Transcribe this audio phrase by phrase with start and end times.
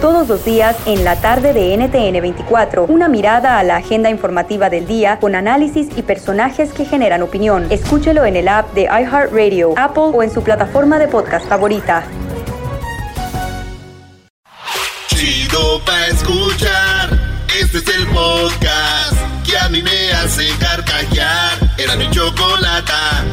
[0.00, 4.70] Todos los días en la tarde de NTN 24, una mirada a la agenda informativa
[4.70, 7.66] del día con análisis y personajes que generan opinión.
[7.70, 12.04] Escúchelo en el app de iHeartRadio, Apple o en su plataforma de podcast favorita.
[15.08, 17.10] Chido pa escuchar,
[17.60, 21.52] este es el podcast que a mí me hace carcajear.
[21.76, 23.24] Era mi chocolata.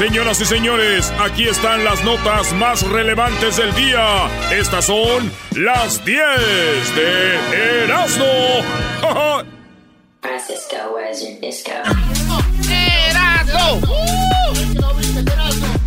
[0.00, 4.30] Señoras y señores, aquí están las notas más relevantes del día.
[4.50, 6.16] Estas son las 10
[6.96, 8.24] de Erasmo.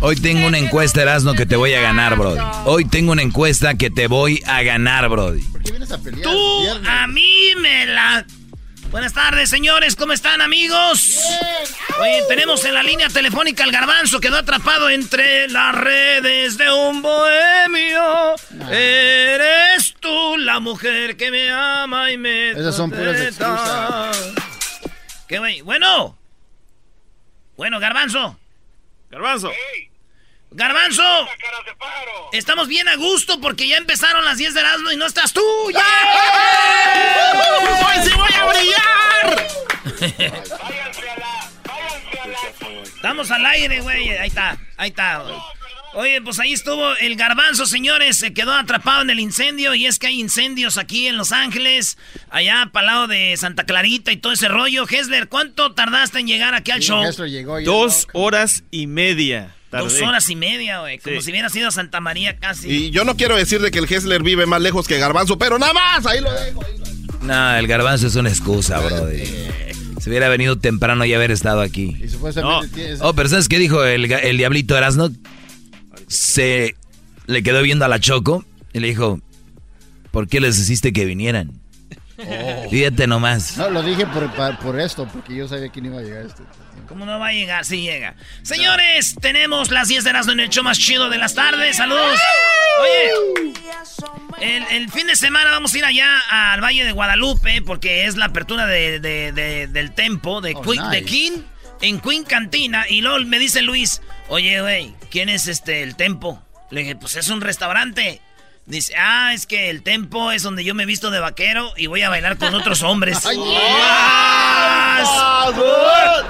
[0.00, 2.38] Hoy tengo una encuesta, Erasmo, que te voy a ganar, Brody.
[2.66, 5.42] Hoy tengo una encuesta que te voy a ganar, Brody.
[6.22, 8.24] Tú a mí me la
[8.94, 9.96] Buenas tardes, señores.
[9.96, 11.18] ¿Cómo están, amigos?
[11.98, 14.20] Oye, tenemos en la línea telefónica al garbanzo.
[14.20, 18.36] Quedó atrapado entre las redes de un bohemio.
[18.70, 22.52] Eres tú la mujer que me ama y me.
[22.52, 24.32] Esas son puras excusas.
[25.26, 25.60] ¿Qué, güey?
[25.62, 26.16] Bueno.
[27.56, 28.38] Bueno, garbanzo.
[29.10, 29.50] Garbanzo.
[30.54, 31.02] Garbanzo,
[32.30, 35.42] estamos bien a gusto porque ya empezaron las 10 de Erasmo y no estás tú.
[35.72, 35.80] ¡Ya!
[37.84, 39.48] ¡Hoy sí voy a brillar!
[42.84, 44.10] Estamos al aire, güey.
[44.10, 45.24] Ahí está, ahí está.
[45.94, 48.16] Oye, pues ahí estuvo el garbanzo, señores.
[48.18, 49.74] Se quedó atrapado en el incendio.
[49.74, 51.98] Y es que hay incendios aquí en Los Ángeles,
[52.30, 54.86] allá para lado de Santa Clarita y todo ese rollo.
[54.88, 57.02] Hesler, ¿cuánto tardaste en llegar aquí al show?
[57.64, 59.56] Dos horas y media.
[59.78, 60.98] Dos horas y media, güey.
[60.98, 62.68] Como si hubiera sido Santa María casi.
[62.68, 65.58] Y yo no quiero decir de que el Hessler vive más lejos que Garbanzo, pero
[65.58, 66.64] nada más, ahí lo dejo.
[67.22, 69.08] No, el Garbanzo es una excusa, bro.
[70.00, 71.96] Si hubiera venido temprano y haber estado aquí.
[72.36, 72.60] no.
[73.00, 75.10] Oh, pero ¿sabes qué dijo el, el diablito Erasno?
[76.08, 76.74] Se
[77.26, 79.20] le quedó viendo a la Choco y le dijo,
[80.10, 81.52] ¿por qué les hiciste que vinieran?
[82.18, 82.70] Oh.
[82.70, 83.56] Fíjate nomás.
[83.56, 86.42] No, lo dije por, por, esto, porque yo sabía quién iba a llegar este.
[86.88, 87.64] ¿Cómo no va a llegar?
[87.64, 88.14] Sí llega.
[88.42, 91.76] Señores, tenemos las 10 de las en el show más chido de las tardes.
[91.76, 92.20] Saludos.
[92.80, 93.54] Oye,
[94.70, 98.26] el, fin de semana vamos a ir allá al Valle de Guadalupe porque es la
[98.26, 101.42] apertura de, del Tempo de, oh, de King
[101.80, 102.86] en Queen Cantina.
[102.88, 106.42] Y luego me dice Luis, oye, güey, ¿quién es este el Tempo?
[106.70, 108.20] Le dije, pues es un restaurante.
[108.66, 111.86] Dice, ah, es que el tempo es donde yo me he visto de vaquero y
[111.86, 113.18] voy a bailar con otros hombres.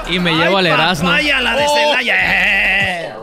[0.08, 1.10] y me llevo al Erasmo.
[1.10, 3.16] Vaya la de Celaya.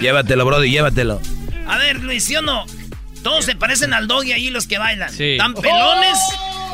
[0.00, 1.20] Llévatelo, Brody, llévatelo.
[1.68, 2.64] A ver, Luis, ¿sí o no?
[3.22, 5.12] Todos se parecen al doggy ahí los que bailan.
[5.12, 5.36] Sí.
[5.36, 6.18] Dan pelones.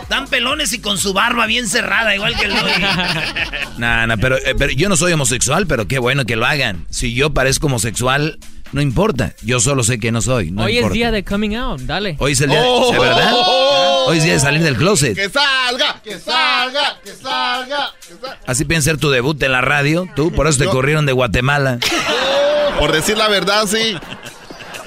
[0.08, 2.82] Dan pelones y con su barba bien cerrada, igual que el doggy.
[3.78, 6.86] nah, nah, pero, eh, pero yo no soy homosexual, pero qué bueno que lo hagan.
[6.90, 8.38] Si yo parezco homosexual,
[8.72, 10.54] no importa, yo solo sé que no soy.
[10.56, 12.16] Hoy es día de coming out, dale.
[12.18, 13.34] Hoy es el día, de, verdad?
[14.06, 15.14] Hoy es día de salir del closet.
[15.14, 17.94] Que salga, que salga, que salga,
[18.46, 21.78] Así piensa ser tu debut en la radio, tú, por eso te corrieron de Guatemala.
[22.78, 23.98] Por decir la verdad, sí.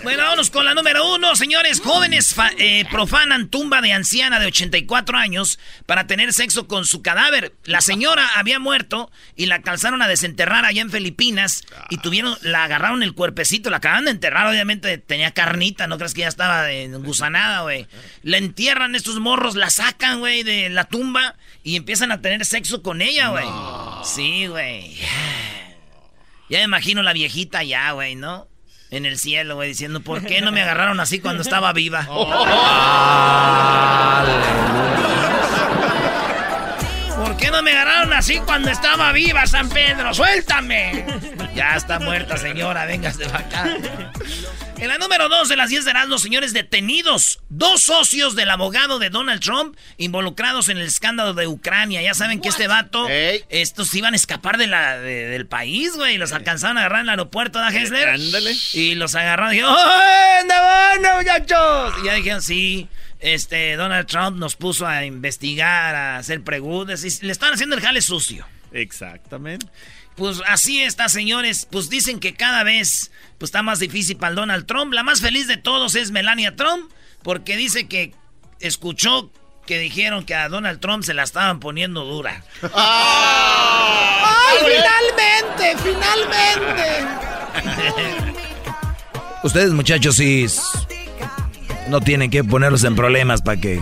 [0.03, 1.79] Bueno, vámonos con la número uno, señores.
[1.79, 7.53] Jóvenes eh, profanan tumba de anciana de 84 años para tener sexo con su cadáver.
[7.63, 12.65] La señora había muerto y la calzaron a desenterrar allá en Filipinas y tuvieron, la
[12.65, 16.67] agarraron el cuerpecito, la acaban de enterrar, obviamente tenía carnita, no crees que ya estaba
[16.99, 17.87] gusanada, güey.
[18.23, 22.83] La entierran estos morros, la sacan, güey, de la tumba y empiezan a tener sexo
[22.83, 23.45] con ella, güey.
[24.03, 24.97] Sí, güey.
[26.49, 28.49] Ya me imagino la viejita ya, güey, ¿no?
[28.93, 32.05] En el cielo, güey, diciendo, ¿por qué no me agarraron así cuando estaba viva?
[37.17, 40.13] ¿Por qué no me agarraron así cuando estaba viva, San Pedro?
[40.13, 41.05] ¡Suéltame!
[41.55, 43.65] Ya está muerta, señora, véngase de acá.
[44.77, 47.39] En la número dos de las 10 de los señores detenidos.
[47.49, 52.01] Dos socios del abogado de Donald Trump involucrados en el escándalo de Ucrania.
[52.01, 56.17] Ya saben que este vato, estos iban a escapar de la, del país, güey.
[56.17, 58.09] Los alcanzaron a agarrar en el aeropuerto de Hessler.
[58.09, 58.55] Ándale.
[58.73, 61.93] Y los agarraron y dijeron, ¡Oh, ¿dónde van, muchachos?
[62.01, 62.89] Y ya dijeron, sí,
[63.19, 67.05] este, Donald Trump nos puso a investigar, a hacer preguntas.
[67.05, 68.45] Y le están haciendo el jale sucio.
[68.73, 69.67] Exactamente.
[70.15, 71.67] Pues así está, señores.
[71.69, 74.93] Pues dicen que cada vez pues, está más difícil para el Donald Trump.
[74.93, 78.13] La más feliz de todos es Melania Trump, porque dice que
[78.59, 79.31] escuchó
[79.65, 82.43] que dijeron que a Donald Trump se la estaban poniendo dura.
[82.73, 85.77] ¡Ay, finalmente!
[85.83, 87.05] ¡Finalmente!
[89.43, 90.47] Ustedes, muchachos, sí
[91.87, 93.81] no tienen que ponerlos en problemas para que.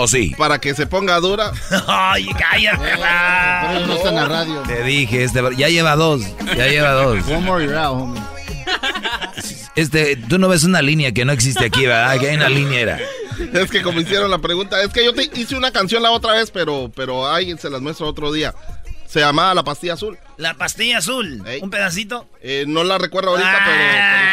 [0.00, 0.34] ¿O sí?
[0.38, 1.52] Para que se ponga dura.
[1.86, 2.78] Ay, cállate.
[2.88, 4.62] Pero no está en la radio.
[4.62, 6.22] Te dije, este, ya lleva dos.
[6.56, 7.18] Ya lleva dos.
[7.28, 8.22] One more out, homie.
[9.76, 12.18] Este, tú no ves una línea que no existe aquí, ¿verdad?
[12.18, 12.98] Que hay una línea era.
[13.52, 16.32] Es que como hicieron la pregunta, es que yo te hice una canción la otra
[16.32, 18.54] vez, pero, pero ahí se las muestro otro día.
[19.10, 20.16] Se llamaba La Pastilla Azul.
[20.36, 21.42] La pastilla azul.
[21.46, 21.60] Ey.
[21.62, 22.26] Un pedacito.
[22.40, 23.64] Eh, no la recuerdo ahorita, Ah.
[23.66, 23.78] pero,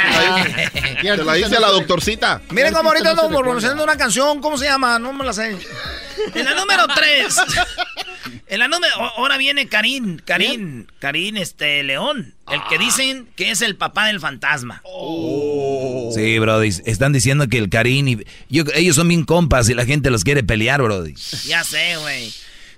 [0.06, 0.62] pero se la
[1.01, 2.41] hice- se la hice a la doctorcita.
[2.51, 4.39] Miren cómo ahorita no pronunciando una canción.
[4.39, 5.00] ¿Cómo se llama?
[5.00, 5.57] No me la sé.
[6.33, 7.35] En la número 3.
[8.47, 8.94] En la número.
[9.18, 10.18] Ahora viene Karim.
[10.24, 10.85] Karim.
[11.00, 12.35] Karim, este, León.
[12.50, 14.81] El que dicen que es el papá del fantasma.
[16.13, 16.69] Sí, Brody.
[16.85, 18.18] Están diciendo que el Karim y.
[18.50, 21.13] Yo, ellos son bien compas y la gente los quiere pelear, Brody.
[21.45, 22.33] Ya sé, güey.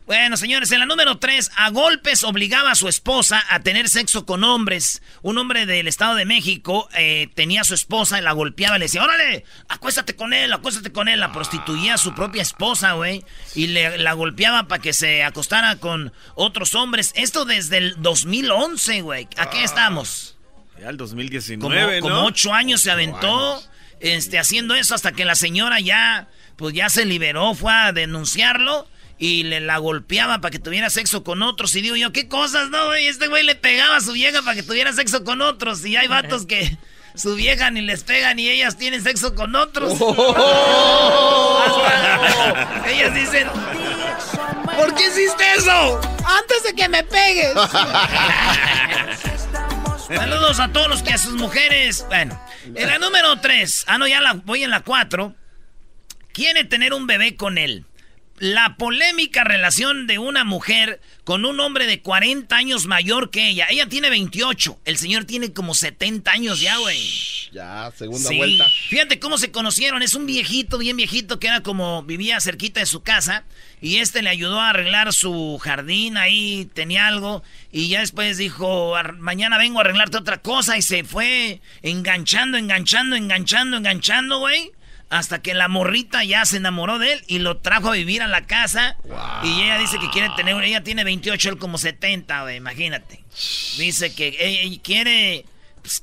[0.10, 4.26] Bueno, señores, en la número 3, a golpes obligaba a su esposa a tener sexo
[4.26, 5.04] con hombres.
[5.22, 8.80] Un hombre del Estado de México eh, tenía a su esposa y la golpeaba y
[8.80, 11.20] le decía, órale, acuéstate con él, acuéstate con él.
[11.20, 13.24] La prostituía a su propia esposa, güey.
[13.54, 17.12] Y le, la golpeaba para que se acostara con otros hombres.
[17.16, 19.28] Esto desde el 2011, güey.
[19.38, 20.38] ¿A qué estamos?
[20.82, 22.26] Ya el Como, 2019, como ¿no?
[22.26, 23.64] ocho años se aventó
[24.00, 28.88] este, haciendo eso hasta que la señora ya, pues ya se liberó, fue a denunciarlo
[29.20, 31.76] y le la golpeaba para que tuviera sexo con otros.
[31.76, 33.08] Y digo yo, ¿qué cosas, no, güey?
[33.08, 35.86] Este güey le pegaba a su vieja para que tuviera sexo con otros.
[35.86, 36.78] Y hay vatos que
[37.16, 39.94] su vieja ni les pegan y ellas tienen sexo con otros.
[41.66, 43.48] Hasta- ellas dicen,
[44.78, 46.00] ¿por qué hiciste eso?
[46.26, 47.54] Antes de que me pegues.
[50.08, 52.06] Saludos a todos los que a sus mujeres.
[52.08, 52.42] Bueno,
[52.74, 53.84] en la número 3.
[53.88, 55.36] Ah, no, ya la, voy en la 4.
[56.34, 57.86] Quiere tener un bebé con él.
[58.40, 63.68] La polémica relación de una mujer con un hombre de 40 años mayor que ella.
[63.70, 64.80] Ella tiene 28.
[64.86, 66.98] El señor tiene como 70 años ya, güey.
[67.52, 68.38] Ya, segunda Sí.
[68.38, 68.66] vuelta.
[68.90, 70.02] Fíjate cómo se conocieron.
[70.04, 73.44] Es un viejito, bien viejito, que era como vivía cerquita de su casa.
[73.82, 77.44] Y este le ayudó a arreglar su jardín ahí, tenía algo.
[77.72, 80.78] Y ya después dijo, "Ar- mañana vengo a arreglarte otra cosa.
[80.78, 84.72] Y se fue enganchando, enganchando, enganchando, enganchando, güey.
[85.10, 88.28] Hasta que la morrita ya se enamoró de él y lo trajo a vivir a
[88.28, 88.96] la casa.
[89.44, 93.24] Y ella dice que quiere tener, ella tiene 28, él como 70, güey, imagínate.
[93.78, 95.46] Dice que ella quiere...
[95.82, 96.02] pues,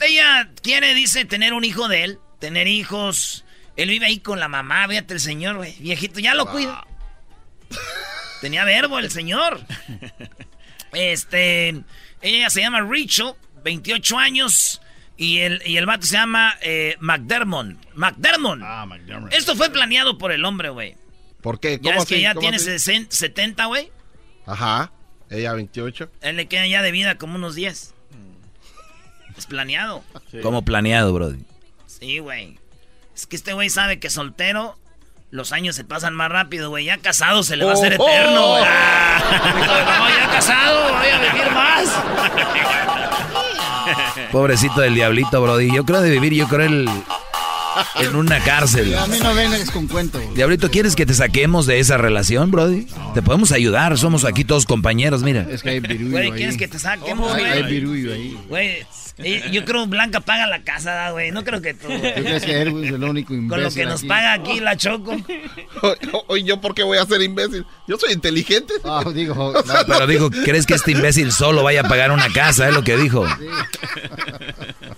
[0.00, 3.44] ella quiere, dice, tener un hijo de él, tener hijos.
[3.76, 5.74] Él vive ahí con la mamá, fíjate el señor, güey.
[5.78, 6.86] Viejito, ya lo cuida.
[8.40, 9.60] Tenía verbo el señor.
[10.92, 11.74] Este,
[12.22, 14.80] ella se llama Rachel, 28 años.
[15.18, 17.76] Y el, y el vato se llama eh, McDermott.
[17.94, 18.60] McDermott.
[18.62, 19.32] Ah, McDermott.
[19.32, 20.96] Esto fue planeado por el hombre, güey.
[21.40, 21.78] ¿Por qué?
[21.80, 22.68] Ya ¿Cómo es que ya ¿Cómo tiene así?
[22.70, 23.90] sesen- 70, güey.
[24.46, 24.92] Ajá.
[25.30, 26.10] Ella 28.
[26.20, 27.94] Él le quedan ya de vida como unos 10.
[29.36, 30.02] Es planeado.
[30.42, 31.44] Como planeado, Brody.
[31.86, 32.58] Sí, güey.
[33.14, 34.78] Es que este güey sabe que soltero
[35.30, 36.84] los años se pasan más rápido, güey.
[36.84, 38.50] Ya casado se le va a hacer Oh, eterno, oh.
[38.52, 38.64] güey.
[38.66, 43.12] Ah, no, ya casado, voy a vivir más.
[44.32, 45.74] Pobrecito del diablito, Brody.
[45.74, 46.88] Yo creo de vivir, yo creo el,
[48.00, 48.96] en una cárcel.
[48.96, 50.22] A mí no vengas con cuentos.
[50.34, 52.86] Diablito, ¿quieres que te saquemos de esa relación, Brody?
[53.14, 55.46] Te podemos ayudar, somos aquí todos compañeros, mira.
[55.50, 56.32] Es que hay virullo Güey, ahí.
[56.32, 58.38] ¿quieres que te saquemos, Hay, hay virullo ahí.
[58.48, 58.86] Güey,
[59.50, 61.30] yo creo Blanca paga la casa, ¿da, güey.
[61.30, 61.88] No creo que tú.
[61.88, 64.08] ¿Tú crees que Erwin es el único imbécil Con lo que nos aquí?
[64.08, 65.16] paga aquí la Choco.
[66.28, 67.64] Oye, ¿yo por qué voy a ser imbécil?
[67.88, 68.74] Yo soy inteligente.
[68.84, 72.10] Ah, digo, O sea, No, pero dijo, ¿crees que este imbécil solo vaya a pagar
[72.10, 72.68] una casa?
[72.68, 73.24] Es lo que dijo.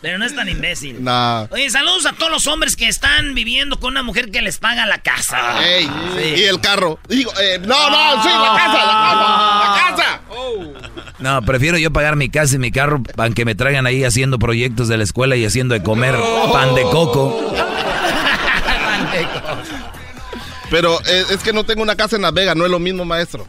[0.01, 1.03] Pero no es tan imbécil.
[1.03, 1.47] Nah.
[1.51, 4.87] Oye, saludos a todos los hombres que están viviendo con una mujer que les paga
[4.87, 5.39] la casa.
[5.67, 6.41] Ey, Sí.
[6.41, 6.99] y el carro.
[7.09, 10.21] Digo, eh, no, no, sí, la casa, la casa, la casa.
[11.19, 14.89] No, prefiero yo pagar mi casa y mi carro aunque me traigan ahí haciendo proyectos
[14.89, 16.15] de la escuela y haciendo de comer
[16.53, 17.55] pan de coco.
[20.71, 23.05] Pero eh, es que no tengo una casa en Las Vegas, no es lo mismo,
[23.05, 23.47] maestro.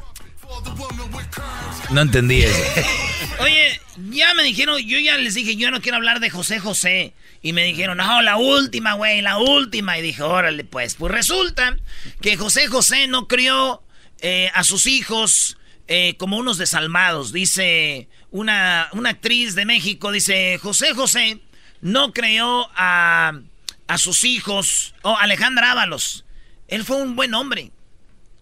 [1.90, 2.64] No entendí eso.
[3.42, 3.80] Oye,
[4.12, 7.14] ya me dijeron, yo ya les dije, yo no quiero hablar de José José.
[7.42, 9.98] Y me dijeron, no, la última, güey, la última.
[9.98, 10.96] Y dije, órale, pues.
[10.96, 11.78] Pues resulta
[12.22, 13.82] que José José no crió
[14.22, 17.32] eh, a sus hijos eh, como unos desalmados.
[17.32, 21.42] Dice una, una actriz de México, dice, José José
[21.82, 23.40] no creó a,
[23.88, 26.26] a sus hijos, o Alejandra Ábalos.
[26.68, 27.72] Él fue un buen hombre.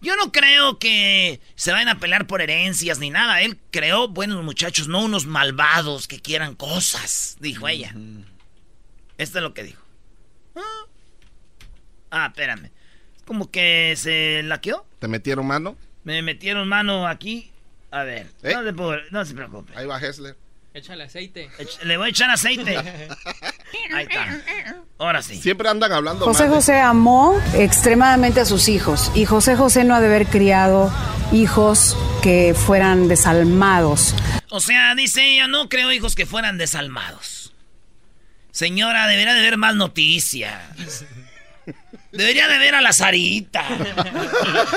[0.00, 3.42] Yo no creo que se vayan a pelear por herencias ni nada.
[3.42, 7.94] Él creó buenos muchachos, no unos malvados que quieran cosas, dijo ella.
[9.16, 9.82] Esto es lo que dijo.
[10.54, 10.84] Ah,
[12.10, 12.70] Ah, espérame.
[13.26, 14.86] Como que se laqueó.
[14.98, 15.76] ¿Te metieron mano?
[16.04, 17.50] Me metieron mano aquí.
[17.90, 18.52] A ver, ¿Eh?
[18.54, 19.72] no, se puede- no se preocupe.
[19.76, 20.36] Ahí va Hessler.
[20.74, 21.48] Échale aceite.
[21.58, 22.76] Ech- Le voy a echar aceite.
[23.94, 24.40] Ahí está.
[24.98, 25.40] Ahora sí.
[25.40, 29.84] Siempre andan hablando José mal de- José amó extremadamente a sus hijos y José José
[29.84, 30.92] no ha de haber criado
[31.32, 34.14] hijos que fueran desalmados.
[34.50, 37.54] O sea, dice ella, no creo hijos que fueran desalmados.
[38.50, 40.62] Señora, debería de ver más noticias.
[42.12, 43.64] Debería de ver a la Sarita.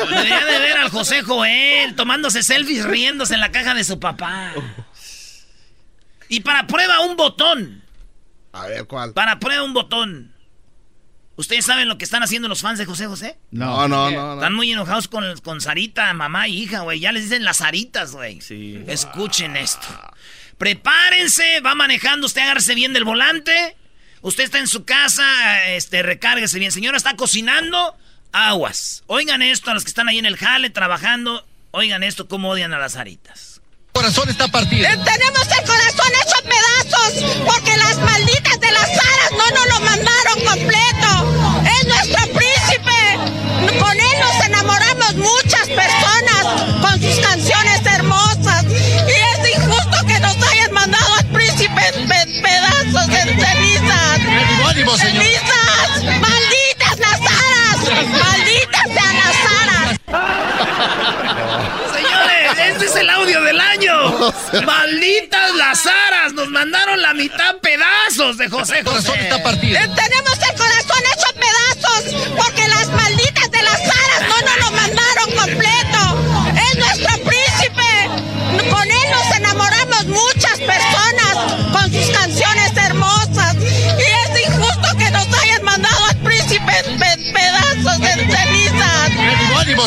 [0.10, 4.54] Debería de ver al José Joel tomándose selfies riéndose en la caja de su papá.
[6.28, 7.84] Y para prueba un botón.
[8.54, 9.14] A ver, ¿cuál?
[9.14, 10.34] Para prueba un botón.
[11.38, 13.40] ¿Ustedes saben lo que están haciendo los fans de José José?
[13.52, 14.22] No, no, no.
[14.28, 14.34] no.
[14.36, 17.00] Están muy enojados con, con Sarita, mamá y hija, güey.
[17.00, 18.42] Ya les dicen las Saritas, güey.
[18.42, 18.84] Sí.
[18.88, 19.88] Escuchen esto.
[20.58, 23.76] Prepárense, va manejando, usted agárrese bien del volante.
[24.22, 25.24] Usted está en su casa,
[25.70, 26.72] este, recárguese bien.
[26.72, 27.96] Señora, está cocinando,
[28.32, 29.04] aguas.
[29.08, 31.46] Oigan esto a los que están ahí en el jale trabajando.
[31.72, 33.62] Oigan esto, cómo odian a las Saritas.
[33.94, 34.88] corazón está partido.
[34.88, 39.80] Eh, Tenemos el corazón hecho pedazos porque las malditas de las aras no nos lo
[39.82, 41.66] mandaron completo.
[41.80, 43.80] Es nuestro príncipe.
[43.80, 46.01] Con él nos enamoramos muchas personas
[54.98, 55.24] Señor.
[55.24, 56.04] ¡Cenizas!
[56.20, 58.08] ¡Malditas las aras!
[58.10, 60.00] ¡Malditas sean las aras!
[61.96, 64.32] Señores, este es el audio del año.
[64.66, 69.24] Malditas las aras, nos mandaron la mitad pedazos de José El corazón José.
[69.30, 69.80] está partido.
[69.80, 71.31] Eh, Tenemos el corazón hecho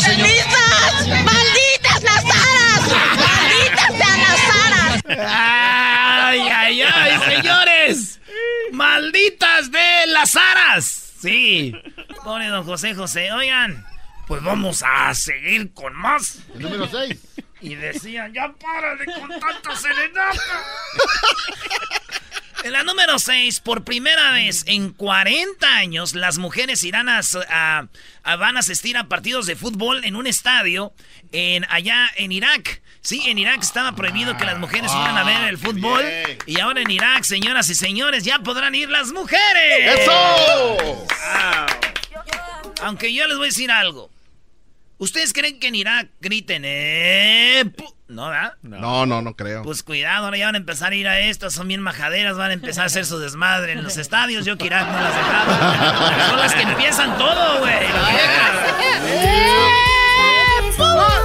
[0.00, 0.26] Señor.
[0.26, 1.08] ¡Cenizas!
[1.24, 2.82] ¡Malditas las aras!
[3.16, 5.02] ¡Malditas sean las aras!
[5.06, 8.20] Ay, ay, ay, señores.
[8.72, 10.84] Malditas de las aras.
[11.20, 11.74] Sí.
[12.22, 13.32] Pobre don José José.
[13.32, 13.86] Oigan,
[14.26, 16.38] pues vamos a seguir con más.
[16.54, 17.18] El número 6.
[17.60, 20.64] Y decían, ya párale con tanta serenata.
[22.64, 27.86] En la número 6, por primera vez en 40 años, las mujeres irán a, a-
[28.22, 30.94] a- van a asistir a partidos de fútbol en un estadio
[31.32, 32.80] en, allá en Irak.
[33.02, 36.00] Sí, en Irak estaba prohibido que las mujeres fueran a ver el fútbol.
[36.02, 36.38] bien.
[36.46, 40.00] Y ahora en Irak, señoras y señores, ya podrán ir las mujeres.
[40.00, 41.06] ¡Eso!
[42.82, 44.10] Aunque yo les voy a decir algo.
[45.04, 47.62] ¿Ustedes creen que en Irak griten, eh?
[48.08, 48.54] No, ¿verdad?
[48.62, 49.62] No, no, no creo.
[49.62, 52.52] Pues cuidado, ahora ya van a empezar a ir a estas, son bien majaderas, van
[52.52, 54.46] a empezar a hacer su desmadre en los estadios.
[54.46, 56.28] Yo que Irak no las dejaba.
[56.30, 57.74] Son las que empiezan todo, güey.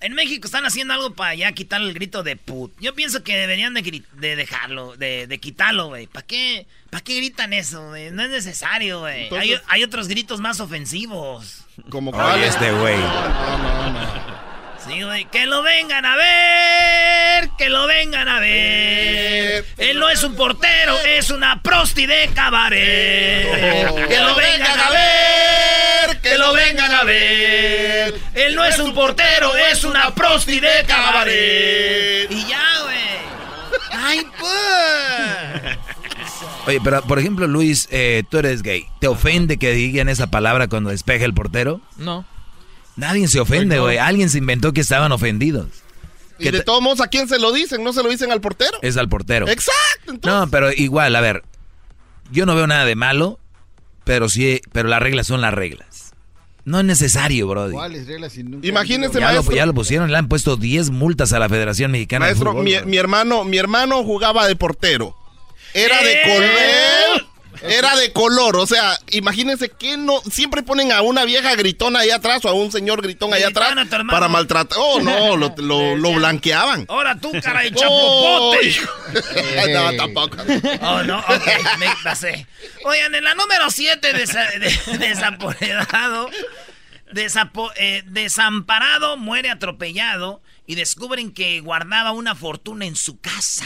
[0.00, 2.72] En México están haciendo algo para ya quitar el grito de put.
[2.80, 6.06] Yo pienso que deberían de, de dejarlo, de, de quitarlo, güey.
[6.06, 8.10] ¿Para qué, ¿Para qué gritan eso, güey?
[8.10, 9.28] No es necesario, güey.
[9.68, 11.66] Hay, otros gritos más ofensivos.
[11.90, 12.96] Como cuál este güey.
[12.98, 14.40] No, no, no.
[14.86, 15.26] Sí, güey.
[15.26, 19.66] Que lo vengan a ver, que lo vengan a ver.
[19.76, 24.08] Él no es un portero, es una prosti de cabaret.
[24.08, 25.89] Que lo vengan a ver,
[26.30, 28.14] que lo vengan a ver.
[28.34, 32.30] Él no es un portero, es una prosti de cabaret.
[32.30, 33.00] Y ya, güey.
[33.92, 35.78] Ay, pues.
[36.66, 38.86] Oye, pero por ejemplo, Luis, eh, tú eres gay.
[39.00, 41.80] ¿Te ofende que digan esa palabra cuando despeja el portero?
[41.96, 42.24] No.
[42.96, 43.98] Nadie se ofende, güey.
[43.98, 45.68] Alguien se inventó que estaban ofendidos.
[46.38, 47.82] Y ¿Qué de todos modos, ¿a quién se lo dicen?
[47.84, 48.78] ¿No se lo dicen al portero?
[48.82, 49.46] Es al portero.
[49.48, 50.12] Exacto.
[50.12, 51.42] entonces- No, pero igual, a ver.
[52.30, 53.38] Yo no veo nada de malo,
[54.04, 56.09] pero sí, pero las reglas son las reglas.
[56.64, 57.72] No es necesario, brody.
[57.72, 58.32] ¿Cuáles reglas?
[58.32, 59.56] Si nunca- Imagínense, Ya lo, maestro.
[59.56, 62.86] ya lo pusieron, le han puesto 10 multas a la Federación Mexicana Maestro, de Fútbol.
[62.86, 65.16] mi, hermano, mi hermano jugaba de portero.
[65.72, 67.26] Era de color.
[67.62, 72.10] Era de color, o sea, imagínense que no siempre ponen a una vieja gritona ahí
[72.10, 74.78] atrás o a un señor gritón allá Gritaban atrás para maltratar.
[74.80, 76.86] Oh, no, lo, lo, lo blanqueaban.
[76.88, 79.72] Ahora tú, cara de Oh, chapopote.
[79.72, 80.36] no, tampoco.
[80.82, 82.46] Oh, no, ok, me pasé.
[82.84, 84.12] Oigan, en la número 7,
[84.98, 86.30] desapoderado,
[87.12, 93.64] desapo- eh, desamparado, muere atropellado y descubren que guardaba una fortuna en su casa.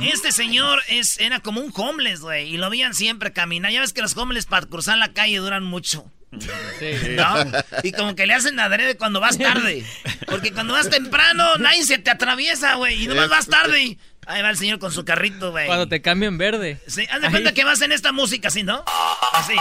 [0.00, 2.54] Este señor es, era como un homeless, güey.
[2.54, 3.72] Y lo veían siempre caminar.
[3.72, 6.10] Ya ves que los homeless para cruzar la calle duran mucho.
[6.30, 7.34] ¿No?
[7.82, 9.84] Y como que le hacen adrede cuando vas tarde.
[10.26, 13.04] Porque cuando vas temprano, nadie se te atraviesa, güey.
[13.04, 15.66] Y nomás vas tarde y ahí va el señor con su carrito, güey.
[15.66, 16.80] Cuando te cambian verde.
[16.86, 18.84] Sí, haz de cuenta que vas en esta música así, ¿no?
[19.32, 19.54] Así.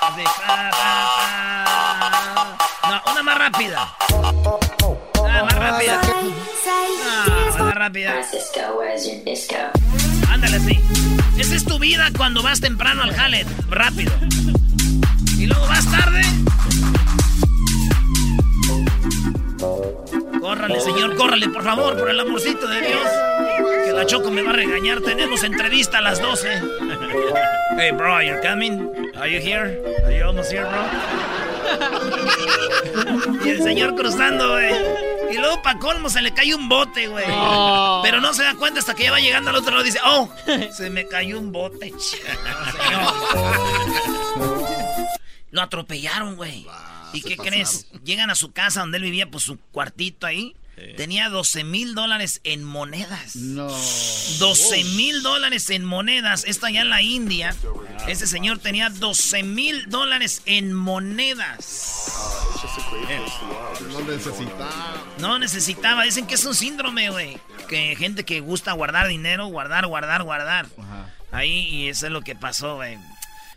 [0.00, 0.22] Así.
[0.24, 2.58] pa, pa, pa.
[2.90, 3.94] No, una más rápida.
[4.02, 6.00] Ah, más rápida.
[6.02, 7.39] Ah, más
[7.80, 8.20] rápida.
[10.28, 10.78] Ándale así.
[11.38, 13.46] Esa es tu vida cuando vas temprano al jale.
[13.70, 14.12] Rápido.
[15.38, 16.20] Y luego vas tarde.
[20.40, 23.08] Córrale, señor, córrale, por favor, por el amorcito de Dios.
[23.86, 25.00] Que la Choco me va a regañar.
[25.00, 26.48] Tenemos entrevista a las 12.
[27.78, 28.90] Hey, bro, are you coming?
[29.16, 29.80] Are you here?
[30.04, 30.82] Are you almost here, bro?
[33.46, 35.09] y el señor cruzando, güey.
[35.30, 37.24] Y luego, pa' colmo, se le cae un bote, güey.
[37.28, 38.00] Oh.
[38.02, 40.00] Pero no se da cuenta hasta que ya va llegando al otro lado y dice,
[40.04, 40.32] oh,
[40.72, 41.92] se me cayó un bote.
[45.50, 46.66] Lo atropellaron, güey.
[47.12, 47.86] ¿Y qué crees?
[48.04, 50.54] Llegan a su casa donde él vivía, pues su cuartito ahí.
[50.96, 53.36] Tenía 12 mil dólares en monedas.
[53.36, 53.68] No.
[53.68, 56.44] 12 mil dólares en monedas.
[56.46, 57.54] Esto allá en la India.
[58.06, 62.12] Ese señor tenía 12 mil dólares en monedas.
[63.88, 65.04] No necesitaba.
[65.18, 66.02] No necesitaba.
[66.04, 67.38] Dicen que es un síndrome, güey.
[67.68, 70.66] Que gente que gusta guardar dinero, guardar, guardar, guardar.
[71.32, 72.98] Ahí, y eso es lo que pasó, güey.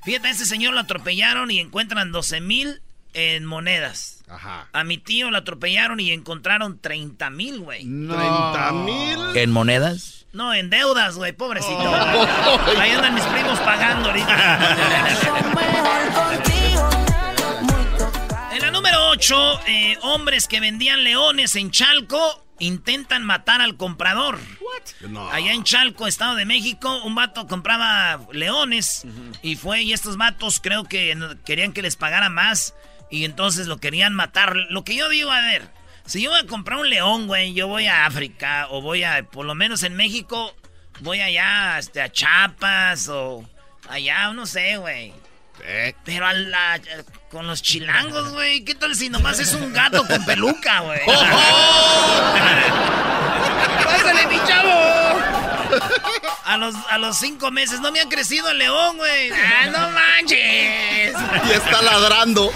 [0.03, 2.81] Fíjate, a ese señor lo atropellaron y encuentran 12 mil
[3.13, 4.23] en monedas.
[4.29, 4.67] Ajá.
[4.73, 7.83] A mi tío lo atropellaron y encontraron 30 mil, güey.
[7.85, 9.37] ¿30 mil?
[9.37, 10.25] ¿En monedas?
[10.33, 11.77] No, en deudas, güey, pobrecito.
[11.77, 12.59] Oh.
[12.79, 14.77] Ahí andan mis primos pagando ahorita.
[18.53, 19.59] en la número 8,
[20.01, 24.39] hombres que vendían leones en Chalco intentan matar al comprador.
[25.07, 25.29] No.
[25.29, 29.05] Allá en Chalco, Estado de México, un vato compraba leones
[29.41, 31.15] y fue y estos vatos creo que
[31.45, 32.73] querían que les pagara más
[33.13, 34.55] y entonces lo querían matar.
[34.69, 35.69] Lo que yo digo, a ver,
[36.03, 39.21] si yo voy a comprar un león, güey, yo voy a África o voy a,
[39.23, 40.55] por lo menos en México,
[41.01, 43.47] voy allá este, a Chiapas o
[43.87, 45.13] allá, no sé, güey.
[46.03, 46.81] Pero a la-
[47.29, 50.99] con los chilangos, güey, ¿qué tal si nomás es un gato con peluca, güey?
[53.85, 55.19] ¡Pásale, mi chavo!
[56.45, 59.31] A los, a los cinco meses no me ha crecido el león, güey.
[59.31, 61.13] ¡Ah, no manches!
[61.47, 62.51] Y está ladrando.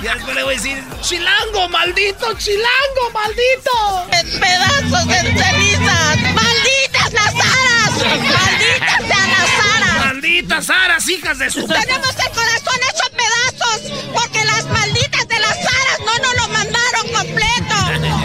[0.00, 2.34] Y después le voy a decir, ¡Chilango, maldito!
[2.38, 4.06] ¡Chilango, maldito!
[4.12, 6.16] En pedazos de cenizas.
[6.34, 7.90] ¡Malditas las aras!
[7.98, 10.06] ¡Malditas sean las aras!
[10.06, 11.66] ¡Malditas aras, hijas de su...
[11.66, 13.80] Tenemos el corazón hecho pedazos
[14.14, 17.74] porque las malditas de las aras no nos lo mandaron completo.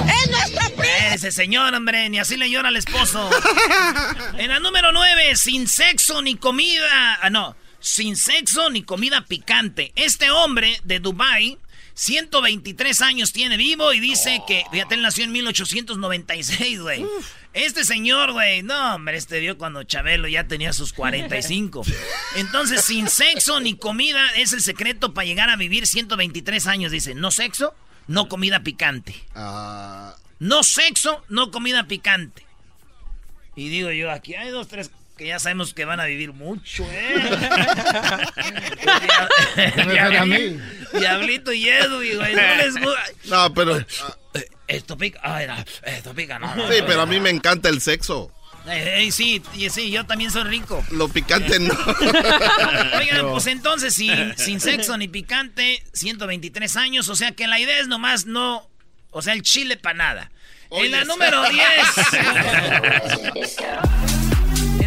[0.08, 1.14] Es nuestro príncipe.
[1.14, 3.30] Ese señor, hombre, ni así le llora al esposo.
[4.38, 7.20] En la número 9, sin sexo ni comida.
[7.22, 7.56] Ah, no.
[7.80, 9.92] Sin sexo ni comida picante.
[9.96, 11.60] Este hombre de Dubai,
[11.96, 14.64] 123 años tiene vivo y dice que.
[14.72, 17.06] Fíjate, él nació en 1896, güey.
[17.54, 21.84] Este señor, güey, no, hombre, este vio cuando Chabelo ya tenía sus 45.
[22.36, 26.92] Entonces, sin sexo ni comida es el secreto para llegar a vivir 123 años.
[26.92, 27.74] Dice, no sexo,
[28.08, 29.16] no comida picante.
[29.34, 32.46] Ah, No sexo, no comida picante.
[33.56, 36.86] Y digo yo, aquí hay dos, tres que ya sabemos que van a vivir mucho,
[36.90, 37.16] ¿eh?
[40.94, 43.04] Diablito y Edwin, güey, no les gusta.
[43.26, 43.78] no, pero.
[44.04, 44.16] ah,
[44.68, 46.54] Esto pica, ay, no, esto pica, no.
[46.54, 46.86] sí, no.
[46.86, 48.32] pero a mí me encanta el sexo.
[48.68, 50.84] Eh, eh, sí, y sí, yo también soy rico.
[50.92, 51.74] Lo picante no.
[52.98, 57.80] Oigan, pues entonces, sin, sin sexo ni picante, 123 años, o sea que la idea
[57.80, 58.68] es nomás no,
[59.12, 60.32] o sea, el chile para nada.
[60.72, 61.64] En la número 10.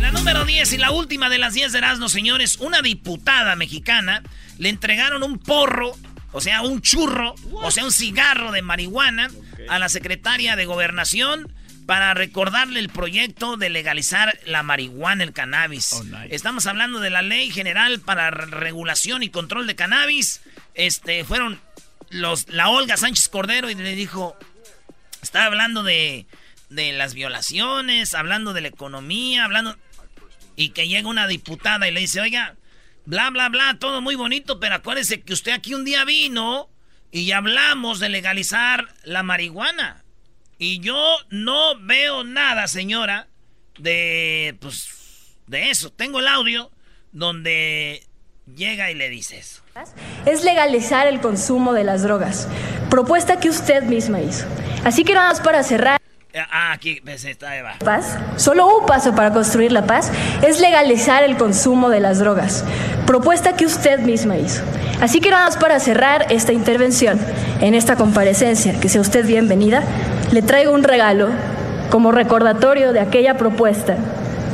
[0.08, 4.22] La número 10 y la última de las 10 de Erasmo, señores, una diputada mexicana
[4.56, 5.92] le entregaron un porro,
[6.32, 9.28] o sea, un churro, o sea, un cigarro de marihuana
[9.68, 11.52] a la secretaria de Gobernación
[11.84, 15.92] para recordarle el proyecto de legalizar la marihuana, el cannabis.
[16.30, 20.40] Estamos hablando de la Ley General para Re- Regulación y Control de Cannabis.
[20.74, 21.60] Este, fueron
[22.08, 24.34] los, la Olga Sánchez Cordero y le dijo,
[25.20, 26.24] estaba hablando de,
[26.70, 29.76] de las violaciones, hablando de la economía, hablando...
[30.58, 32.56] Y que llega una diputada y le dice, oiga,
[33.04, 36.68] bla, bla, bla, todo muy bonito, pero acuérdese que usted aquí un día vino
[37.12, 40.02] y hablamos de legalizar la marihuana.
[40.58, 43.28] Y yo no veo nada, señora,
[43.78, 44.88] de, pues,
[45.46, 45.92] de eso.
[45.92, 46.72] Tengo el audio
[47.12, 48.04] donde
[48.52, 49.62] llega y le dice eso.
[50.26, 52.48] es legalizar el consumo de las drogas,
[52.90, 54.44] propuesta que usted misma hizo.
[54.84, 55.97] Así que nada más para cerrar.
[56.34, 57.76] Ah, aquí, pues, está, ahí va.
[57.82, 60.10] paz, solo un paso para construir la paz
[60.42, 62.64] es legalizar el consumo de las drogas,
[63.06, 64.62] propuesta que usted misma hizo.
[65.00, 67.18] Así que nada más para cerrar esta intervención,
[67.62, 69.82] en esta comparecencia, que sea usted bienvenida,
[70.30, 71.30] le traigo un regalo
[71.90, 73.96] como recordatorio de aquella propuesta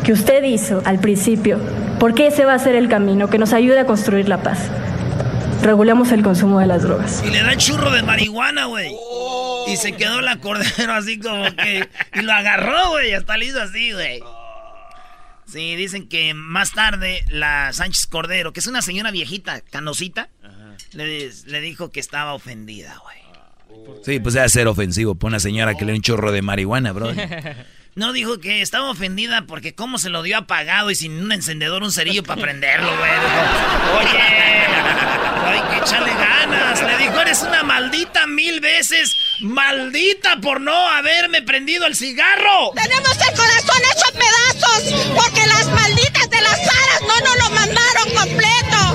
[0.05, 1.59] que usted hizo al principio,
[1.99, 4.59] porque ese va a ser el camino que nos ayude a construir la paz.
[5.61, 7.25] Regulemos el consumo de las drogas.
[7.27, 8.95] Y le da churro de marihuana, güey.
[9.67, 11.89] Y se quedó la cordero así como que.
[12.15, 13.15] Y lo agarró, güey.
[13.15, 14.23] Hasta le hizo así, güey.
[15.47, 20.31] Sí, dicen que más tarde la Sánchez Cordero, que es una señora viejita, canosita,
[20.93, 23.19] le, le dijo que estaba ofendida, güey.
[24.05, 25.15] Sí, pues debe ser ofensivo.
[25.15, 27.13] Pone una señora que le da un chorro de marihuana, bro.
[27.97, 31.85] No, dijo que estaba ofendida porque cómo se lo dio apagado y sin un encendedor,
[31.85, 33.11] un cerillo para prenderlo, güey.
[34.01, 34.21] Oye,
[35.47, 36.83] hay que echarle ganas.
[36.83, 42.73] Le dijo, eres una maldita mil veces maldita por no haberme prendido el cigarro.
[42.75, 48.11] Tenemos el corazón hecho pedazos porque las malditas de las aras no nos lo mandaron
[48.15, 48.94] completo.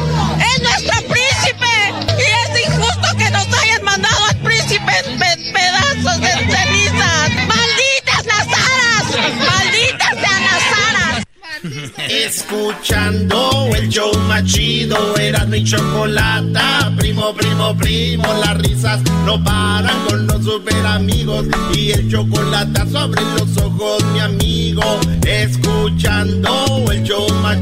[12.07, 16.91] Escuchando el show más chido, era mi chocolata.
[16.97, 21.45] Primo, primo, primo, las risas no paran con los super amigos.
[21.73, 24.99] Y el chocolate sobre los ojos, mi amigo.
[25.25, 27.59] Escuchando el show más.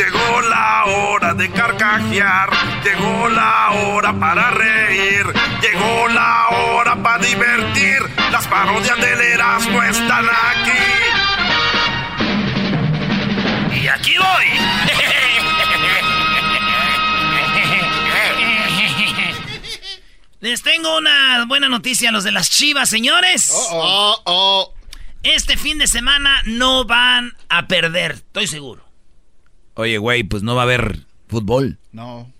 [0.00, 2.48] Llegó la hora de carcajear,
[2.82, 5.26] llegó la hora para reír,
[5.60, 7.98] llegó la hora para divertir.
[8.32, 10.89] Las parodias del Erasmo están aquí.
[14.00, 14.46] Aquí voy.
[20.40, 23.52] Les tengo una buena noticia a los de las chivas, señores.
[25.22, 28.82] Este fin de semana no van a perder, estoy seguro.
[29.74, 31.78] Oye, güey, pues no va a haber fútbol.
[31.92, 32.32] No.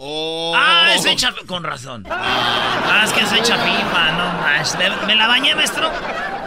[0.57, 2.07] Ah, es hecha con razón.
[2.11, 4.79] Ah, es que es hecha FIFA, no más.
[4.79, 5.91] ¿Me, me la bañé, maestro?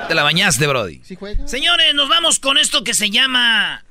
[0.08, 1.02] Te la bañaste, Brody.
[1.46, 3.84] Señores, nos vamos con esto que se llama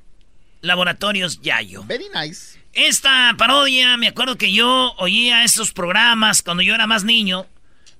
[0.62, 1.84] Laboratorios Yayo.
[1.84, 2.58] Very nice.
[2.72, 7.46] Esta parodia, me acuerdo que yo oía esos programas cuando yo era más niño.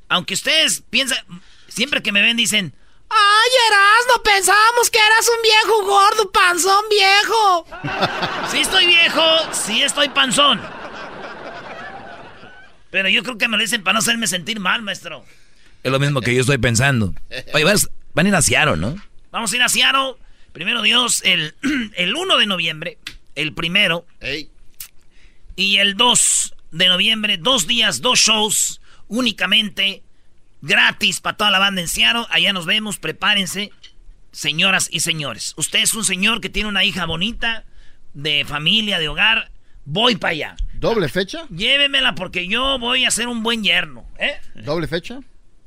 [0.09, 1.19] Aunque ustedes piensan,
[1.69, 2.73] siempre que me ven dicen,
[3.11, 4.23] ¡Ay, Erasmo!
[4.23, 7.67] Pensábamos que eras un viejo gordo, panzón viejo.
[8.51, 9.23] sí estoy viejo,
[9.53, 10.61] sí estoy panzón.
[12.91, 15.25] Pero yo creo que me lo dicen para no hacerme sentir mal, maestro.
[15.83, 17.15] Es lo mismo que yo estoy pensando.
[17.55, 18.97] Oye, vas- van a ir a Seattle, ¿no?
[19.31, 20.15] Vamos a ir a Seattle.
[20.53, 21.55] Primero Dios, el,
[21.97, 22.99] el 1 de noviembre.
[23.35, 24.07] El primero.
[25.57, 27.39] Y el 2 de noviembre.
[27.39, 28.81] Dos días, dos shows.
[29.09, 30.03] Únicamente.
[30.61, 32.27] Gratis para toda la banda en Seattle.
[32.31, 32.99] Allá nos vemos.
[32.99, 33.73] Prepárense.
[34.31, 35.55] Señoras y señores.
[35.57, 37.65] Usted es un señor que tiene una hija bonita.
[38.15, 39.51] De familia, de hogar.
[39.85, 40.57] Voy para allá.
[40.75, 41.47] ¿Doble fecha?
[41.49, 44.07] Llévemela porque yo voy a ser un buen yerno.
[44.19, 44.35] ¿Eh?
[44.55, 45.21] ¿Doble fecha?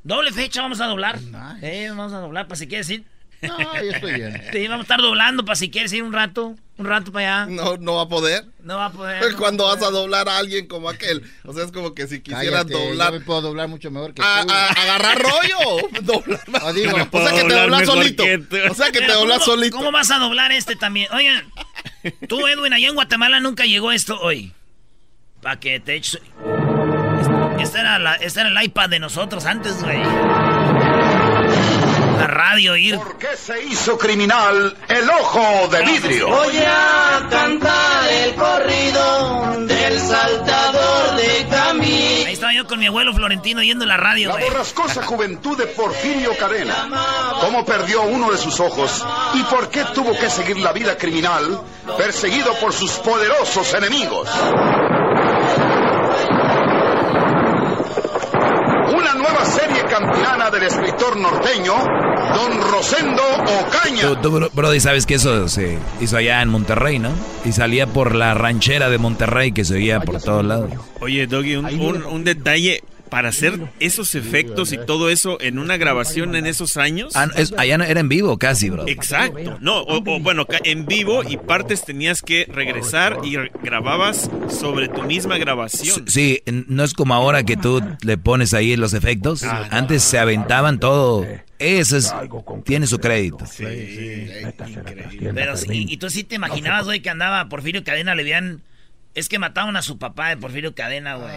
[0.04, 1.18] Doble fecha vamos a doblar.
[1.62, 3.04] Eh, vamos a doblar para si quieres ir.
[3.46, 4.42] No, yo estoy bien.
[4.52, 6.54] Sí, vamos a estar doblando para si quieres ir un rato.
[6.78, 7.50] Un rato para allá.
[7.50, 8.44] No, no va a poder.
[8.62, 9.22] No va a poder.
[9.22, 11.22] no va a Cuando vas a doblar a alguien como aquel.
[11.44, 13.12] O sea, es como que si quisieras Cállate, doblar.
[13.14, 14.52] Yo me puedo doblar mucho mejor que A, tú.
[14.52, 15.88] a- agarrar rollo.
[16.02, 16.74] doblar.
[16.74, 18.24] Digo, o sea que te doblas solito.
[18.70, 19.76] O sea que te doblas ¿cómo- solito.
[19.78, 21.08] ¿Cómo vas a doblar este también?
[21.14, 21.50] Oigan,
[22.28, 24.52] tú, Edwin, allá en Guatemala nunca llegó esto hoy.
[25.40, 26.20] Para que te eches.
[27.58, 29.96] Este era, la- este era el iPad de nosotros antes, güey.
[32.16, 32.96] La radio, ir.
[32.96, 36.28] ¿Por qué se hizo criminal el ojo de vidrio?
[36.28, 42.26] Voy a cantar el corrido del saltador de camino.
[42.26, 46.36] Ahí estaba yo con mi abuelo Florentino yendo la radio, La borrascosa juventud de Porfirio
[46.38, 46.88] Cadena.
[47.40, 49.04] ¿Cómo perdió uno de sus ojos?
[49.34, 51.60] ¿Y por qué tuvo que seguir la vida criminal
[51.98, 54.28] perseguido por sus poderosos enemigos?
[59.06, 63.22] Una nueva serie campilana del escritor norteño, Don Rosendo
[63.60, 64.02] Ocaña.
[64.02, 67.10] Tú, tú, bro- Brody, sabes que eso se hizo allá en Monterrey, ¿no?
[67.44, 70.70] Y salía por la ranchera de Monterrey que se oía por todos lados.
[71.00, 72.82] Oye, Doggy, un, un- un detalle.
[73.16, 77.14] Para hacer esos efectos y todo eso en una grabación en esos años.
[77.16, 78.86] Ah, es- allá no- era en vivo casi, bro.
[78.86, 79.56] Exacto.
[79.62, 84.88] No, o, o, bueno, ca- en vivo y partes tenías que regresar y grababas sobre
[84.88, 86.06] tu misma grabación.
[86.08, 89.42] Sí, no es como ahora que tú le pones ahí los efectos.
[89.44, 91.24] Antes se aventaban todo.
[91.58, 92.14] Eso es,
[92.66, 93.46] tiene su crédito.
[95.34, 98.60] Pero sí, y tú sí te imaginabas, güey, que andaba Porfirio Cadena, le habían
[99.16, 101.34] Es que mataron a su papá de Porfirio Cadena, güey.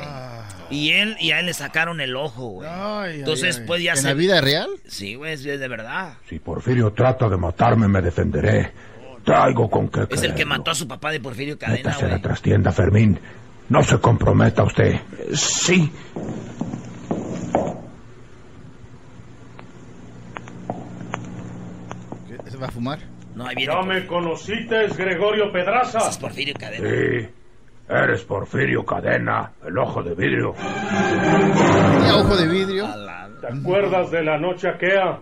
[0.69, 2.69] Y él, y a él le sacaron el ojo, güey.
[3.19, 3.63] Entonces, ay.
[3.65, 4.07] pues ya ¿En se.
[4.09, 4.69] la vida real?
[4.85, 6.15] Sí, güey, es de verdad.
[6.27, 8.73] Si Porfirio trata de matarme, me defenderé.
[9.23, 12.07] Traigo con qué Es el que mató a su papá de Porfirio Cadena, a la
[12.09, 12.21] güey.
[12.21, 13.17] trastienda, Fermín.
[13.69, 14.99] No se comprometa usted.
[15.33, 15.89] Sí.
[22.47, 22.99] ¿Se va a fumar?
[23.35, 23.73] No, ahí viene.
[23.73, 26.09] ¿Ya me conociste, Gregorio Pedraza?
[26.09, 26.87] Es Porfirio Cadena.
[26.89, 27.29] Sí.
[27.89, 30.53] Eres Porfirio Cadena, el ojo de vidrio.
[30.53, 32.85] ¿Tenía ojo de vidrio?
[33.41, 35.17] ¿Te acuerdas de la noche aquea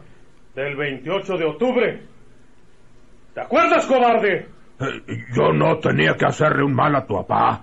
[0.54, 2.02] del 28 de octubre?
[3.34, 4.48] ¿Te acuerdas, cobarde?
[4.82, 7.62] Eh, Yo no tenía que hacerle un mal a tu papá.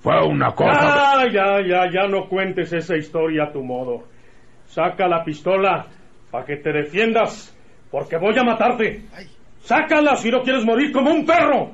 [0.00, 1.26] Fue una cosa...
[1.26, 4.04] Ya, ya, ya, ya no cuentes esa historia a tu modo.
[4.66, 5.86] Saca la pistola
[6.30, 7.54] para que te defiendas,
[7.90, 9.04] porque voy a matarte.
[9.60, 11.70] Sácala si no quieres morir como un perro.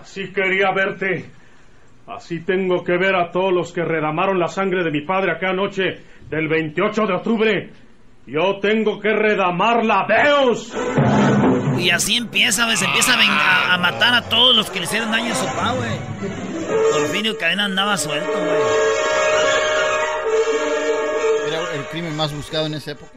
[0.00, 1.30] Así quería verte.
[2.06, 5.50] Así tengo que ver a todos los que redamaron la sangre de mi padre acá
[5.50, 7.70] anoche del 28 de octubre.
[8.26, 10.72] Yo tengo que redamarla, veos.
[11.78, 12.76] Y así empieza, güey.
[12.76, 15.36] Se empieza a, ven- a- a matar a todos los que le hicieron daño a
[15.36, 15.90] su papá, güey.
[16.92, 18.62] Porfirio Cadena andaba suelto, güey.
[21.48, 23.12] ¿Era el crimen más buscado en esa época?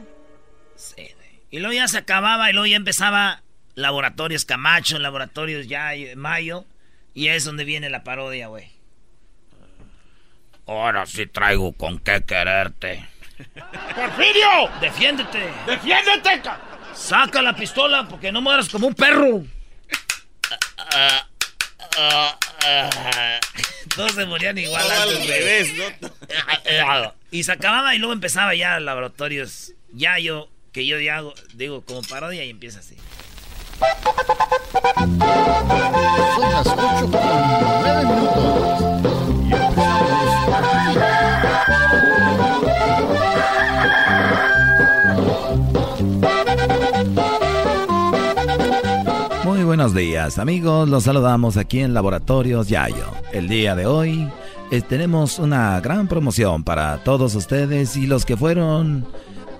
[1.50, 3.42] Y luego ya se acababa y luego ya empezaba
[3.78, 6.64] Laboratorios Camacho, Laboratorios ya Mayo.
[7.14, 8.70] Y es donde viene la parodia, güey.
[10.66, 13.08] Ahora sí traigo con qué quererte.
[13.94, 14.68] ¡Porfirio!
[14.80, 15.48] ¡Defiéndete!
[15.66, 16.42] ¡Defiéndete!
[16.92, 19.44] Saca la pistola porque no mueras como un perro.
[23.94, 24.90] Todos se morían igual.
[24.90, 25.28] Antes, güey.
[25.28, 25.72] revés,
[27.30, 29.72] Y se acababa y luego empezaba ya laboratorios.
[29.92, 32.96] Ya yo, que yo ya hago, digo, como parodia y empieza así.
[36.34, 37.20] Son las 8 con
[37.82, 38.58] 9 minutos.
[49.44, 53.06] Muy buenos días amigos, los saludamos aquí en Laboratorios Yayo.
[53.32, 54.28] El día de hoy
[54.70, 59.06] eh, tenemos una gran promoción para todos ustedes y los que fueron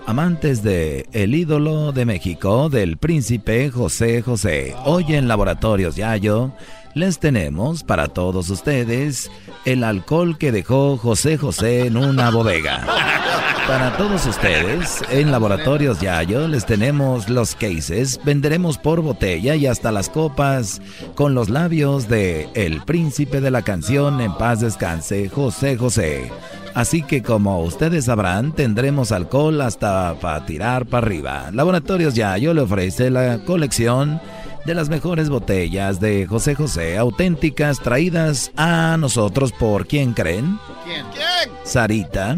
[0.08, 4.74] amantes de el ídolo de México, del príncipe José José.
[4.86, 6.52] Hoy en Laboratorios Yayo
[6.98, 9.30] les tenemos para todos ustedes
[9.64, 12.84] el alcohol que dejó José José en una bodega.
[13.68, 19.92] Para todos ustedes, en Laboratorios Yayo les tenemos los cases, venderemos por botella y hasta
[19.92, 20.82] las copas
[21.14, 26.32] con los labios de El Príncipe de la Canción en paz descanse, José José.
[26.74, 31.50] Así que como ustedes sabrán, tendremos alcohol hasta para tirar para arriba.
[31.52, 34.20] Laboratorios Yayo le ofrece la colección
[34.64, 40.58] de las mejores botellas de José José, auténticas, traídas a nosotros por, ¿quién creen?
[40.84, 41.06] ¿Quién?
[41.64, 42.36] Sarita,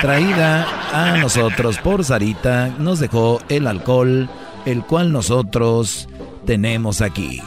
[0.00, 4.28] traída a nosotros por Sarita, nos dejó el alcohol,
[4.66, 6.08] el cual nosotros
[6.44, 7.40] tenemos aquí.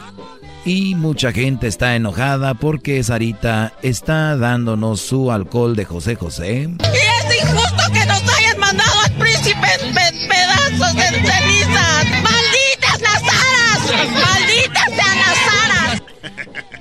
[0.64, 6.68] Y mucha gente está enojada porque Sarita está dándonos su alcohol de José José.
[6.68, 11.18] Y es injusto que nos hayan mandado al príncipe pe- pedazos de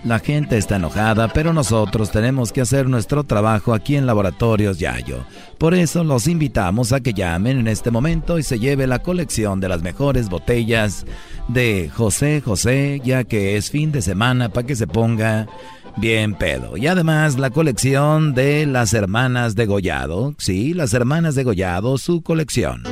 [0.06, 5.26] La gente está enojada, pero nosotros tenemos que hacer nuestro trabajo aquí en Laboratorios Yayo.
[5.58, 9.60] Por eso los invitamos a que llamen en este momento y se lleve la colección
[9.60, 11.06] de las mejores botellas
[11.50, 15.48] de José José, ya que es fin de semana para que se ponga
[15.98, 16.78] bien pedo.
[16.78, 22.22] Y además la colección de las hermanas de Gollado, sí, las hermanas de Gollado, su
[22.22, 22.84] colección.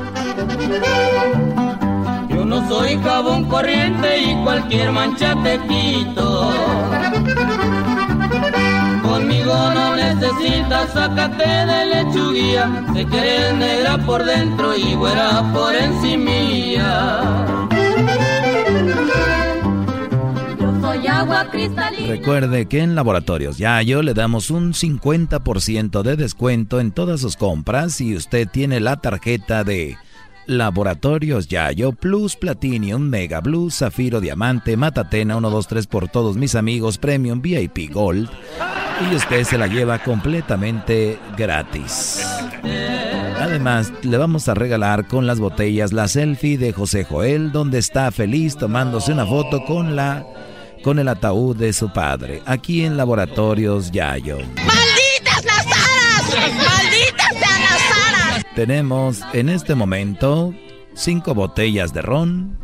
[2.29, 4.16] Yo no soy jabón corriente
[4.47, 6.53] cualquier mancha te quito.
[9.03, 12.85] Conmigo no necesitas, sácate de lechuguía.
[12.93, 17.19] Sé que eres negra por dentro y güera por encimilla.
[20.57, 22.07] Yo soy agua cristalina.
[22.07, 27.95] Recuerde que en Laboratorios Yayo le damos un 50% de descuento en todas sus compras
[27.95, 29.97] si usted tiene la tarjeta de
[30.47, 37.41] Laboratorios Yayo Plus Platinum Mega Blue Zafiro Diamante Matatena 123 por todos mis amigos Premium
[37.41, 38.29] VIP Gold
[39.11, 42.25] y usted se la lleva completamente gratis.
[43.39, 48.11] Además, le vamos a regalar con las botellas la selfie de José Joel, donde está
[48.11, 50.25] feliz tomándose una foto con la
[50.83, 54.37] con el ataúd de su padre, aquí en Laboratorios Yayo.
[54.37, 56.86] ¡Malditas las aras!
[58.57, 60.51] Tenemos en este momento
[60.95, 62.57] cinco botellas de ron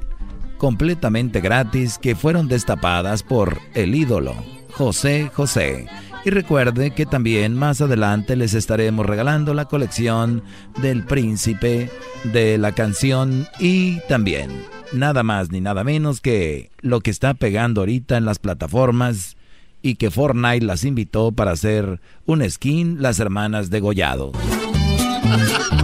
[0.57, 4.33] completamente gratis que fueron destapadas por el ídolo
[4.71, 5.85] José José.
[6.25, 10.41] Y recuerde que también más adelante les estaremos regalando la colección
[10.81, 11.91] del príncipe
[12.23, 14.49] de la canción y también
[14.93, 19.37] nada más ni nada menos que lo que está pegando ahorita en las plataformas
[19.83, 24.31] y que Fortnite las invitó para hacer un skin las hermanas de Gollado.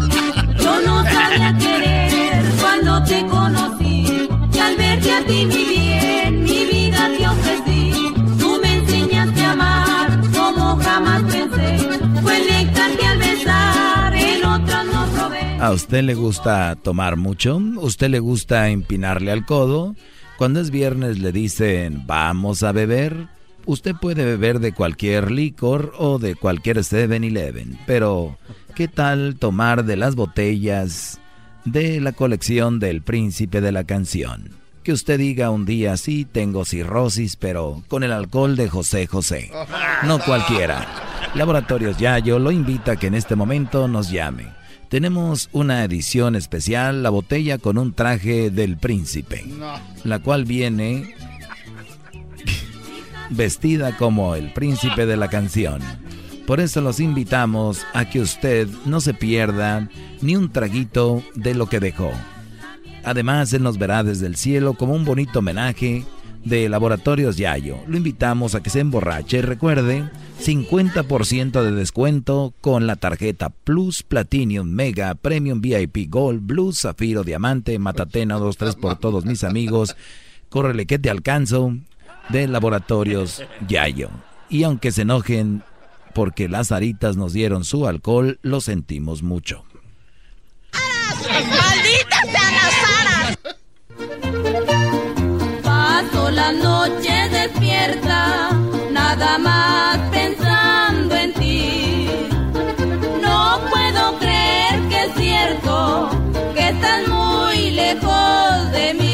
[15.61, 17.57] ¿A usted le gusta tomar mucho?
[17.77, 19.93] ¿Usted le gusta empinarle al codo?
[20.37, 23.27] Cuando es viernes le dicen, vamos a beber.
[23.65, 28.37] Usted puede beber de cualquier licor o de cualquier 7-Eleven, pero
[28.75, 31.19] ¿qué tal tomar de las botellas
[31.65, 34.51] de la colección del príncipe de la canción?
[34.83, 39.51] Que usted diga un día, sí, tengo cirrosis, pero con el alcohol de José José.
[40.03, 40.87] No cualquiera.
[41.35, 44.47] Laboratorios Yayo lo invita a que en este momento nos llame.
[44.89, 49.45] Tenemos una edición especial, la botella con un traje del príncipe,
[50.03, 51.13] la cual viene
[53.29, 55.81] vestida como el príncipe de la canción.
[56.45, 59.87] Por eso los invitamos a que usted no se pierda
[60.21, 62.11] ni un traguito de lo que dejó.
[63.03, 66.05] Además, Él nos verá desde el cielo como un bonito homenaje
[66.43, 67.77] de Laboratorios Yayo.
[67.87, 69.41] Lo invitamos a que se emborrache.
[69.41, 70.09] Recuerde,
[70.41, 77.77] 50% de descuento con la tarjeta Plus Platinum Mega Premium VIP Gold Blue Zafiro Diamante
[77.77, 79.95] Matatena 23 por todos mis amigos.
[80.49, 81.75] Córrele que te alcanzo
[82.29, 84.09] de Laboratorios Yayo.
[84.49, 85.63] Y aunque se enojen
[86.13, 89.63] porque las aritas nos dieron su alcohol, lo sentimos mucho.
[90.71, 93.37] ¡Malditas sean las aras!
[95.63, 98.51] Paso la noche despierta,
[98.91, 102.07] nada más pensando en ti.
[103.21, 106.09] No puedo creer que es cierto
[106.55, 109.08] que estás muy lejos de mí.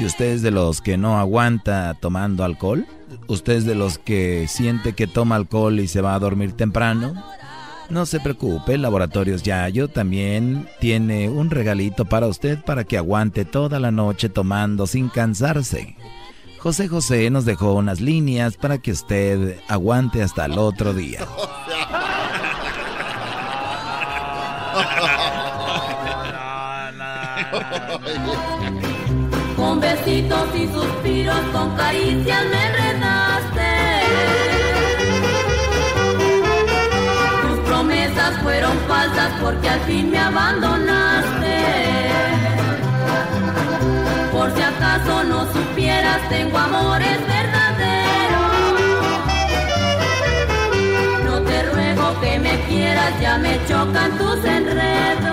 [0.00, 2.86] Si usted es de los que no aguanta tomando alcohol,
[3.26, 7.22] usted es de los que siente que toma alcohol y se va a dormir temprano,
[7.90, 13.78] no se preocupe, Laboratorios Yayo también tiene un regalito para usted para que aguante toda
[13.78, 15.96] la noche tomando sin cansarse.
[16.60, 21.26] José José nos dejó unas líneas para que usted aguante hasta el otro día.
[30.20, 33.70] besitos y suspiros, con caricias me enredaste.
[37.42, 41.56] Tus promesas fueron falsas porque al fin me abandonaste.
[44.32, 48.50] Por si acaso no supieras, tengo amores verdaderos.
[51.24, 55.29] No te ruego que me quieras, ya me chocan tus enredos.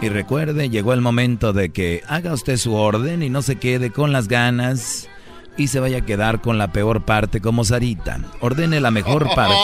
[0.00, 3.90] Y recuerde, llegó el momento de que haga usted su orden y no se quede
[3.90, 5.08] con las ganas
[5.56, 8.20] y se vaya a quedar con la peor parte como Sarita.
[8.40, 9.56] Ordene la mejor parte.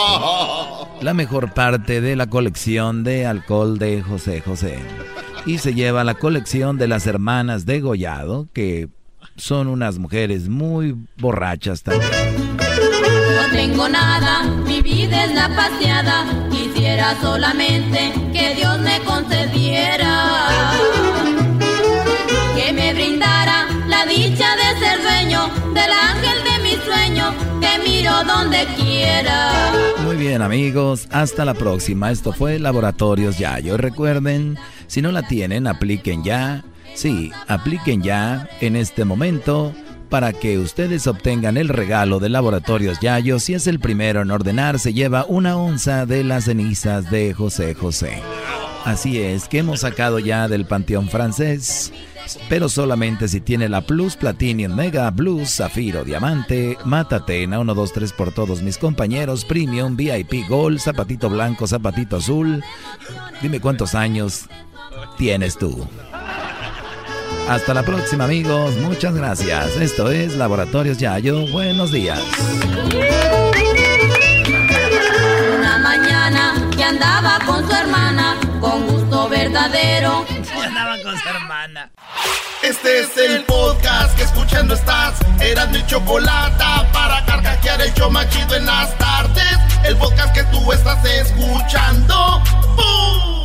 [1.01, 4.79] La mejor parte de la colección de alcohol de José José.
[5.45, 8.89] Y se lleva la colección de las hermanas de Gollado, que
[9.37, 12.11] son unas mujeres muy borrachas también.
[12.57, 16.25] No tengo nada, mi vida es la paseada.
[16.95, 20.47] Quisiera solamente que Dios me concediera.
[22.55, 27.33] Que me brindara la dicha de ser dueño del ángel de mi sueño.
[27.59, 29.73] Que miro donde quiera.
[30.05, 32.11] Muy bien amigos, hasta la próxima.
[32.11, 33.75] Esto fue Laboratorios Yayo.
[33.75, 36.63] Recuerden, si no la tienen, apliquen ya.
[36.93, 39.73] Sí, apliquen ya en este momento
[40.09, 43.39] para que ustedes obtengan el regalo de Laboratorios Yayo.
[43.39, 47.73] Si es el primero en ordenar, se lleva una onza de las cenizas de José
[47.73, 48.21] José.
[48.85, 51.91] Así es, que hemos sacado ya del Panteón francés,
[52.49, 58.13] pero solamente si tiene la Plus Platinum Mega Blues Zafiro Diamante, Matatena 1, 2, 3
[58.13, 62.63] por todos mis compañeros, Premium, VIP Gold, Zapatito Blanco, Zapatito Azul.
[63.41, 64.45] Dime cuántos años
[65.17, 65.87] tienes tú.
[67.47, 69.75] Hasta la próxima amigos, muchas gracias.
[69.77, 72.19] Esto es Laboratorios Yayo, buenos días.
[75.57, 80.25] Una mañana que andaba con su hermana, con gusto verdadero.
[80.65, 81.91] Andaba con su hermana.
[82.63, 85.19] Este es el podcast que escuchando estás.
[85.39, 89.59] Eran mi chocolate para carcajear el show más chido en las tardes.
[89.83, 92.41] El podcast que tú estás escuchando.
[92.75, 93.44] ¡Bum!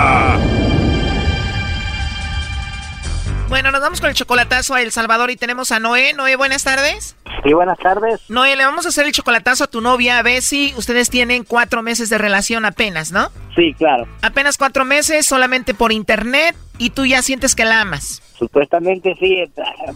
[3.51, 6.13] Bueno, nos vamos con el chocolatazo a El Salvador y tenemos a Noé.
[6.13, 7.17] Noé, buenas tardes.
[7.43, 8.21] Sí, buenas tardes.
[8.29, 10.73] Noé, le vamos a hacer el chocolatazo a tu novia, a Bessie.
[10.77, 13.29] Ustedes tienen cuatro meses de relación apenas, ¿no?
[13.53, 14.07] Sí, claro.
[14.21, 18.21] Apenas cuatro meses, solamente por internet, y tú ya sientes que la amas.
[18.39, 19.43] Supuestamente sí,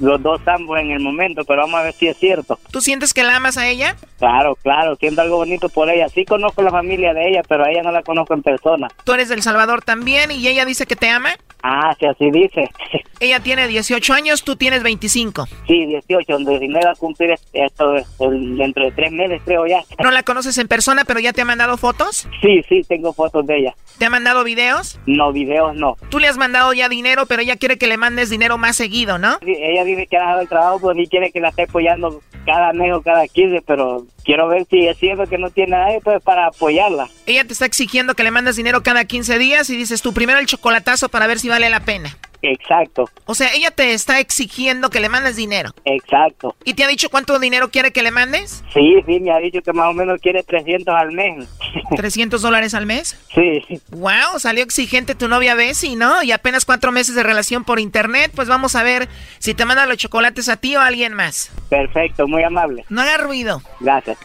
[0.01, 2.59] los dos ambos en el momento, pero vamos a ver si es cierto.
[2.71, 3.95] ¿Tú sientes que la amas a ella?
[4.19, 6.09] Claro, claro, siento algo bonito por ella.
[6.09, 8.89] Sí conozco la familia de ella, pero a ella no la conozco en persona.
[9.05, 11.29] Tú eres del Salvador también y ella dice que te ama.
[11.67, 12.69] Ah, sí, así dice.
[13.19, 15.47] Ella tiene 18 años, tú tienes 25.
[15.65, 19.81] Sí, 18, donde dinero va a cumplir esto dentro de tres meses, creo ya.
[20.03, 22.27] No la conoces en persona, pero ya te ha mandado fotos.
[22.41, 23.75] Sí, sí, tengo fotos de ella.
[23.97, 24.99] ¿Te ha mandado videos?
[25.07, 25.97] No, videos no.
[26.09, 29.17] Tú le has mandado ya dinero, pero ella quiere que le mandes dinero más seguido,
[29.17, 29.39] ¿no?
[29.43, 32.21] Sí, Ella dice que ha dejado el trabajo, pues ni quiere que la esté apoyando
[32.45, 36.01] cada mes o cada 15, pero quiero ver si es cierto que no tiene nadie
[36.03, 37.07] pues para apoyarla.
[37.25, 40.39] Ella te está exigiendo que le mandes dinero cada 15 días y dices tú primero
[40.39, 42.17] el chocolatazo para ver si vale la pena.
[42.47, 45.71] Exacto, O sea, ella te está exigiendo que le mandes dinero.
[45.83, 46.55] exacto.
[46.63, 48.63] ¿Y te ha dicho cuánto dinero quiere que le mandes?
[48.73, 51.47] Sí, sí, me ha dicho que más o menos quiere 300 al mes.
[51.91, 53.17] ¿300 dólares al mes?
[53.33, 53.63] Sí.
[53.89, 56.21] Wow, salió exigente tu novia Bessie, ¿no?
[56.23, 59.07] Y apenas cuatro meses de relación por internet, pues vamos a ver
[59.39, 61.51] si te manda los chocolates a ti o a alguien más.
[61.69, 62.85] Perfecto, muy amable.
[62.89, 63.61] No haga ruido.
[63.79, 64.17] Gracias.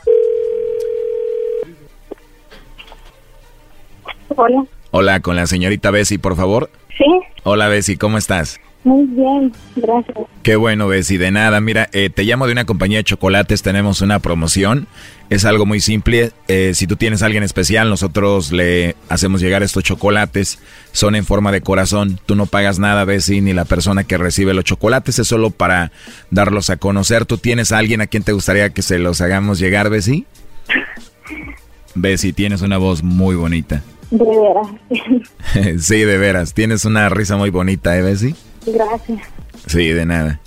[4.37, 4.65] Hola.
[4.93, 6.71] Hola, con la señorita Bessie, por favor.
[6.97, 7.05] Sí,
[7.43, 8.61] Hola, Bessie, ¿cómo estás?
[8.83, 10.17] muy bien, gracias.
[10.43, 11.61] Qué bueno, Bessie, de nada.
[11.61, 14.87] Mira, eh, te llamo de una compañía de chocolates, tenemos una promoción.
[15.29, 16.33] Es algo muy simple.
[16.49, 20.59] eh, si tú tienes a alguien especial, nosotros le hacemos llegar estos chocolates.
[20.93, 22.19] Son en forma de corazón.
[22.25, 25.19] Tú no pagas nada, Bessie, ni la persona que recibe los chocolates.
[25.19, 25.93] Es solo para
[26.31, 27.27] darlos a conocer.
[27.27, 30.25] ¿Tú tienes a alguien a quien te gustaría que se los hagamos llegar, Bessie?
[31.95, 33.83] Bessie, tienes una voz muy bonita.
[34.11, 35.79] De veras.
[35.85, 36.55] sí, de veras.
[36.55, 38.35] Tienes una risa muy bonita, ¿eh, Bessie?
[38.67, 39.21] Gracias.
[39.67, 40.41] Sí, de nada.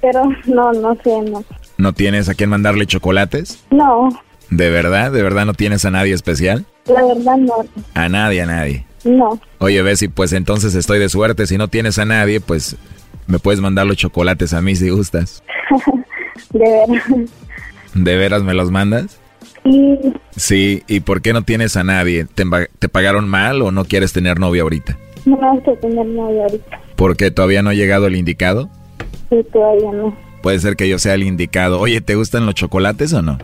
[0.00, 1.44] Pero no, no sé, no.
[1.78, 3.64] ¿No tienes a quién mandarle chocolates?
[3.70, 4.08] No,
[4.50, 5.10] ¿De verdad?
[5.10, 6.66] ¿De verdad no tienes a nadie especial?
[6.86, 7.54] la verdad no.
[7.94, 8.86] A nadie, a nadie.
[9.04, 9.40] No.
[9.58, 11.46] Oye, Bessie, pues entonces estoy de suerte.
[11.46, 12.76] Si no tienes a nadie, pues
[13.26, 15.42] me puedes mandar los chocolates a mí si gustas.
[16.52, 17.04] De veras.
[17.94, 19.18] ¿De veras me los mandas?
[19.66, 19.98] Sí,
[20.36, 22.26] Sí, ¿y por qué no tienes a nadie?
[22.26, 24.96] ¿Te, pagaron mal o no quieres tener novia ahorita?
[25.24, 26.80] no gusta tener novio ahorita.
[26.94, 28.70] ¿Porque todavía no ha llegado el indicado?
[29.28, 30.16] Sí, todavía no.
[30.42, 31.80] Puede ser que yo sea el indicado.
[31.80, 33.38] Oye, ¿te gustan los chocolates o no?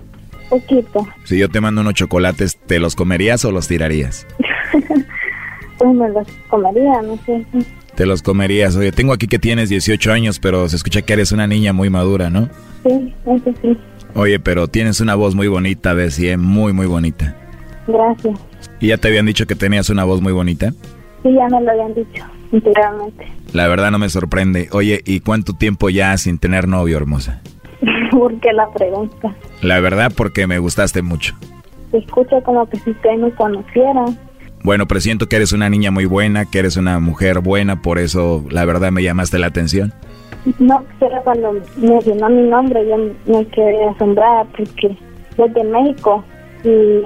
[0.48, 1.08] Poquito.
[1.24, 4.26] Si yo te mando unos chocolates, ¿te los comerías o los tirarías?
[5.78, 7.44] Pues me los comería, no sé.
[7.96, 8.76] Te los comerías.
[8.76, 11.90] Oye, tengo aquí que tienes 18 años, pero se escucha que eres una niña muy
[11.90, 12.48] madura, ¿no?
[12.84, 13.76] Sí, eso sí.
[14.14, 16.36] Oye, pero tienes una voz muy bonita, Bessie, ¿eh?
[16.36, 17.34] muy, muy bonita.
[17.86, 18.38] Gracias.
[18.80, 20.70] ¿Y ya te habían dicho que tenías una voz muy bonita?
[21.22, 23.26] Sí, ya me lo habían dicho anteriormente.
[23.52, 24.68] La verdad no me sorprende.
[24.72, 27.40] Oye, ¿y cuánto tiempo ya sin tener novio, hermosa?
[28.10, 29.34] ¿Por qué la pregunta?
[29.62, 31.34] La verdad porque me gustaste mucho.
[31.90, 34.04] Se escucha como que si usted me conociera.
[34.62, 38.44] Bueno, presiento que eres una niña muy buena, que eres una mujer buena, por eso
[38.50, 39.92] la verdad me llamaste la atención.
[40.58, 42.96] No, pero cuando mencionó mi nombre yo
[43.32, 44.96] me quedé asombrada porque
[45.36, 46.24] soy de México
[46.64, 47.02] y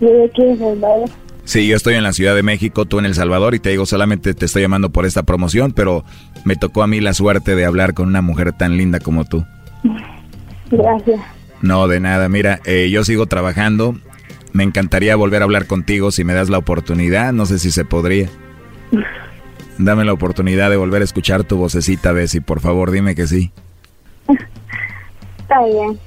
[0.00, 1.08] yo de aquí El Salvador.
[1.44, 3.86] Sí, yo estoy en la Ciudad de México, tú en El Salvador, y te digo,
[3.86, 6.04] solamente te estoy llamando por esta promoción, pero
[6.44, 9.44] me tocó a mí la suerte de hablar con una mujer tan linda como tú.
[10.70, 11.20] Gracias.
[11.62, 12.28] No, de nada.
[12.28, 13.94] Mira, eh, yo sigo trabajando.
[14.52, 17.32] Me encantaría volver a hablar contigo si me das la oportunidad.
[17.32, 18.28] No sé si se podría.
[19.78, 22.40] Dame la oportunidad de volver a escuchar tu vocecita, Bessie.
[22.40, 23.52] Por favor, dime que sí.
[25.38, 25.98] Está bien.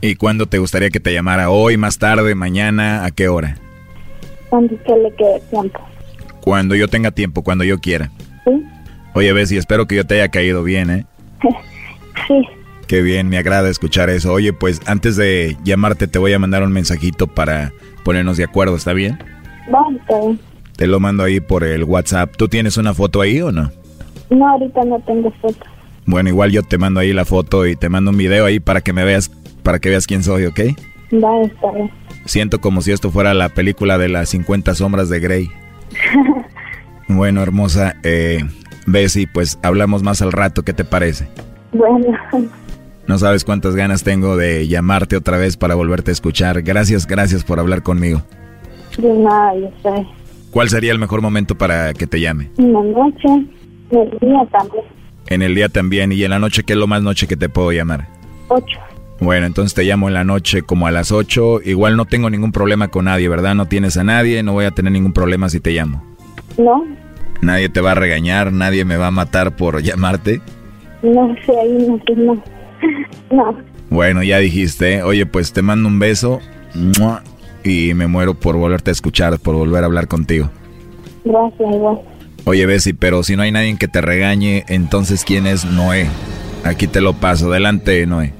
[0.00, 1.50] ¿Y cuándo te gustaría que te llamara?
[1.50, 3.04] ¿Hoy, más tarde, mañana?
[3.04, 3.56] ¿A qué hora?
[4.50, 5.80] Cuando que le quede tiempo.
[6.40, 8.10] Cuando yo tenga tiempo, cuando yo quiera.
[8.44, 8.62] ¿Sí?
[9.14, 11.06] Oye, Bessie, espero que yo te haya caído bien, ¿eh?
[12.28, 12.34] Sí.
[12.86, 14.32] Qué bien, me agrada escuchar eso.
[14.32, 17.72] Oye, pues antes de llamarte te voy a mandar un mensajito para
[18.04, 19.18] ponernos de acuerdo, ¿está bien?
[19.68, 20.40] Bueno, está bien.
[20.76, 22.34] Te lo mando ahí por el WhatsApp.
[22.36, 23.70] ¿Tú tienes una foto ahí o no?
[24.30, 25.64] No, ahorita no tengo foto.
[26.06, 28.80] Bueno, igual yo te mando ahí la foto y te mando un video ahí para
[28.80, 29.30] que me veas,
[29.62, 30.60] para que veas quién soy, ¿ok?
[31.12, 31.90] Va, está bien.
[32.24, 35.50] Siento como si esto fuera la película de las 50 sombras de Grey.
[37.06, 38.40] Bueno, hermosa, eh,
[38.86, 41.28] Bessie, pues hablamos más al rato, ¿qué te parece?
[41.72, 42.16] Bueno,
[43.06, 46.62] No sabes cuántas ganas tengo de llamarte otra vez para volverte a escuchar.
[46.62, 48.22] Gracias, gracias por hablar conmigo.
[48.96, 50.06] de nada, yo sé.
[50.54, 52.48] ¿Cuál sería el mejor momento para que te llame?
[52.58, 53.26] En la noche,
[53.90, 54.84] en el día también.
[55.26, 57.48] En el día también y en la noche, ¿qué es lo más noche que te
[57.48, 58.06] puedo llamar?
[58.46, 58.78] Ocho.
[59.18, 61.62] Bueno, entonces te llamo en la noche como a las 8.
[61.64, 63.56] Igual no tengo ningún problema con nadie, ¿verdad?
[63.56, 66.04] No tienes a nadie, no voy a tener ningún problema si te llamo.
[66.56, 66.84] No,
[67.40, 70.40] Nadie te va a regañar, nadie me va a matar por llamarte.
[71.02, 72.44] no sé, ahí no no.
[73.32, 73.58] No,
[73.90, 76.40] Bueno, ya dijiste, oye, pues te mando un beso
[76.74, 77.24] ¡mua!
[77.64, 80.50] Y me muero por volverte a escuchar, por volver a hablar contigo.
[81.24, 82.00] gracias, igual.
[82.46, 86.06] Oye, Bessie, pero si no hay nadie que te regañe, entonces ¿quién es Noé?
[86.64, 88.32] Aquí te lo paso, adelante, Noé.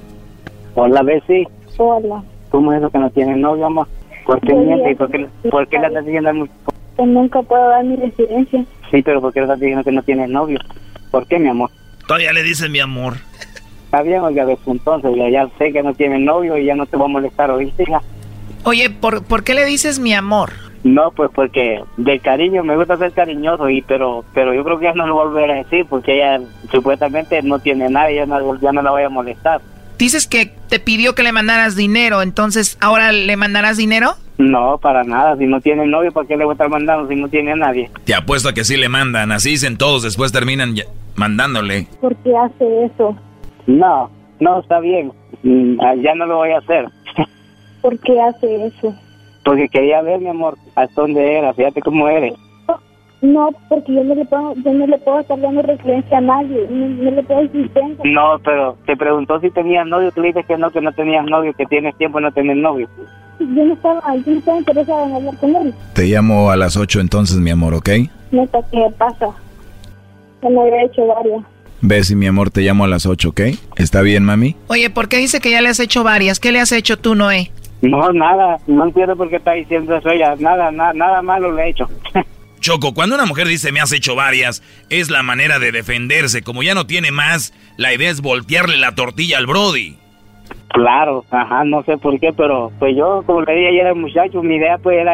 [0.75, 1.47] Hola, Bessie.
[1.77, 2.23] Hola.
[2.49, 3.87] ¿Cómo es eso que no tienes novio, amor?
[4.25, 4.77] ¿Por qué mientes?
[4.77, 4.91] bien.
[4.91, 6.47] ¿Y por qué, por qué le estás diciendo al mu-
[6.95, 8.63] Que nunca puedo dar mi residencia.
[8.91, 10.59] Sí, pero ¿por qué le estás diciendo que no tienes novio?
[11.11, 11.69] ¿Por qué, mi amor?
[12.07, 13.15] Todavía le dice mi amor.
[13.85, 16.85] Está bien, oiga, Bessie, entonces ya, ya sé que no tienes novio y ya no
[16.85, 18.01] te voy a molestar, ¿oíste, hija?
[18.65, 20.51] Oye, ¿por, ¿por qué le dices mi amor?
[20.83, 24.85] No, pues porque del cariño me gusta ser cariñoso y pero pero yo creo que
[24.85, 26.41] ya no lo volveré a decir porque ella
[26.71, 29.61] supuestamente no tiene nadie, ya no, ya no la voy a molestar.
[29.97, 34.11] Dices que te pidió que le mandaras dinero, entonces ahora le mandarás dinero?
[34.37, 37.15] No, para nada, si no tiene novio, ¿para qué le voy a estar mandando si
[37.15, 37.89] no tiene a nadie?
[38.03, 40.75] Te apuesto a que sí le mandan, así dicen todos, después terminan
[41.15, 41.87] mandándole.
[42.01, 43.17] ¿Por qué hace eso?
[43.65, 45.11] No, no, está bien,
[45.45, 46.85] Mm, ya no lo voy a hacer.
[47.85, 48.95] ¿Por qué hace eso?
[49.43, 52.33] Porque quería ver, mi amor, hasta dónde era, fíjate cómo eres.
[53.21, 56.65] No, porque yo no le puedo, yo no le puedo estar dando residencia a nadie.
[56.67, 58.03] No, no le puedo decir tengo.
[58.03, 61.27] No, pero te preguntó si tenías novio, tú le dices que no, que no tenías
[61.27, 62.89] novio, que tienes tiempo de no tener novio.
[63.39, 65.73] Yo no estaba, yo no estaba interesada en hablar con él.
[65.93, 67.89] Te llamo a las 8 entonces, mi amor, ¿ok?
[68.31, 69.27] Neta, ¿qué pasa?
[70.41, 71.43] Ya me había hecho varias.
[71.81, 73.41] Bessie, mi amor, te llamo a las 8, ¿ok?
[73.75, 74.55] ¿Está bien, mami?
[74.69, 76.39] Oye, ¿por qué dice que ya le has hecho varias?
[76.39, 77.51] ¿Qué le has hecho tú, Noé?
[77.89, 81.63] No, nada, no entiendo por qué está diciendo eso ella, nada, nada, nada malo le
[81.63, 81.89] he hecho.
[82.59, 86.41] Choco, cuando una mujer dice me has hecho varias, es la manera de defenderse.
[86.41, 89.97] Como ya no tiene más, la idea es voltearle la tortilla al Brody.
[90.69, 94.41] Claro, ajá, no sé por qué, pero pues yo, como le dije ayer al muchacho,
[94.41, 95.13] mi idea pues era,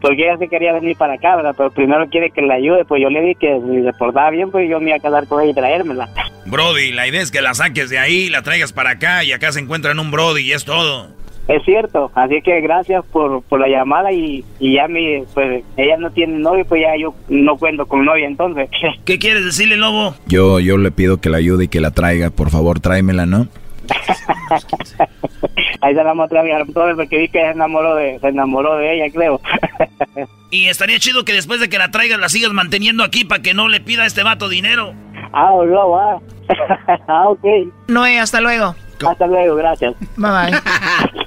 [0.00, 1.54] porque ella se quería venir para acá, ¿verdad?
[1.56, 4.50] Pero primero quiere que la ayude, pues yo le dije que si se portaba bien,
[4.50, 6.08] pues yo me iba a quedar con ella y traérmela.
[6.46, 9.52] Brody, la idea es que la saques de ahí, la traigas para acá y acá
[9.52, 11.20] se encuentran un Brody y es todo.
[11.50, 15.96] Es cierto, así que gracias por, por la llamada y, y ya mi, pues ella
[15.96, 18.70] no tiene novio, pues ya yo no cuento con novia entonces.
[19.04, 20.14] ¿Qué quieres decirle, Lobo?
[20.28, 22.30] Yo, yo le pido que la ayude y que la traiga.
[22.30, 23.48] Por favor, tráemela, ¿no?
[25.80, 28.76] Ahí se la mostré a mi hermano porque vi que se enamoró de, se enamoró
[28.76, 29.40] de ella, creo.
[30.52, 33.54] Y estaría chido que después de que la traigas la sigas manteniendo aquí para que
[33.54, 34.94] no le pida a este vato dinero.
[35.32, 36.20] ah, no, ah.
[37.06, 37.44] ah, ok.
[37.86, 38.74] Noé, hasta luego.
[39.06, 39.94] Hasta luego, gracias.
[40.16, 41.26] Bye bye.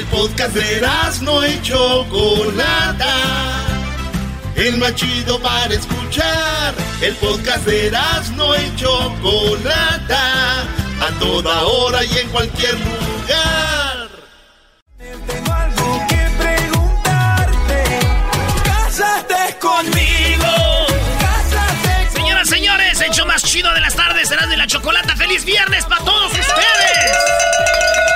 [0.00, 0.80] El podcast de
[1.20, 3.16] no y Chocolata.
[4.56, 6.74] El más chido para escuchar.
[7.02, 7.92] El podcast de
[8.34, 10.62] no y Chocolata.
[11.02, 14.08] A toda hora y en cualquier lugar.
[14.96, 17.98] Tengo algo que preguntarte.
[18.64, 20.86] Cásate conmigo.
[22.14, 25.14] Señoras, señores, hecho más chido de las tardes, será de la chocolata.
[25.14, 28.09] ¡Feliz viernes para todos ustedes!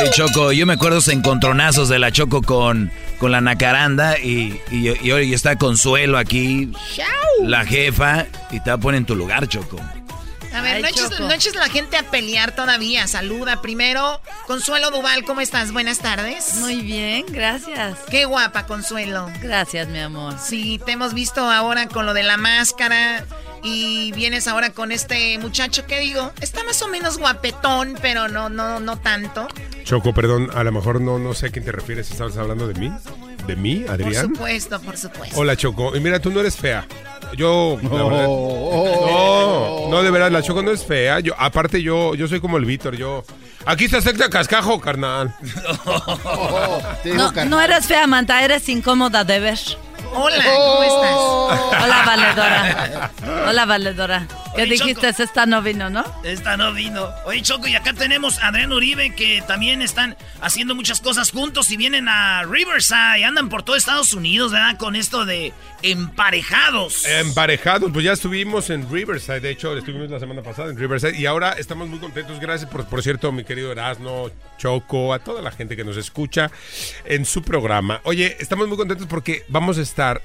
[0.00, 4.60] Oye, Choco, yo me acuerdo esos encontronazos de la Choco con, con la Nacaranda y,
[4.70, 6.70] y, y hoy está Consuelo aquí,
[7.42, 9.80] la jefa, y te va a poner en tu lugar, Choco.
[10.52, 13.06] A ver, Ay, no eches, no eches la gente a pelear todavía.
[13.06, 14.20] Saluda primero.
[14.46, 15.70] Consuelo Duval, ¿cómo estás?
[15.72, 16.54] Buenas tardes.
[16.54, 17.98] Muy bien, gracias.
[18.10, 19.28] Qué guapa, Consuelo.
[19.42, 20.34] Gracias, mi amor.
[20.42, 23.26] Sí, te hemos visto ahora con lo de la máscara
[23.66, 28.48] y vienes ahora con este muchacho que digo, está más o menos guapetón, pero no,
[28.48, 29.48] no, no tanto.
[29.84, 32.10] Choco, perdón, a lo mejor no, no sé a quién te refieres.
[32.10, 32.92] ¿Estabas hablando de mí?
[33.46, 34.22] ¿De mí, Por Adrián?
[34.34, 35.38] supuesto, por supuesto.
[35.38, 35.94] Hola, Choco.
[35.96, 36.86] Y mira, tú no eres fea.
[37.36, 41.20] Yo, la Oh, verdad- oh, no, no, de verdad, la Choco no es fea.
[41.20, 42.96] Yo, aparte, yo, yo soy como el Víctor.
[42.96, 43.24] Yo,
[43.64, 45.34] aquí está cerca cascajo, carnal.
[45.86, 47.50] Oh, digo, No, carnal.
[47.50, 49.58] no eres fea, Manta, eres incómoda de ver.
[50.12, 51.82] Hola, ¿cómo estás?
[51.82, 53.10] Hola, valedora.
[53.48, 54.28] Hola, valedora.
[54.54, 55.08] ¿Qué Oye, dijiste?
[55.08, 56.04] Esta no vino, ¿no?
[56.24, 57.10] Esta no vino.
[57.26, 61.70] Oye, Choco, y acá tenemos a Adrián Uribe, que también están haciendo muchas cosas juntos
[61.70, 63.24] y vienen a Riverside.
[63.24, 64.78] Andan por todo Estados Unidos, ¿verdad?
[64.78, 67.04] Con esto de emparejados.
[67.04, 71.26] Emparejados, pues ya estuvimos en Riverside, de hecho, estuvimos la semana pasada en Riverside y
[71.26, 75.50] ahora estamos muy contentos, gracias por, por cierto, mi querido Erasno, Choco, a toda la
[75.50, 76.50] gente que nos escucha
[77.04, 78.00] en su programa.
[78.04, 80.22] Oye, estamos muy contentos porque vamos a estar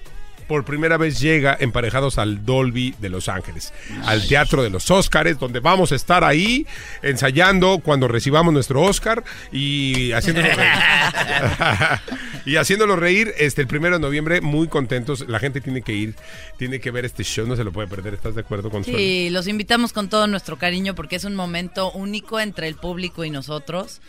[0.51, 3.71] por primera vez llega emparejados al Dolby de Los Ángeles,
[4.03, 6.67] al Teatro de los Óscares, donde vamos a estar ahí
[7.01, 10.73] ensayando cuando recibamos nuestro Oscar y haciéndonos reír.
[12.45, 15.25] y haciéndolo reír este el primero de noviembre, muy contentos.
[15.29, 16.15] La gente tiene que ir,
[16.57, 18.15] tiene que ver este show, no se lo puede perder.
[18.15, 21.93] ¿Estás de acuerdo con Sí, los invitamos con todo nuestro cariño porque es un momento
[21.93, 24.01] único entre el público y nosotros,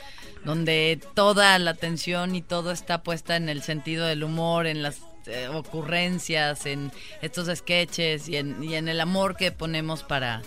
[0.45, 4.99] donde toda la atención y todo está puesta en el sentido del humor, en las
[5.27, 10.43] eh, ocurrencias, en estos sketches y en, y en el amor que ponemos para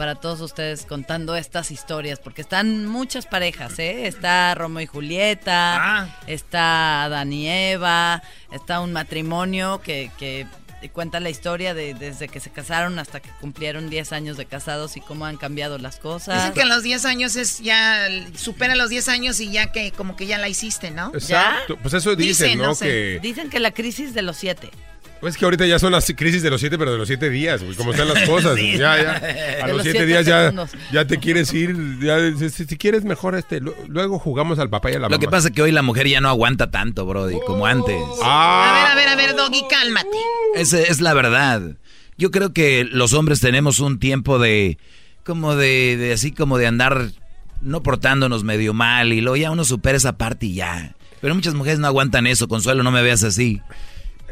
[0.00, 4.06] para todos ustedes contando estas historias, porque están muchas parejas, ¿eh?
[4.06, 10.46] Está Romeo y Julieta, está Adán y Eva, está un matrimonio que, que
[10.88, 14.96] cuenta la historia de desde que se casaron hasta que cumplieron 10 años de casados
[14.96, 16.36] y cómo han cambiado las cosas.
[16.36, 19.92] Dicen que a los 10 años es ya, supera los 10 años y ya que
[19.92, 21.12] como que ya la hiciste, ¿no?
[21.14, 22.74] Exacto, pues eso dicen, ¿no?
[22.74, 22.86] sé.
[22.86, 24.70] Que Dicen que la crisis de los siete.
[25.20, 27.62] Pues que ahorita ya son las crisis de los siete, pero de los siete días,
[27.62, 28.54] güey, como están las cosas.
[28.60, 28.76] Sí.
[28.78, 29.12] Ya, ya.
[29.62, 30.52] A los los siete siete días ya,
[30.92, 31.76] ya te quieres ir.
[32.00, 32.18] ya,
[32.50, 35.48] si, quieres mejor, este, lu- luego jugamos al papá y a la Lo que pasa
[35.48, 37.96] es que hoy la mujer ya no aguanta tanto, Brody, como antes.
[38.22, 40.08] A ver, a ver, a ver, Doggy, cálmate.
[40.56, 41.76] Esa es la verdad.
[42.16, 44.78] Yo creo que los hombres tenemos un tiempo de,
[45.24, 47.10] como de, de así como de andar
[47.62, 50.94] no portándonos medio mal y luego ya uno supera esa parte y ya.
[51.20, 52.48] Pero muchas mujeres no aguantan eso.
[52.48, 53.60] Consuelo, no me veas así.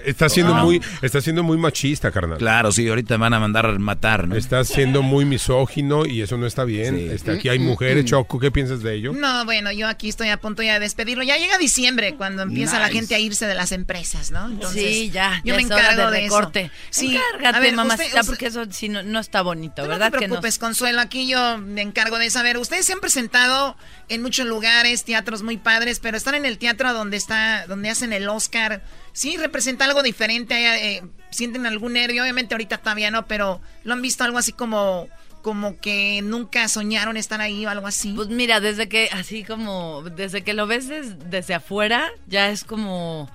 [0.05, 0.65] Está siendo No.
[0.65, 2.39] muy, está siendo muy machista, carnal.
[2.39, 4.37] Claro, sí, ahorita van a mandar a matar, ¿no?
[4.37, 6.97] Estás siendo muy misógino y eso no está bien.
[6.99, 9.13] Este, aquí hay mujeres, Choco, ¿qué piensas de ello?
[9.13, 11.23] No, bueno, yo aquí estoy a punto ya de despedirlo.
[11.25, 14.47] Ya llega diciembre cuando empieza la gente a irse de las empresas, ¿no?
[14.47, 16.61] Entonces, sí, ya, Yo ya me encargo de recorte.
[16.63, 16.73] eso.
[16.91, 20.07] Sí, Encárgate, a ver, mamacita, usted- usted- porque eso sí no, no está bonito, ¿verdad?
[20.07, 20.35] No te que no?
[20.35, 21.01] preocupes, Consuelo.
[21.01, 22.59] Aquí yo me encargo de saber.
[22.59, 23.77] Ustedes se han presentado
[24.09, 28.13] en muchos lugares, teatros muy padres, pero están en el teatro donde está, donde hacen
[28.13, 28.83] el Oscar.
[29.19, 30.55] Sí, representa algo diferente.
[30.97, 32.23] eh, sienten algún nervio.
[32.23, 35.09] Obviamente ahorita todavía no, pero lo han visto algo así como,
[35.43, 38.13] como que nunca soñaron estar ahí o algo así.
[38.15, 42.63] Pues mira, desde que, así como, desde que lo ves des- desde afuera, ya es
[42.63, 43.29] como,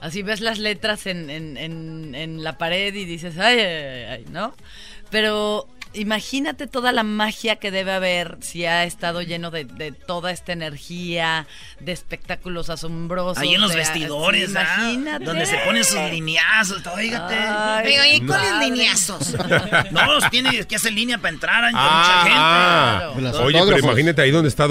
[0.00, 4.04] así ves las letras en, en, en, en la pared y dices, ay, ay, ay,
[4.10, 4.54] ay", ¿no?
[5.10, 10.30] Pero imagínate toda la magia que debe haber si ha estado lleno de, de toda
[10.30, 11.46] esta energía,
[11.80, 13.38] de espectáculos asombrosos.
[13.38, 14.76] Ahí en los de- vestidores, sí, ¿ah?
[14.90, 15.24] imagínate.
[15.24, 17.34] Donde se ponen sus lineazos, oígate.
[18.14, 19.34] ¿y cuáles lineazos?
[19.90, 23.38] No, tiene que hacer línea para entrar hay Ah, mucha gente.
[23.38, 24.68] oye, pero imagínate ahí donde están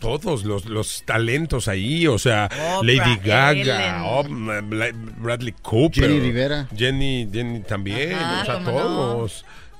[0.00, 4.04] todos los, los talentos ahí, o sea, Oprah, Lady Gaga.
[4.04, 6.68] Op- Bla- Bradley Cooper, Jenny Rivera.
[6.76, 9.26] Jenny, Jenny también, Ajá, o sea, no.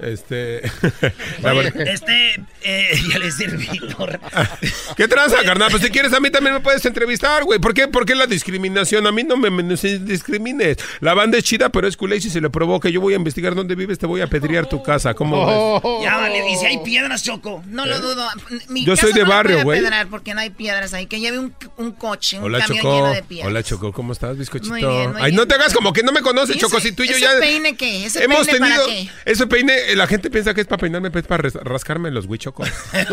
[0.03, 0.62] Este,
[1.44, 4.18] Oye, este, eh, ya serví, Víctor.
[4.96, 5.70] ¿Qué tranza, carnal?
[5.70, 7.59] Pues si quieres a mí también me puedes entrevistar, güey.
[7.59, 7.88] ¿Por qué?
[7.88, 9.07] ¿Por qué la discriminación?
[9.07, 9.50] A mí no me,
[9.98, 10.76] discrimines.
[11.00, 12.88] La banda es chida, pero es culé y si se le provoca.
[12.88, 15.14] Yo voy a investigar dónde vives, te voy a pedrear tu casa.
[15.14, 15.46] ¿Cómo
[15.82, 16.03] ves?
[16.03, 17.62] Ya vale, y si hay piedras, Choco.
[17.66, 18.26] No lo dudo.
[18.68, 19.82] Mi Yo casa soy de no barrio, güey.
[20.11, 21.07] porque no hay piedras ahí.
[21.07, 22.96] Que lleve un, un coche, un Hola, camión Choco.
[22.96, 23.48] lleno de piedras.
[23.48, 23.92] Hola, Choco.
[23.92, 24.70] ¿Cómo estás, bizcochito?
[24.72, 25.36] Muy bien, muy Ay, bien.
[25.36, 26.78] no te hagas como que no me conoces, ¿Y Choco.
[26.78, 27.38] ese- Si tú y yo ese ya...
[27.38, 28.07] peine qué?
[28.07, 29.09] ¿Ese Hemos peine para qué?
[29.24, 32.26] Ese peine, eh, la gente piensa que es para peinarme, pero es para rascarme los
[32.26, 32.68] huichocos.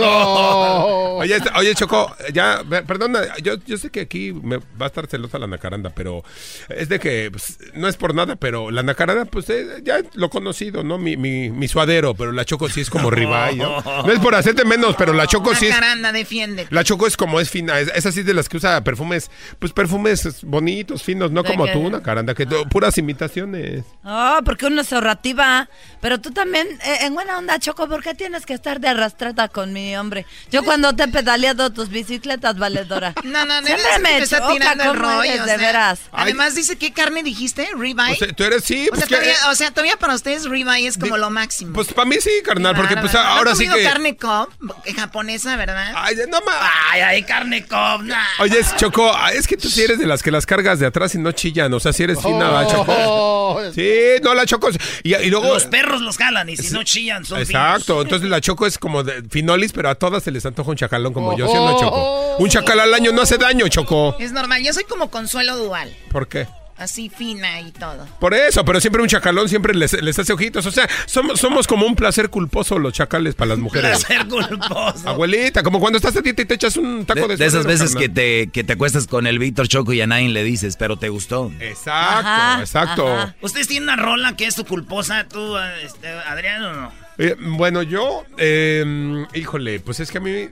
[1.20, 5.08] Oye, este- oye, Choco, ya, perdona, yo, yo sé que aquí me va a estar
[5.08, 6.24] celosa la nacaranda, pero
[6.70, 10.30] es de que pues, no es por nada, pero la nacaranda, pues eh, ya lo
[10.30, 10.98] conocido, ¿no?
[10.98, 13.82] Mi, mi, mi suadero, pero la Choco sí es como rival, ¿no?
[14.06, 15.74] No es por hacerte menos, pero la Choco sí es...
[15.76, 16.68] Caranda, defiende.
[16.70, 19.74] La Choco es como es fina, es, es así de las que usa perfumes, pues
[19.74, 23.84] perfumes bonitos, finos, no ¿De como tú, una caranda, que tú- puras imitaciones.
[24.04, 25.70] Oh, porque uno es ahorrativa.
[26.02, 29.48] Pero tú también, eh, en buena onda, Choco, ¿por qué tienes que estar de arrastrada
[29.48, 30.26] con mi hombre?
[30.52, 33.14] Yo cuando te he pedaleado tus bicicletas, valedora.
[33.24, 35.24] No, no, no, Siempre me está choca tirando el rollo.
[35.24, 36.00] eres, o de veras.
[36.12, 37.70] Además dice, ¿qué carne dijiste?
[37.78, 38.14] ¿Ribeye?
[38.14, 40.46] O sea, tú eres, sí, O pues sea, que- todavía, o sea, todavía para ustedes
[40.50, 41.74] ribeye es como lo máximo.
[41.74, 43.30] Pues para mí sí, carnal, porque pues Bárbaro.
[43.30, 43.92] ¿No ahora has sí comido que...
[43.94, 44.50] carne cob
[44.86, 45.94] eh, japonesa, ¿verdad?
[45.96, 46.56] Ay, no más.
[46.92, 48.02] Ay, ay, carne cob.
[48.04, 48.24] nah.
[48.40, 51.14] Oye, Choco, ah, es que tú sí eres de las que las cargas de atrás
[51.16, 53.62] y no chillan, o sea, si eres fina, ¿va, Choco.
[53.74, 53.92] Sí,
[54.24, 54.70] no, la Choco.
[55.04, 55.54] Y, y luego...
[55.54, 59.04] Los perros los jalan y si no chillan son Exacto, entonces la Choco es como
[59.04, 61.80] de finolis, pero a todas se les antoja un chacalón como yo, ¿sí o no,
[61.80, 62.38] Choco?
[62.38, 64.16] Un chacal al año no hace daño, Choco.
[64.20, 65.96] Es normal, yo soy como Consuelo Dual.
[66.12, 66.48] ¿Por qué?
[66.80, 68.08] Así fina y todo.
[68.20, 70.66] Por eso, pero siempre un chacalón siempre les, les hace ojitos.
[70.66, 74.06] O sea, somos, somos como un placer culposo los chacales para las mujeres.
[74.06, 75.08] Placer culposo.
[75.08, 77.66] Abuelita, como cuando estás a dieta y te echas un taco de, De, de esas
[77.66, 80.76] veces que te, que te acuestas con el Víctor Choco y a nadie le dices,
[80.78, 81.52] pero te gustó.
[81.60, 83.34] Exacto, Ajá, exacto.
[83.42, 86.92] ¿Ustedes tienen una rola que es tu culposa, tú, este, Adrián, o no?
[87.18, 90.48] Eh, bueno, yo, eh, híjole, pues es que a mí,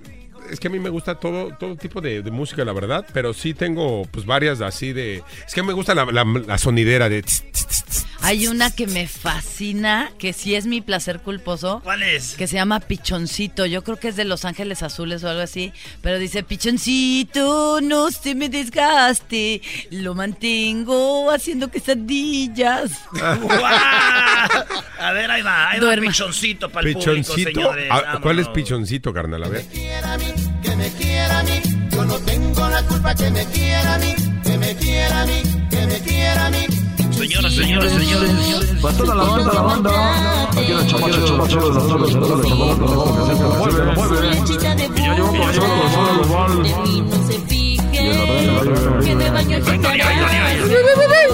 [0.51, 3.33] es que a mí me gusta todo, todo tipo de, de música, la verdad, pero
[3.33, 7.21] sí tengo, pues varias así de, es que me gusta la, la- la sonidera de.
[7.23, 8.05] tss, tss, tss, tss.
[8.21, 11.81] Hay una que me fascina, que sí es mi placer culposo.
[11.83, 12.33] ¿Cuál es?
[12.35, 13.65] Que se llama Pichoncito.
[13.67, 15.71] Yo creo que es de Los Ángeles Azules o algo así.
[16.01, 19.61] Pero dice, Pichoncito, no se me desgaste.
[19.91, 22.91] Lo mantengo haciendo quesadillas.
[24.99, 26.05] A ver, ahí va, ahí Duerma.
[26.05, 27.49] va pichoncito para el público, Pichoncito.
[27.51, 27.87] señores.
[27.91, 29.43] Ah, ¿Cuál es pichoncito, carnal?
[29.43, 29.63] A ver.
[29.65, 31.61] que me quiera a mí.
[31.91, 35.41] Yo no tengo la culpa que me quiera a mí, que me quiera a mí,
[35.69, 36.65] que me quiera a mí.
[37.11, 38.69] Señoras, señores, señores, señores.
[38.81, 40.49] Para toda la banda, la banda.
[40.49, 43.67] Aquí la chamacha, chamacha, los doctores, los doctores, los los los los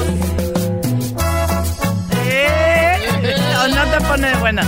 [0.07, 0.22] los.
[3.63, 4.63] ¿O no te pone buena?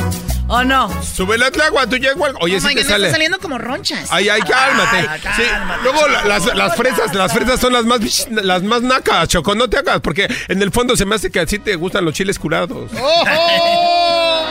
[0.48, 0.89] ¿O no?
[1.04, 2.36] Súbele al agua, tú ya igual.
[2.39, 3.06] Oye, Oh si my te God, sale.
[3.08, 4.08] está saliendo como ronchas.
[4.12, 5.08] Ay, ay, cálmate.
[5.10, 8.82] Ay, Sí, cálmate, Luego la- las, las fresas, las fresas son las más las más
[8.84, 11.76] nacas, Choco, no te hagas, porque en el fondo se me hace que así te
[11.76, 12.91] gustan los chiles curados.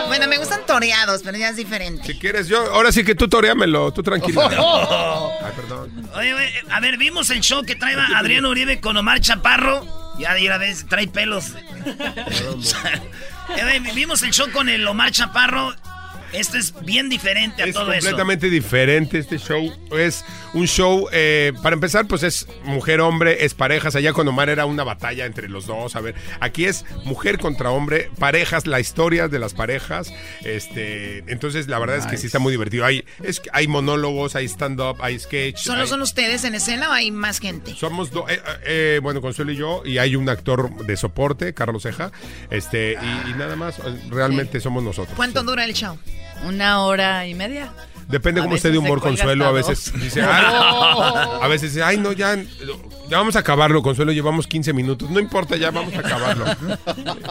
[0.09, 2.05] Bueno, me gustan toreados, pero ya es diferente.
[2.05, 4.43] Si quieres, yo, ahora sí que tú toreámelo, tú tranquilo.
[4.43, 6.11] Ay, perdón.
[6.17, 9.87] Oye, oye, a ver, vimos el show que trae Adrián Uribe con Omar Chaparro.
[10.19, 11.47] Ya de una vez trae pelos.
[13.49, 15.75] Eh, vimos el show con el Omar Chaparro.
[16.35, 18.01] Esto es bien diferente a Es todo eso.
[18.01, 19.73] completamente diferente este show.
[19.97, 23.95] Es un show, eh, para empezar, pues es mujer-hombre, es parejas.
[23.97, 25.97] Allá con Omar era una batalla entre los dos.
[25.97, 30.13] A ver, aquí es mujer contra hombre, parejas, la historia de las parejas.
[30.43, 32.85] Este, entonces, la verdad es que sí está muy divertido.
[32.85, 35.59] Hay, es, hay monólogos, hay stand-up, hay sketch.
[35.59, 37.75] ¿Solo hay- son ustedes en escena o hay más gente?
[37.75, 41.83] Somos dos, eh, eh, bueno, Consuelo y yo, y hay un actor de soporte, Carlos
[41.85, 42.11] Ceja,
[42.51, 43.77] este, y, y nada más,
[44.11, 45.15] realmente somos nosotros.
[45.17, 45.99] ¿Cuánto dura el show?
[46.47, 47.73] Una hora y media.
[48.07, 51.97] Depende A cómo esté de humor Consuelo, a veces dice, "Ah", a veces dice, ay
[51.97, 52.37] no, ya,
[53.09, 56.45] ya vamos a acabarlo, Consuelo, llevamos 15 minutos, no importa, ya vamos a acabarlo.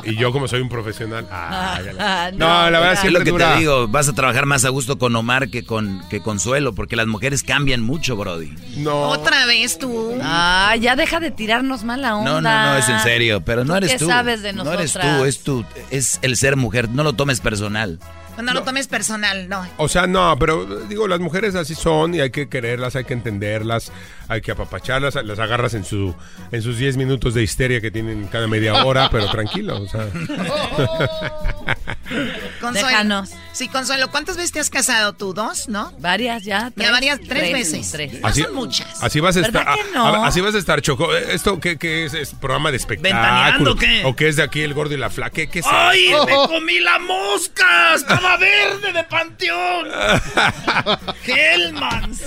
[0.04, 3.30] y yo como soy un profesional, ah, ya la- no, la verdad es lo que
[3.30, 3.54] dura.
[3.54, 6.96] te digo, vas a trabajar más a gusto con Omar que con que Consuelo, porque
[6.96, 8.52] las mujeres cambian mucho, Brody.
[8.78, 9.10] No.
[9.10, 10.18] Otra vez tú.
[10.24, 12.32] Ah, ya deja de tirarnos mala onda.
[12.32, 14.08] No, no, no, es en serio, pero no ¿Tú eres qué tú.
[14.08, 15.18] sabes de No eres nosotras?
[15.20, 18.00] tú, es tú, es el ser mujer, no lo tomes personal.
[18.42, 19.66] No, lo tomes personal, no.
[19.78, 23.14] O sea, no, pero digo, las mujeres así son y hay que quererlas, hay que
[23.14, 23.92] entenderlas,
[24.28, 26.16] hay que apapacharlas, las agarras en su
[26.52, 30.08] en sus 10 minutos de histeria que tienen cada media hora, pero tranquilo, o sea.
[32.62, 32.88] Consuelo.
[32.88, 33.32] Déjanos.
[33.54, 35.34] Sí, Consuelo, ¿cuántas veces te has casado tú?
[35.34, 35.92] ¿Dos, no?
[36.00, 36.72] Varias ya.
[36.76, 37.92] Ya varias, tres, veces.
[37.92, 38.20] Tres.
[38.22, 39.04] No son muchas.
[39.04, 39.76] Así vas a ¿Verdad estar.
[39.78, 40.06] que no?
[40.08, 41.14] a- así vas a estar, Choco.
[41.16, 42.14] ¿Esto qué, qué es?
[42.14, 43.20] ¿Es programa de espectáculo?
[43.22, 44.04] ¿Ventaneando qué?
[44.06, 45.32] ¿O qué es de aquí el gordo y la flaca?
[45.34, 46.26] ¿Qué, qué es ¡Ay, eso?
[46.26, 47.96] me comí la mosca!
[47.96, 49.88] ¡Estaba verde de panteón!
[51.26, 52.22] ¡Hellmans!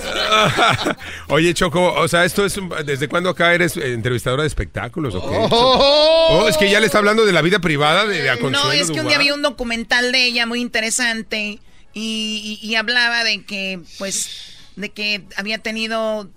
[1.29, 2.57] Oye, Choco, o sea, esto es.
[2.57, 5.35] un- ¿Desde cuándo acá eres entrevistadora de espectáculos o qué?
[5.49, 6.27] Oh.
[6.29, 8.71] Oh, es que ya le está hablando de la vida privada de, de a No,
[8.71, 11.59] es que un día vi un documental de ella muy interesante
[11.93, 14.29] y, y- y hablaba de que, pues,
[14.75, 16.29] de que había tenido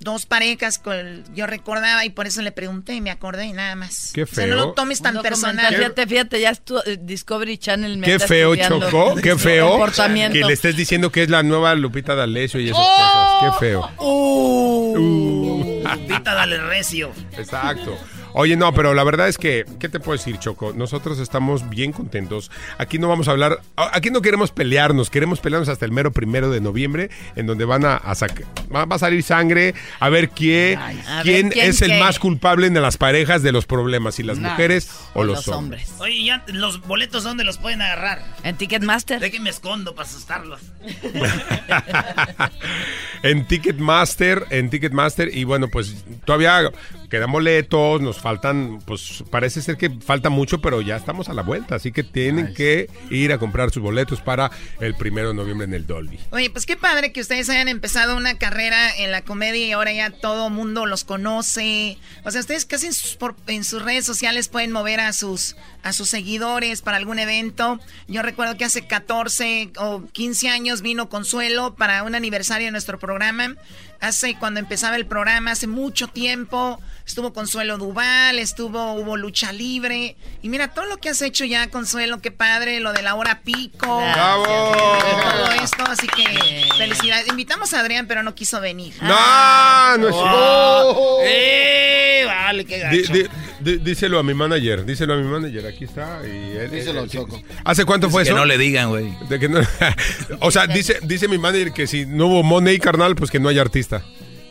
[0.00, 3.76] dos parejas, con, yo recordaba y por eso le pregunté y me acordé y nada
[3.76, 4.10] más.
[4.12, 4.66] Qué O sea, no feo.
[4.66, 5.72] lo tomes tan personal.
[5.72, 9.68] Fíjate, fíjate, ya estu- eh, Discovery Channel me Qué está feo, Choco, qué feo.
[9.70, 10.32] Comportamiento.
[10.36, 13.40] Que le estés diciendo que es la nueva Lupita D'Alessio y esas ¡Oh!
[13.40, 13.60] cosas.
[13.60, 13.90] Qué feo.
[13.98, 15.82] Uh.
[16.08, 17.12] Pita, dale recio.
[17.38, 17.96] Exacto.
[18.34, 20.72] Oye, no, pero la verdad es que, ¿qué te puedo decir, Choco?
[20.74, 22.50] Nosotros estamos bien contentos.
[22.78, 26.50] Aquí no vamos a hablar, aquí no queremos pelearnos, queremos pelearnos hasta el mero primero
[26.50, 30.78] de noviembre, en donde van a, a sac- va, a salir sangre, a ver quién,
[30.78, 34.22] A quién, ver, ¿quién es el más culpable de las parejas de los problemas, si
[34.22, 34.50] las Nice.
[34.50, 35.90] mujeres o O los, los hombres.
[35.90, 36.00] hombres.
[36.00, 38.24] Oye, ya los boletos, ¿dónde los pueden agarrar?
[38.44, 39.20] En Ticketmaster.
[39.20, 40.60] De que me escondo para asustarlos.
[43.22, 46.70] en Ticketmaster, en Ticketmaster y bueno, pues todavía
[47.12, 51.42] quedan boletos, nos faltan, pues parece ser que falta mucho, pero ya estamos a la
[51.42, 54.50] vuelta, así que tienen que ir a comprar sus boletos para
[54.80, 56.18] el primero de noviembre en el Dolby.
[56.30, 59.92] Oye, pues qué padre que ustedes hayan empezado una carrera en la comedia y ahora
[59.92, 61.98] ya todo mundo los conoce.
[62.24, 65.54] O sea, ustedes casi en sus, por- en sus redes sociales pueden mover a sus,
[65.82, 67.78] a sus seguidores para algún evento.
[68.08, 72.98] Yo recuerdo que hace 14 o 15 años vino Consuelo para un aniversario de nuestro
[72.98, 73.54] programa.
[74.00, 76.80] hace cuando empezaba el programa, hace mucho tiempo.
[77.06, 80.16] Estuvo Consuelo Duval, estuvo, hubo lucha libre.
[80.40, 83.40] Y mira, todo lo que has hecho ya, Consuelo, qué padre, lo de la hora
[83.44, 83.98] pico.
[84.12, 84.44] ¡Bravo!
[84.44, 87.28] Todo esto, así que felicidades.
[87.28, 88.94] Invitamos a Adrián, pero no quiso venir.
[89.02, 91.20] No, no es Oh.
[91.24, 92.24] ¡Eh!
[92.26, 92.96] Vale, qué gacho.
[93.12, 93.28] Di- di-
[93.60, 96.20] di- díselo a mi manager, díselo a mi manager, aquí está.
[96.24, 97.40] Y él, Díselo, él- Choco.
[97.64, 98.36] ¿Hace cuánto fue que eso?
[98.38, 99.12] no le digan, güey.
[99.28, 99.60] De que no-
[100.40, 103.48] o sea, dice, dice mi manager que si no hubo money, carnal, pues que no
[103.48, 104.02] hay artista.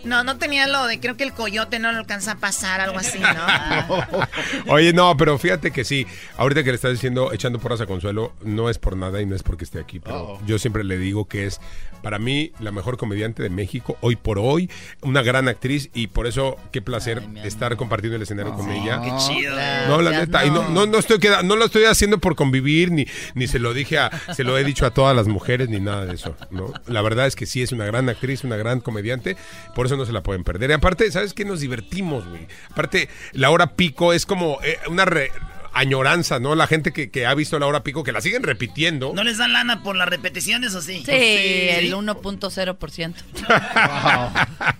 [0.03, 2.97] No, no tenía lo de, creo que el coyote no lo alcanza a pasar, algo
[2.99, 4.73] así, ¿no?
[4.73, 8.33] Oye, no, pero fíjate que sí, ahorita que le estás diciendo, echando porras a Consuelo,
[8.43, 11.25] no es por nada y no es porque esté aquí, pero yo siempre le digo
[11.27, 11.59] que es,
[12.01, 14.69] para mí, la mejor comediante de México, hoy por hoy,
[15.01, 19.01] una gran actriz y por eso, qué placer estar compartiendo el escenario con ella.
[19.01, 19.55] Qué chido.
[19.87, 22.91] No, la neta, y no, no, no estoy queda- no lo estoy haciendo por convivir,
[22.91, 25.79] ni, ni se lo dije a, se lo he dicho a todas las mujeres, ni
[25.79, 26.35] nada de eso.
[26.49, 26.73] ¿no?
[26.87, 29.37] La verdad es que sí es una gran actriz, una gran comediante,
[29.75, 30.69] por eso no se la pueden perder.
[30.69, 31.45] Y aparte, ¿sabes qué?
[31.45, 32.47] Nos divertimos, güey.
[32.69, 35.31] Aparte, la hora pico es como eh, una re-
[35.73, 36.53] añoranza, ¿no?
[36.55, 39.13] La gente que, que ha visto la hora pico, que la siguen repitiendo.
[39.15, 41.01] ¿No les dan lana por las repeticiones o sí?
[41.05, 43.13] Sí, el 1.0%.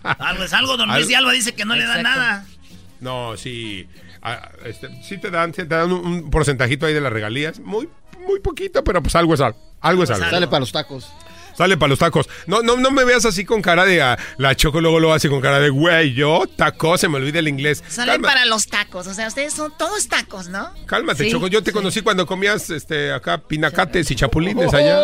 [0.04, 2.20] Algo es algo, don Luis de Alba dice que no le dan Exacto.
[2.20, 2.46] nada.
[3.00, 3.88] No, sí.
[4.22, 7.60] ah, este, sí te dan, sí te dan un, un porcentajito ahí de las regalías.
[7.60, 7.90] Muy,
[8.28, 9.58] muy poquito, pero pues algo es algo.
[9.82, 10.30] Algo es algo.
[10.30, 11.10] Sale para los tacos.
[11.62, 12.28] Sale para los tacos.
[12.48, 15.30] No, no, no me veas así con cara de ah, la choco, luego lo hace
[15.30, 17.84] con cara de güey, yo, taco, se me olvida el inglés.
[17.88, 20.72] Sale Calma- para los tacos, o sea, ustedes son todos tacos, ¿no?
[20.88, 21.48] Cálmate, Sí, Choco.
[21.48, 21.76] Yo te sí.
[21.76, 25.00] conocí cuando comías este acá pinacates y chapulines allá.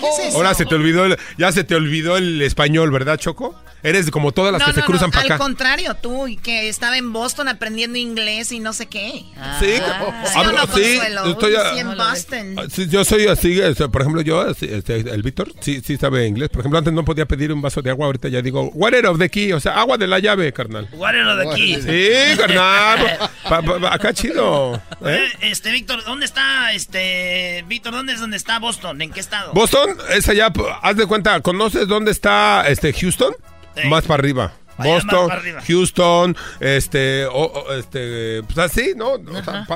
[0.00, 0.36] ¿Qué es eso?
[0.36, 3.54] Ahora se te olvidó el, ya se te olvidó el español, ¿verdad, Choco?
[3.84, 5.38] Eres como todas las no, que se cruzan no, para al acá.
[5.38, 9.24] contrario, tú, y que estaba en Boston aprendiendo inglés y no sé qué.
[9.58, 11.24] Sí, ¿Sí o hablo- no, sí, Consuelo?
[11.24, 12.54] yo estoy a- Sí, en Boston.
[12.58, 15.94] Ah, sí, yo soy así, este, por ejemplo, yo, así, este, el Víctor, sí, sí
[16.02, 16.48] sabe inglés.
[16.50, 19.18] Por ejemplo, antes no podía pedir un vaso de agua, ahorita ya digo, water of
[19.18, 20.88] the key, o sea, agua de la llave, carnal.
[20.92, 21.74] Guárdalo de aquí.
[21.80, 23.18] Sí, carnal.
[23.48, 24.74] Pa- pa- pa- acá chido.
[24.76, 24.80] ¿eh?
[25.00, 29.00] Oye, Este, Víctor, ¿dónde está, este, Víctor, dónde es donde está Boston?
[29.02, 29.52] ¿En qué estado?
[29.52, 33.32] Boston es allá, haz de cuenta, ¿conoces dónde está este Houston?
[33.84, 34.52] Más para arriba.
[34.82, 35.30] Boston.
[35.66, 39.12] Houston, este, o- o, este, pues así, ¿no?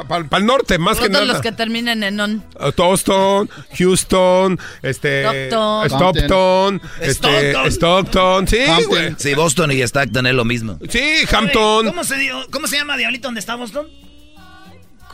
[0.08, 1.32] para el norte, más que Todos nada.
[1.34, 2.44] los que terminen en on.
[2.74, 3.48] Toston,
[3.78, 5.86] Houston, este, Stockton.
[5.86, 7.66] Stockton, este, Stockton.
[7.72, 9.14] Stockton, sí, güey.
[9.18, 10.78] Sí, Boston y Stockton es lo mismo.
[10.88, 11.00] Sí,
[11.30, 11.86] Hampton.
[11.86, 13.88] ¿Cómo se, dio- ¿Cómo se llama Diablito donde está Boston?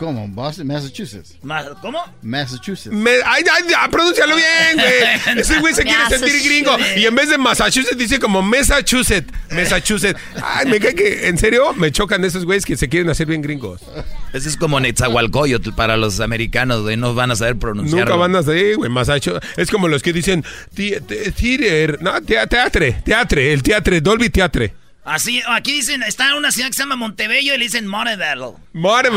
[0.03, 0.27] ¿Cómo?
[0.27, 1.37] Boston, Massachusetts.
[1.43, 2.03] Ma- ¿Cómo?
[2.23, 2.93] Massachusetts.
[2.93, 5.39] Me, ay, ay, ya, pronúncialo bien, güey.
[5.41, 6.77] Ese güey se quiere sentir gringo.
[6.97, 9.33] Y en vez de Massachusetts dice como Massachusetts.
[9.53, 10.19] Massachusetts.
[10.43, 13.43] Ay, me cae que, en serio, me chocan esos güeyes que se quieren hacer bien
[13.43, 13.81] gringos.
[14.33, 16.97] Ese es como Netzahualcoyotl para los americanos, güey.
[16.97, 18.05] No van a saber pronunciarlo.
[18.05, 19.47] Nunca van a saber, güey, Massachusetts.
[19.57, 20.45] Es como los que dicen
[20.75, 24.75] theater, no, te- teatre, teatre, el teatre, Dolby Teatre.
[25.05, 28.57] Así, aquí dicen, está en una ciudad que se llama Montebello y le dicen Montebello.
[28.73, 29.13] Marvel.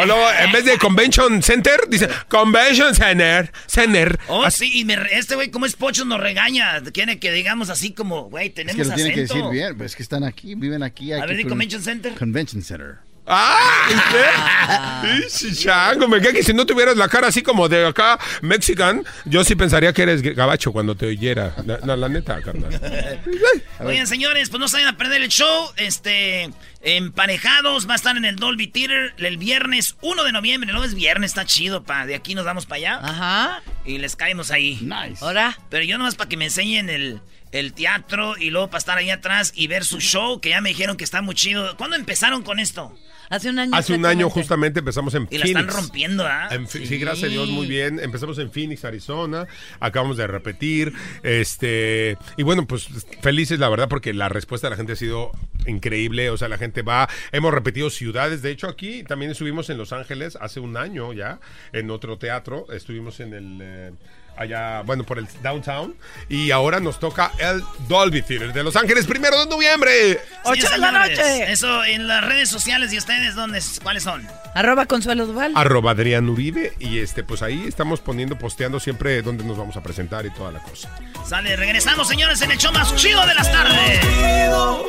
[0.00, 3.50] O luego, en vez de Convention Center, dice Convention Center.
[3.66, 4.18] Center.
[4.28, 6.80] Oh, sí, y me re- este güey, como es pocho, nos regaña.
[6.92, 9.34] Quiere que digamos así como, güey, Es tenemos que lo tienen que acento.
[9.50, 11.12] decir bien, pues es que están aquí, viven aquí.
[11.12, 12.14] hay A que ver, di pron- Convention Center.
[12.14, 12.98] Convention Center.
[13.28, 15.02] ¡Ah!
[15.54, 19.44] chango, me cae que si no tuvieras la cara así como de acá, mexican, yo
[19.44, 21.54] sí pensaría que eres gabacho cuando te oyera.
[21.66, 22.80] La, la- la neta, carnal.
[23.80, 25.70] Oigan, señores, pues no se vayan a perder el show.
[25.76, 26.50] Este,
[26.82, 30.72] emparejados, va a estar en el Dolby Theater el viernes 1 de noviembre.
[30.72, 32.06] No es viernes, está chido, pa.
[32.06, 33.00] De aquí nos vamos para allá.
[33.02, 33.62] Ajá.
[33.84, 34.78] Y les caemos ahí.
[34.82, 35.24] Nice.
[35.24, 35.58] Ahora.
[35.70, 37.20] Pero yo nomás para que me enseñen el,
[37.52, 40.70] el teatro y luego para estar ahí atrás y ver su show, que ya me
[40.70, 41.76] dijeron que está muy chido.
[41.76, 42.96] ¿Cuándo empezaron con esto?
[43.30, 43.74] Hace un año.
[43.74, 45.60] Hace un año justamente empezamos en Y la Phoenix.
[45.60, 46.48] están rompiendo, ¿ah?
[46.66, 46.98] Sí.
[46.98, 48.00] gracias a Dios, muy bien.
[48.00, 49.46] Empezamos en Phoenix, Arizona.
[49.80, 50.92] Acabamos de repetir.
[51.22, 52.88] Este, y bueno, pues
[53.20, 55.30] felices, la verdad, porque la respuesta de la gente ha sido
[55.66, 56.30] increíble.
[56.30, 57.08] O sea, la gente va.
[57.32, 58.42] Hemos repetido ciudades.
[58.42, 61.40] De hecho, aquí también estuvimos en Los Ángeles hace un año ya,
[61.72, 62.66] en otro teatro.
[62.72, 63.58] Estuvimos en el.
[63.60, 63.92] eh,
[64.38, 65.94] allá, bueno, por el downtown.
[66.28, 70.20] Y ahora nos toca el Dolby Theater de Los Ángeles, primero de noviembre.
[70.54, 71.18] Sí, señores.
[71.48, 74.26] Eso en las redes sociales de ustedes, ¿dónde, ¿cuáles son?
[74.54, 75.52] Arroba Consuelo Duval.
[75.54, 79.82] arroba Adrián Uribe y este pues ahí estamos poniendo posteando siempre dónde nos vamos a
[79.82, 80.88] presentar y toda la cosa.
[81.26, 84.00] Sale, regresamos, señores, en el show más chido de las tardes.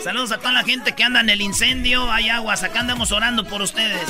[0.03, 2.09] Saludos a toda la gente que anda en el incendio.
[2.11, 4.01] Hay aguas, acá andamos orando por ustedes.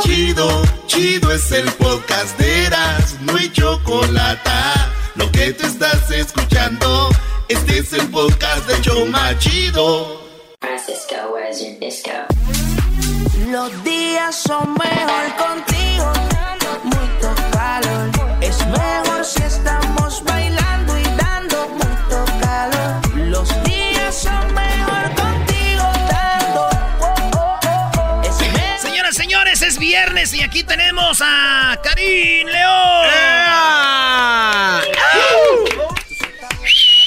[0.00, 4.50] Chido, chido es el podcast de Eras, no hay chocolate.
[5.14, 7.08] Lo que te estás escuchando,
[7.48, 10.20] este es el podcast de Choma Chido.
[10.60, 12.10] Francisco, where's your disco?
[13.50, 16.12] Los días son mejor contigo.
[16.84, 17.08] Muy
[17.52, 18.10] calor.
[18.40, 20.59] Es mejor si estamos bailando
[29.90, 33.08] viernes y aquí tenemos a Karim León.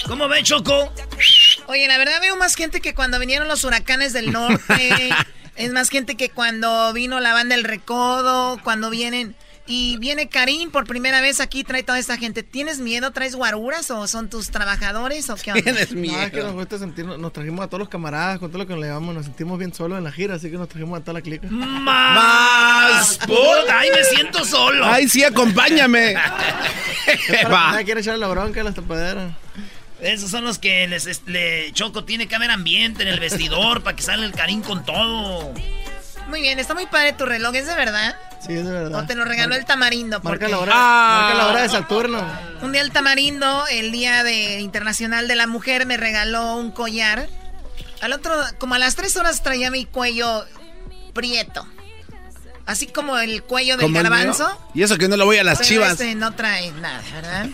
[0.06, 0.92] ¿Cómo ve, Choco?
[1.68, 5.12] Oye, la verdad veo más gente que cuando vinieron los huracanes del norte.
[5.56, 9.34] es más gente que cuando vino la banda El Recodo, cuando vienen...
[9.66, 12.44] Y viene Karim por primera vez aquí, trae toda esta gente.
[12.44, 13.12] ¿Tienes miedo?
[13.12, 15.72] ¿Traes guaruras o son tus trabajadores o qué onda?
[15.72, 18.68] No, es que nos gusta sentirnos, nos trajimos a todos los camaradas, con todo lo
[18.68, 21.02] que nos llevamos, nos sentimos bien solos en la gira, así que nos trajimos a
[21.02, 21.48] toda la clica.
[21.50, 23.18] Más.
[23.26, 24.86] puta, Ay, me siento solo.
[24.86, 26.14] Ay, sí, acompáñame.
[27.50, 29.32] Nadie quiere echarle la bronca a las tapaderas.
[30.02, 33.82] Esos son los que les es- le Choco tiene que haber ambiente en el vestidor
[33.82, 35.54] para que salga el Karim con todo.
[36.34, 38.16] Muy bien, está muy padre tu reloj, ¿es de verdad?
[38.44, 39.04] Sí, es de verdad.
[39.04, 40.18] O te lo regaló el tamarindo.
[40.18, 42.28] Marca porque- la hora, marca la hora de Saturno.
[42.64, 47.30] Un día el tamarindo, el día de internacional de la mujer, me regaló un collar.
[48.02, 50.44] Al otro, como a las tres horas traía mi cuello
[51.14, 51.68] prieto.
[52.66, 54.60] Así como el cuello del ¿Como el garbanzo.
[54.74, 55.92] Y eso que no lo voy a las Pero chivas.
[55.92, 57.48] este no trae nada, ¿verdad?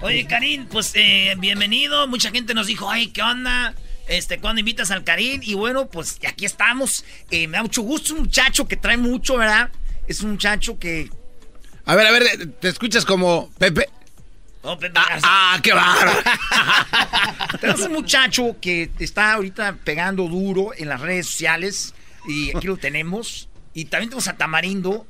[0.00, 2.06] Oye, Karim, pues eh, bienvenido.
[2.08, 3.74] Mucha gente nos dijo, ay, ¿qué onda?
[4.10, 5.40] Este, ¿cuándo invitas al Karim?
[5.42, 7.04] Y bueno, pues aquí estamos.
[7.30, 8.06] Eh, me da mucho gusto.
[8.06, 9.70] Es un muchacho que trae mucho, ¿verdad?
[10.08, 11.08] Es un muchacho que.
[11.86, 12.24] A ver, a ver,
[12.60, 13.88] te escuchas como Pepe.
[14.62, 16.12] Oh, Pepe Ah, qué bárbaro.
[17.60, 21.94] Tenemos un muchacho que está ahorita pegando duro en las redes sociales.
[22.28, 23.48] Y aquí lo tenemos.
[23.74, 25.06] Y también tenemos a Tamarindo.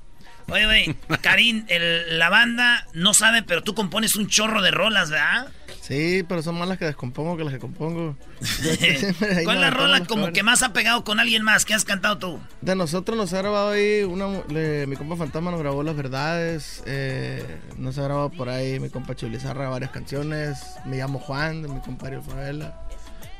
[0.48, 5.10] Oye, oye, Karim, el- la banda no sabe, pero tú compones un chorro de rolas,
[5.10, 5.48] ¿verdad?
[5.90, 8.16] Sí, pero son más las que descompongo que las que compongo.
[9.44, 11.64] ¿Cuál es la rola como que más ha pegado con alguien más?
[11.64, 12.40] ¿Qué has cantado tú?
[12.60, 16.84] De nosotros nos ha grabado ahí, una, le- mi compa Fantasma nos grabó Las Verdades,
[16.86, 17.44] eh,
[17.76, 21.80] nos ha grabado por ahí mi compa Chulizarra varias canciones, me llamo Juan, de mi
[21.80, 22.80] compadre Favela,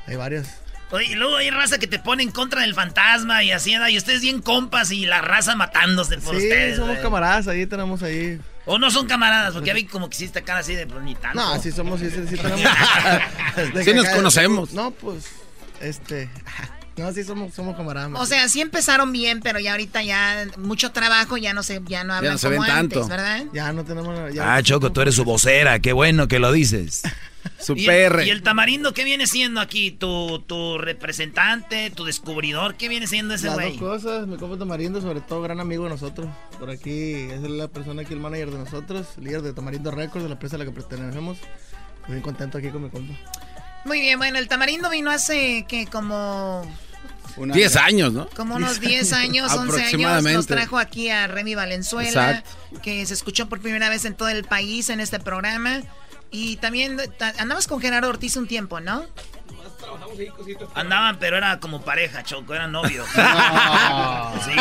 [0.05, 0.59] hay varias.
[0.91, 3.97] Oye, y luego hay raza que te pone en contra del fantasma y así, y
[3.97, 6.75] ustedes bien compas y la raza matándose por sí, ustedes.
[6.75, 7.03] somos ¿verdad?
[7.03, 8.41] camaradas, ahí tenemos ahí.
[8.65, 11.15] O no son camaradas, porque ya vi como que hiciste cara así de pues, ni
[11.15, 11.39] tanto.
[11.39, 12.61] No, sí somos, sí, sí, sí tenemos.
[13.83, 14.71] Sí nos conocemos.
[14.73, 15.25] No, pues,
[15.81, 16.29] este,
[16.97, 18.11] no, sí somos, somos camaradas.
[18.19, 22.03] O sea, sí empezaron bien, pero ya ahorita ya mucho trabajo, ya no se, ya
[22.03, 23.09] no hablan no se como ven antes, tanto.
[23.09, 23.43] ¿verdad?
[23.53, 24.33] Ya no tenemos...
[24.33, 25.79] ya- Ah, Choco, tú eres su vocera.
[25.79, 27.01] Qué bueno que lo dices.
[27.59, 29.91] Su ¿Y el, y el tamarindo qué viene siendo aquí?
[29.91, 32.75] ¿Tu, tu representante, tu descubridor?
[32.75, 33.77] ¿Qué viene siendo ese Las güey?
[33.77, 36.27] dos cosas, mi compa Tamarindo, sobre todo gran amigo de nosotros.
[36.59, 40.29] Por aquí es la persona aquí, el manager de nosotros, líder de Tamarindo Records, de
[40.29, 41.37] la empresa a la que pertenecemos.
[41.37, 43.13] Estoy bien contento aquí con mi compa.
[43.85, 46.63] Muy bien, bueno, el tamarindo vino hace que como
[47.37, 48.27] 10 años, ¿no?
[48.35, 50.33] como unos 10 años, 11 años, Aproximadamente.
[50.37, 52.81] nos trajo aquí a Remy Valenzuela, Exacto.
[52.81, 55.81] que se escuchó por primera vez en todo el país en este programa.
[56.31, 59.05] Y también ta- andabas con Gerardo Ortiz un tiempo, ¿no?
[60.75, 63.07] Andaban, pero era como pareja, Choco, eran novios.
[63.15, 64.33] No.
[64.45, 64.51] Sí,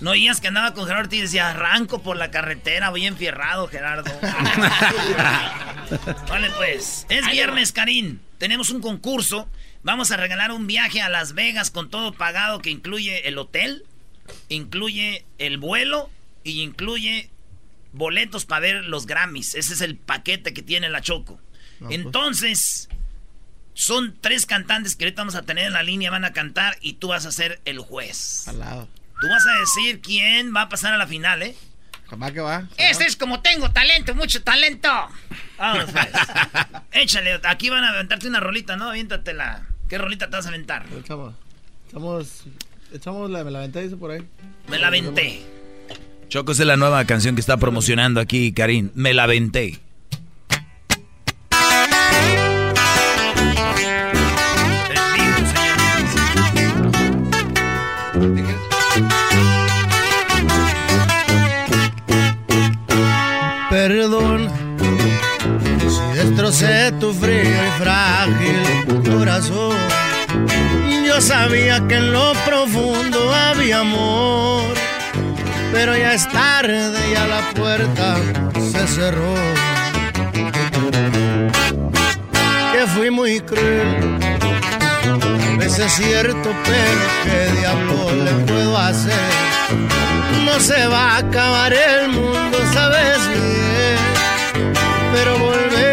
[0.00, 3.68] no oías que andaba con Gerardo Ortiz y decía, arranco por la carretera, voy enfierrado,
[3.68, 4.10] Gerardo.
[6.28, 8.18] vale, pues, es viernes, Karim.
[8.38, 9.48] Tenemos un concurso.
[9.82, 13.84] Vamos a regalar un viaje a Las Vegas con todo pagado que incluye el hotel,
[14.48, 16.10] incluye el vuelo
[16.42, 17.30] y incluye
[17.96, 19.54] boletos para ver los Grammys.
[19.54, 21.40] Ese es el paquete que tiene la Choco.
[21.80, 22.00] No, pues.
[22.00, 22.88] Entonces,
[23.74, 26.94] son tres cantantes que ahorita vamos a tener en la línea, van a cantar y
[26.94, 28.48] tú vas a ser el juez.
[28.48, 28.88] Al lado.
[29.20, 31.56] Tú vas a decir quién va a pasar a la final, ¿eh?
[32.08, 32.68] Que va.
[32.76, 34.88] Este es como tengo talento, mucho talento.
[35.58, 36.08] Vamos, pues.
[36.92, 38.90] Échale, aquí van a aventarte una rolita, ¿no?
[38.90, 39.66] Aviéntatela.
[39.88, 40.86] ¿Qué rolita te vas a aventar?
[40.96, 41.34] Echamos,
[41.88, 42.44] echamos,
[42.92, 44.26] echamos la, me la aventé, dice por ahí.
[44.68, 45.55] Me la aventé.
[46.28, 48.90] Choco, es la nueva canción que está promocionando aquí, Karim.
[48.94, 49.80] Me la venté.
[63.70, 64.48] Perdón
[65.88, 69.76] si destrocé tu frío y frágil corazón.
[71.06, 74.74] Yo sabía que en lo profundo había amor,
[75.76, 78.16] pero ya es tarde, ya la puerta
[78.72, 79.34] se cerró.
[82.72, 84.18] Que fui muy cruel,
[85.58, 89.28] vez es cierto, pero ¿qué diablo le puedo hacer?
[90.46, 93.98] No se va a acabar el mundo, sabes bien.
[95.12, 95.85] Pero volver,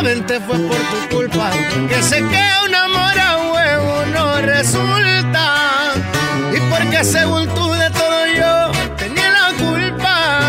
[0.00, 1.50] Solamente fue por tu culpa
[1.90, 5.92] que sé que un amor a huevo no resulta.
[6.56, 10.40] Y porque según tú de todo yo tenía la culpa.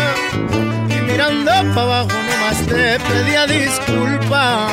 [0.88, 4.68] Y mirando para abajo nomás te pedía disculpa.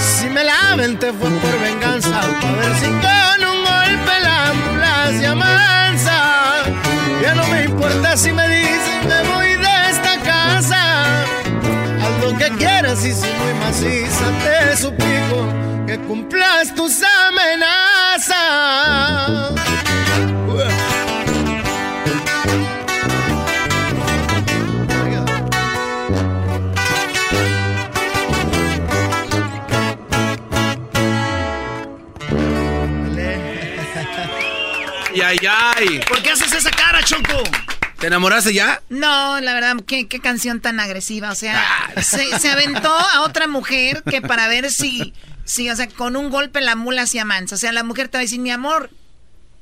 [0.00, 5.34] Si me la aventé fue por venganza, a ver si con un golpe la ambulancia
[5.36, 6.18] mansa.
[7.22, 8.45] Ya no me importa si me
[13.76, 15.52] maciza te suplico
[15.86, 18.36] que cumplas tus amenazas.
[35.14, 36.00] Y ay, ay.
[36.06, 37.42] ¿Por qué haces esa cara, Choco?
[37.98, 38.82] ¿Te enamoraste ya?
[38.88, 41.30] No, la verdad, qué, qué canción tan agresiva.
[41.30, 41.64] O sea,
[42.02, 46.30] se, se aventó a otra mujer que para ver si, si, o sea, con un
[46.30, 47.54] golpe la mula hacía mansa.
[47.54, 48.90] O sea, la mujer te va a decir, mi amor,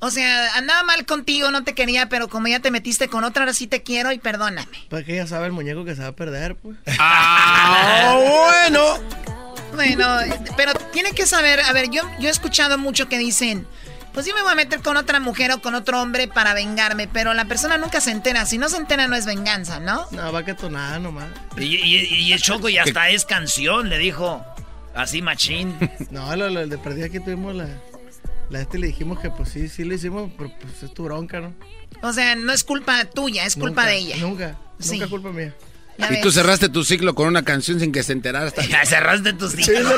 [0.01, 3.45] o sea, andaba mal contigo, no te quería, pero como ya te metiste con otra,
[3.45, 4.69] ahora sí te quiero y perdóname.
[4.91, 6.77] Pues que ya sabe el muñeco que se va a perder, pues.
[6.99, 8.99] Ah, bueno.
[9.75, 10.07] Bueno,
[10.57, 13.67] pero tiene que saber, a ver, yo, yo he escuchado mucho que dicen,
[14.15, 17.09] pues yo me voy a meter con otra mujer o con otro hombre para vengarme,
[17.09, 18.47] pero la persona nunca se entera.
[18.47, 20.07] Si no se entera no es venganza, ¿no?
[20.13, 21.27] No, va que tonada nomás.
[21.59, 24.45] Y, y, y el Choco y hasta es canción, le dijo.
[24.95, 25.77] Así machín.
[26.11, 27.67] No, lo, lo de perdida que tuvimos la,
[28.51, 31.41] la este le dijimos que pues sí, sí lo hicimos, pero pues es tu bronca,
[31.41, 31.53] ¿no?
[32.03, 34.17] O sea, no es culpa tuya, es culpa Nunca, de ella.
[34.19, 34.93] Nunca, Sí.
[34.93, 35.53] nunca culpa mía.
[35.99, 38.47] Ya Y tú cerraste tu ciclo con una canción sin que se enterara.
[38.47, 38.63] Hasta...
[38.69, 39.97] Ya cerraste tu ciclo.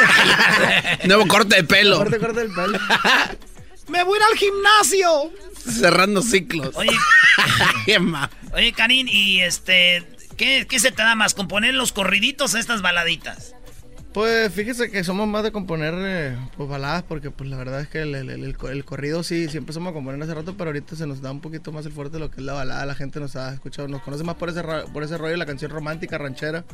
[1.04, 1.98] Nuevo corte de pelo.
[1.98, 2.78] Corte, corte el pelo.
[3.88, 5.32] ¡Me voy a ir al gimnasio!
[5.58, 6.74] Cerrando ciclos.
[6.76, 6.90] Oye,
[8.54, 10.06] oye, Karin, y este,
[10.36, 11.34] ¿qué, ¿qué se te da más?
[11.34, 13.54] ¿Componer los corriditos o estas baladitas?
[14.12, 17.88] Pues fíjese que somos más de componer eh, pues, baladas porque pues la verdad es
[17.88, 20.56] que el, el- el- el co- el corrido sí, sí empezamos a componer hace rato,
[20.56, 22.54] pero ahorita se nos da un poquito más el fuerte de lo que es la
[22.54, 22.86] balada.
[22.86, 25.36] La gente nos ha escuchado, nos conoce más por ese, ra- por ese rollo de
[25.36, 26.64] la canción romántica, ranchera.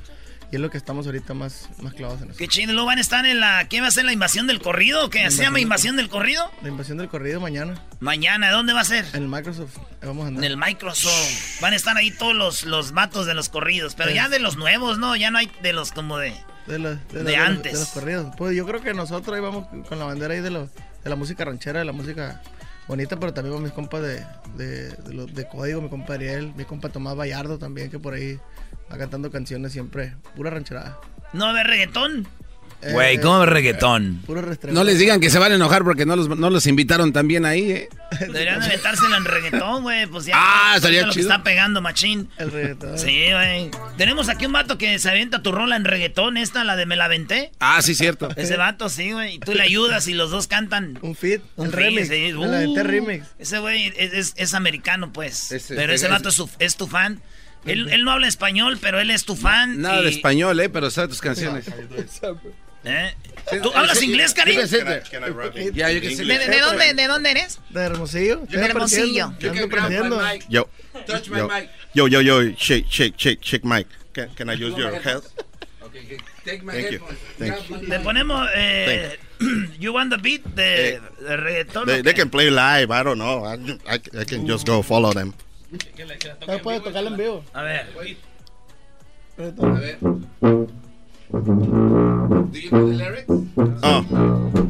[0.52, 2.36] Y es lo que estamos ahorita más, más clavados en eso.
[2.38, 4.60] Qué chido, luego van a estar en la, ¿qué va a ser la invasión del
[4.60, 5.08] corrido?
[5.08, 6.48] ¿Qué se llama invasión del corrido?
[6.62, 9.06] La invasión del corrido mañana Mañana, ¿dónde va a ser?
[9.14, 9.78] en el Microsoft.
[10.02, 10.44] Vamos a andar.
[10.44, 11.60] En el Microsoft.
[11.62, 14.56] Van a estar ahí todos los, los vatos de los corridos, pero ya de los
[14.58, 15.16] nuevos, ¿no?
[15.16, 16.34] Ya no hay de los como de...
[16.66, 17.72] de, los- de, de los- antes.
[17.72, 18.34] de los corridos.
[18.36, 21.16] Pues yo creo que nosotros ahí vamos con la bandera ahí de, lo- de la
[21.16, 22.42] música ranchera, de la música
[22.88, 24.22] bonita, pero también con mis compas de,
[24.58, 28.12] de, de, lo- de código, mi compa Ariel, mi compa Tomás Vallardo también, que por
[28.12, 28.38] ahí
[28.92, 30.98] va cantando canciones siempre, pura rancherada.
[31.32, 32.28] ¿No va a haber reggaetón?
[32.90, 34.20] Güey, ¿cómo reggaetón?
[34.26, 34.76] Puro restreno.
[34.80, 37.44] No les digan que se van a enojar porque no los, no los invitaron también
[37.46, 37.88] ahí, ¿eh?
[38.18, 40.08] Deberían de metérselo en reggaetón, güey.
[40.08, 40.34] Pues ya.
[40.36, 41.30] Ah, es estaría lo que chido.
[41.30, 42.28] está pegando, machín.
[42.38, 42.98] El reggaetón.
[42.98, 43.70] Sí, güey.
[43.96, 46.96] Tenemos aquí un vato que se avienta tu rola en reggaetón, esta, la de Me
[46.96, 47.52] la aventé.
[47.60, 48.30] Ah, sí, cierto.
[48.34, 49.36] Ese vato, sí, güey.
[49.36, 50.98] Y tú le ayudas y los dos cantan.
[51.02, 52.08] Un fit, Un fit, remix.
[52.08, 52.32] sí.
[52.32, 53.26] Me la aventé Uh, remix.
[53.38, 55.52] Ese güey es, es- es americano, pues.
[55.52, 57.22] Ese- pero ese vato es tu fan.
[57.64, 59.80] Él, él no habla español, pero él es tu fan.
[59.80, 60.68] Nada de y- español, ¿eh?
[60.68, 61.66] Pero sabe tus canciones.
[62.84, 63.14] ¿Eh?
[63.62, 64.66] ¿Tú hablas inglés, Karim?
[64.66, 64.82] Sé.
[64.84, 67.60] ¿De, de dónde, ¿De dónde eres?
[67.70, 68.42] De Hermosillo.
[68.48, 69.32] De Hermosillo.
[70.48, 70.68] Yo.
[71.06, 71.70] Touch my Yo, mic.
[71.94, 73.88] yo, yo, yo, shake, shake, shake, shake, Mike.
[74.12, 75.24] Can, can I use your help?
[76.44, 76.98] Take my Thank you.
[76.98, 77.18] headphones.
[77.38, 77.88] Thank you.
[77.88, 79.16] Le ponemos eh,
[79.78, 81.86] You Want the Beat de, de reggaetón.
[81.86, 82.90] They, ¿o they can play live.
[82.90, 83.44] I don't know.
[83.44, 83.54] I,
[83.86, 85.32] I, I can just go follow them.
[86.46, 87.44] No puede tocarla en vivo.
[87.52, 87.86] A ver.
[89.38, 89.98] A ver.
[91.32, 93.24] Do you know the lyrics?
[93.82, 94.04] Oh,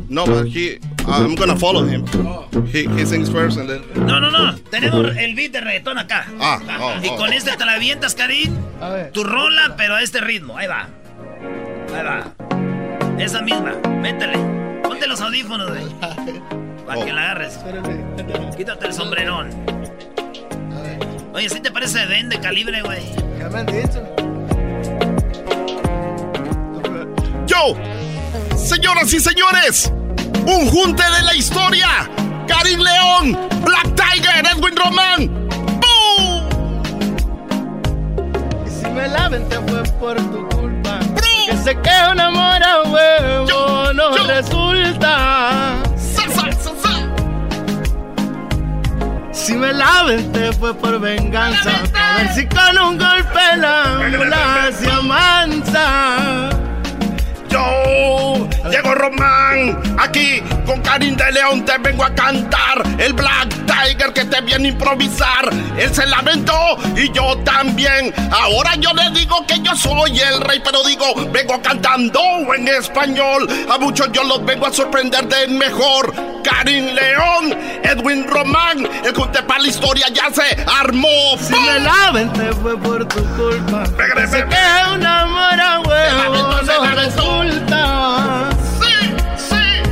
[0.08, 0.78] no, but he,
[1.08, 2.06] I'm gonna follow him.
[2.66, 3.82] He, he sings first and then.
[4.06, 4.54] No, no, no.
[4.70, 6.26] Tenemos el beat de reggaetón acá.
[6.38, 7.32] Ah, oh, y oh, con oh.
[7.32, 8.56] este te la avientas, Karim.
[8.80, 9.10] A ver.
[9.10, 10.56] Tu rola, pero a este ritmo.
[10.56, 10.88] Ahí va.
[11.92, 12.32] Ahí va.
[13.18, 13.72] Esa misma.
[14.00, 14.38] Métele.
[14.84, 15.84] Ponte los audífonos, güey.
[16.86, 17.04] Para Oh.
[17.04, 17.58] que la agarres.
[18.56, 19.50] Quítate el sombrerón.
[21.34, 23.02] Oye, ¿sí te parece Den de calibre, güey?
[23.38, 24.02] ¿Qué me han dicho?
[27.46, 27.74] Yo,
[28.56, 29.92] señoras y señores,
[30.46, 31.88] un junte de la historia.
[32.46, 35.48] Karim León, Black Tiger, Edwin Román.
[35.80, 36.82] ¡Boom!
[38.66, 40.98] Y si me la aventé fue por tu culpa.
[41.46, 44.26] Que sé que un amor a huevo Yo, no yo.
[44.26, 45.81] resulta.
[49.42, 51.70] Si me la aventé fue por venganza.
[51.94, 56.50] A ver si con un golpe la ambulancia mansa.
[57.52, 64.14] Yo, Diego Román, aquí con Karim de León te vengo a cantar el Black Tiger
[64.14, 65.50] que te viene a improvisar.
[65.76, 68.14] Él se lamentó y yo también.
[68.30, 72.22] Ahora yo le digo que yo soy el rey, pero digo, vengo cantando
[72.56, 73.46] en español.
[73.70, 76.14] A muchos yo los vengo a sorprender de mejor.
[76.42, 77.54] Karin León,
[77.84, 81.36] Edwin Román, el junte para la historia ya se armó.
[81.38, 83.84] Si me laven te fue por tu culpa.
[84.30, 86.62] Sé que un amor a huevo
[87.42, 88.48] resulta.
[88.80, 88.94] Sí,
[89.36, 89.82] sí.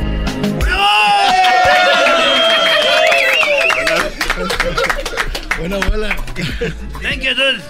[5.57, 6.15] Buena bola.
[7.03, 7.61] Thank you, dude.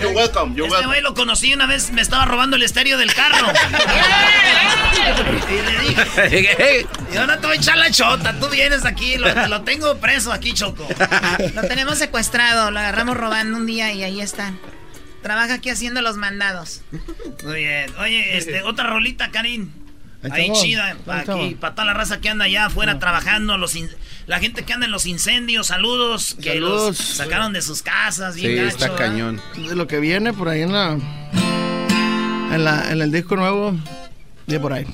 [0.00, 0.86] You're welcome, you're Este welcome.
[0.86, 3.46] güey lo conocí una vez, me estaba robando el estéreo del carro.
[5.48, 9.32] y le dije, yo no te voy a echar la chota, tú vienes aquí, lo,
[9.48, 10.86] lo tengo preso aquí, Choco.
[11.54, 14.52] Lo tenemos secuestrado, lo agarramos robando un día y ahí está.
[15.22, 16.82] Trabaja aquí haciendo los mandados.
[17.44, 17.90] Muy bien.
[18.00, 19.72] Oye, este, otra rolita, Karin.
[20.30, 23.90] Ahí chida, aquí, para toda la raza que anda allá afuera trabajando, los in-
[24.28, 26.86] la gente que anda en los incendios, saludos, que Saludos.
[26.86, 28.98] los sacaron de sus casas, bien Sí, gacho, está ¿verdad?
[29.06, 29.40] cañón.
[29.56, 30.92] De lo que viene por ahí en la,
[32.52, 32.92] en la.
[32.92, 33.74] En el disco nuevo.
[34.46, 34.86] De por ahí.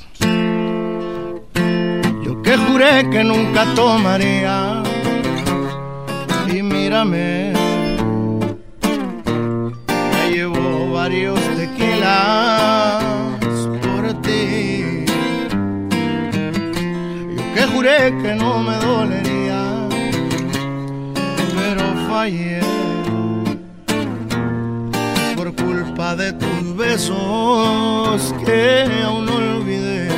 [2.24, 4.82] Yo que juré que nunca tomaría.
[6.50, 7.52] Y mírame.
[11.08, 13.02] Varios tequilas
[13.82, 15.06] por ti.
[17.34, 19.88] Yo que juré que no me dolería.
[21.56, 22.60] Pero fallé
[25.34, 30.08] por culpa de tus besos que aún no olvidé.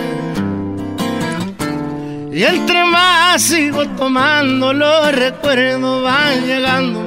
[2.33, 7.01] Y entre más sigo tomando, los recuerdos van llegando,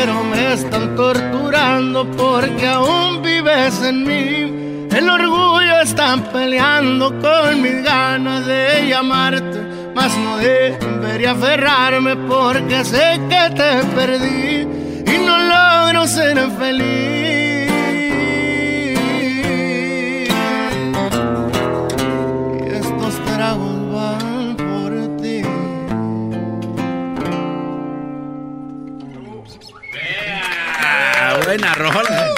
[0.00, 4.88] pero me están torturando porque aún vives en mí.
[4.96, 9.60] El orgullo está peleando con mis ganas de llamarte,
[9.94, 14.66] mas no debería aferrarme porque sé que te perdí
[15.12, 17.29] y no logro ser feliz.
[31.50, 32.28] Buena rola.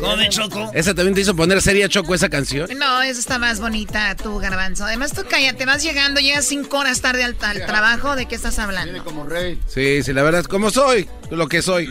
[0.00, 0.70] ¿Cómo ven, Choco?
[0.74, 2.68] ¿Esa también te hizo poner seria Choco esa canción?
[2.78, 4.84] No, esa está más bonita, tú, Garbanzo.
[4.84, 8.16] Además, tú cállate, vas llegando, llegas cinco horas tarde al, al trabajo.
[8.16, 9.04] ¿De qué estás hablando?
[9.04, 9.60] como rey.
[9.68, 11.86] Sí, sí, la verdad es como soy, lo que soy.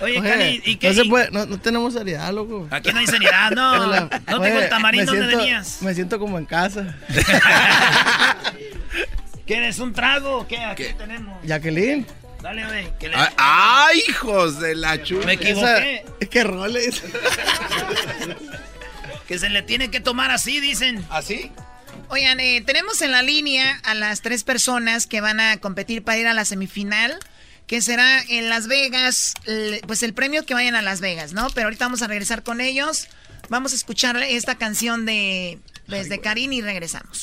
[0.00, 0.88] Oye, Oye, Karin, ¿y qué?
[0.88, 2.66] No, se puede, no, no tenemos seriedad, loco.
[2.70, 3.76] Aquí no hay seriedad, no.
[3.86, 5.82] No Oye, tengo el tamarindo, me ¿dónde siento- venías?
[5.82, 6.96] Me siento como en casa.
[9.46, 10.58] ¿Quieres un trago qué?
[10.58, 11.38] Aquí tenemos.
[11.44, 12.06] Jacqueline.
[12.42, 12.98] Dale, güey.
[12.98, 15.26] que le- ¡Ay, ay, hijos de la chupa!
[15.26, 16.04] Me equivoqué.
[16.20, 17.02] Es que roles.
[19.26, 21.02] Que se le tiene que tomar así, dicen.
[21.08, 21.50] ¿Así?
[22.08, 26.18] Oigan, eh, tenemos en la línea a las tres personas que van a competir para
[26.18, 27.18] ir a la semifinal,
[27.66, 29.32] que será en Las Vegas,
[29.86, 31.48] pues el premio que vayan a Las Vegas, ¿no?
[31.54, 33.08] Pero ahorita vamos a regresar con ellos.
[33.48, 37.22] Vamos a escuchar esta canción de desde Karin y regresamos.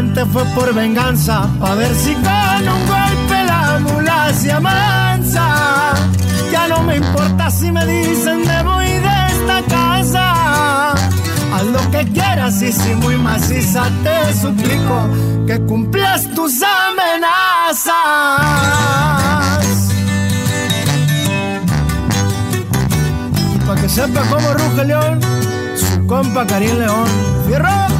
[0.00, 5.94] Fue por venganza, a ver si con un golpe la mula se amansa.
[6.50, 10.92] Ya no me importa si me dicen me voy de esta casa.
[11.52, 15.06] Haz lo que quieras y si muy maciza te suplico
[15.46, 17.92] que cumplas tus amenazas.
[23.54, 25.20] Y para que sepa cómo ruge león,
[25.76, 27.06] su compa Karim León.
[27.46, 27.99] ¡Fierro!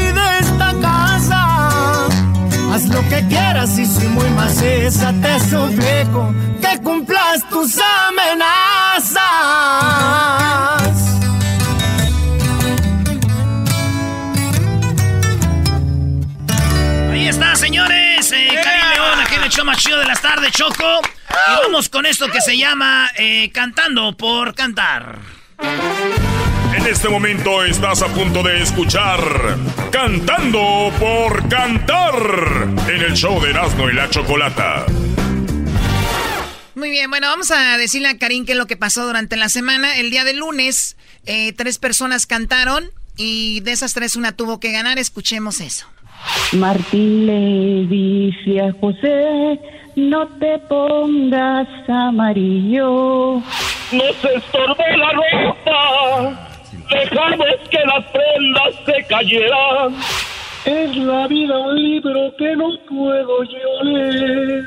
[2.71, 7.77] Haz lo que quieras y soy muy maciza, te suplico que cumplas tus
[8.07, 9.17] amenazas.
[17.11, 18.31] Ahí está, señores.
[18.31, 21.01] Eh, Karim León, aquí en el show más chido de las tardes, Choco.
[21.29, 25.19] Y vamos con esto que se llama eh, Cantando por Cantar.
[26.73, 29.19] En este momento estás a punto de escuchar
[29.91, 32.13] Cantando por Cantar
[32.89, 34.85] en el show de Erasmo y la Chocolata.
[36.75, 39.49] Muy bien, bueno, vamos a decirle a Karim qué es lo que pasó durante la
[39.49, 39.97] semana.
[39.97, 40.95] El día de lunes,
[41.25, 44.97] eh, tres personas cantaron y de esas tres una tuvo que ganar.
[44.97, 45.87] Escuchemos eso.
[46.53, 49.59] Martín le dice a José,
[49.95, 53.41] no te pongas amarillo.
[53.91, 56.50] No se estorbe la ropa,
[56.91, 59.95] dejamos que las prendas se cayeran.
[60.65, 64.63] Es la vida un libro que no puedo yo leer,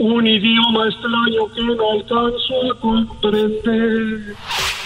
[0.00, 4.34] un idioma extraño que no alcanzo a comprender.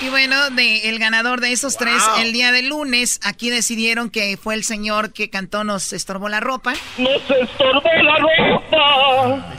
[0.03, 4.37] Y bueno, de, el ganador de esos tres, el día de lunes, aquí decidieron que
[4.37, 6.75] fue el señor que cantó Nos estorbó la ropa.
[6.99, 9.57] No se estorbe la ropa.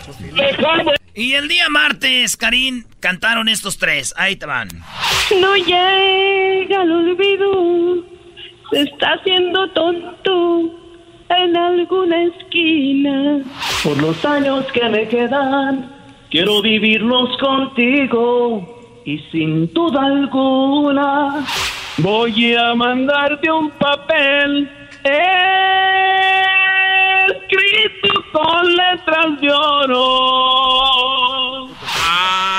[1.14, 4.14] Y el día martes, Karim, cantaron estos tres.
[4.18, 4.68] Ahí te van.
[5.40, 8.04] No llega al olvido,
[8.72, 10.85] se está haciendo tonto
[11.30, 13.42] en alguna esquina.
[13.84, 15.92] Por los años que me quedan,
[16.30, 21.46] quiero vivirlos contigo y sin duda alguna
[21.98, 24.70] voy a mandarte un papel
[27.28, 31.06] escrito con letras de oro.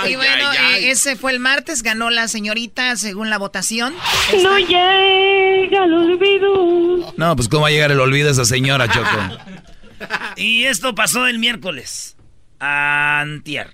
[0.08, 3.94] Y bueno, eh, ese fue el martes, ganó la señorita según la votación.
[4.42, 7.12] No llega al olvido.
[7.16, 9.08] No, pues cómo va a llegar el olvido a esa señora, Choco.
[10.36, 12.16] Y esto pasó el miércoles.
[12.58, 13.68] Antier.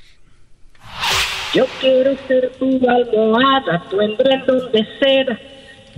[1.53, 5.39] Yo quiero ser tu almohada, tu endredón de seda,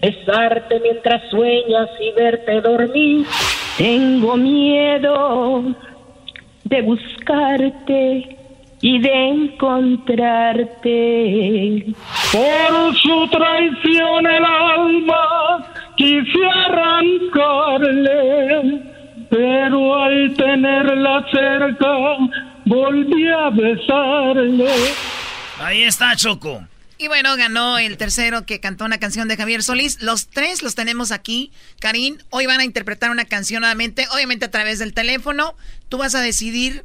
[0.00, 3.26] besarte mientras sueñas y verte dormir.
[3.76, 5.76] Tengo miedo
[6.64, 8.33] de buscarte
[8.84, 11.86] y de encontrarte.
[12.30, 18.82] Por su traición el alma quise arrancarle,
[19.30, 21.96] pero al tenerla cerca
[22.66, 24.68] volví a besarle.
[25.58, 26.62] Ahí está, Choco.
[26.98, 30.02] Y bueno, ganó el tercero que cantó una canción de Javier Solís.
[30.02, 31.52] Los tres los tenemos aquí.
[31.80, 35.54] Karim, hoy van a interpretar una canción nuevamente, obviamente a través del teléfono.
[35.88, 36.84] Tú vas a decidir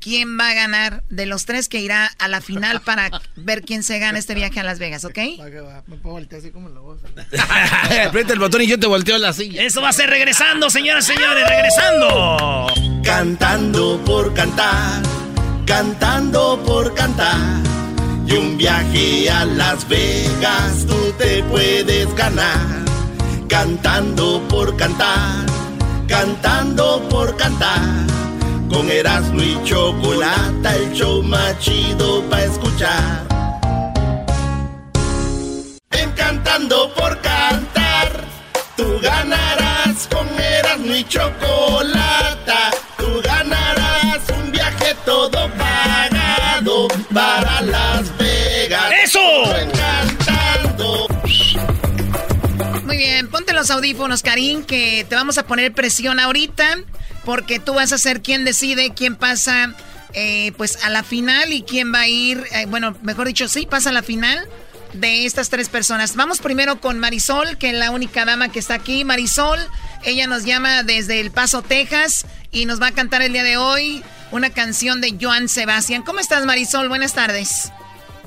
[0.00, 3.82] quién va a ganar de los tres que irá a la final para ver quién
[3.82, 5.18] se gana este viaje a Las Vegas, ¿ok?
[5.86, 6.98] Me puedo voltear así como la voz.
[8.06, 9.62] Aprieta el botón y yo te volteo la silla.
[9.62, 12.66] Eso va a ser regresando, señoras y señores, regresando.
[13.02, 15.02] Cantando por cantar,
[15.66, 17.62] cantando por cantar.
[18.26, 22.84] Y un viaje a Las Vegas tú te puedes ganar.
[23.48, 25.46] Cantando por cantar,
[26.06, 28.17] cantando por cantar.
[28.70, 33.26] Con Erasmo y Chocolata, el show más chido para escuchar.
[35.90, 38.24] En Cantando por cantar,
[38.76, 42.70] tú ganarás con Erasmo y Chocolata.
[42.98, 48.92] Tú ganarás un viaje todo pagado para Las Vegas.
[49.04, 49.18] ¡Eso!
[52.98, 56.78] Bien, ponte los audífonos, Karim, que te vamos a poner presión ahorita,
[57.24, 59.72] porque tú vas a ser quien decide quién pasa
[60.14, 63.66] eh, pues a la final y quién va a ir, eh, bueno, mejor dicho, sí,
[63.66, 64.48] pasa a la final
[64.94, 66.16] de estas tres personas.
[66.16, 69.04] Vamos primero con Marisol, que es la única dama que está aquí.
[69.04, 69.60] Marisol,
[70.02, 73.58] ella nos llama desde El Paso, Texas, y nos va a cantar el día de
[73.58, 74.02] hoy
[74.32, 76.02] una canción de Joan Sebastián.
[76.02, 76.88] ¿Cómo estás, Marisol?
[76.88, 77.70] Buenas tardes.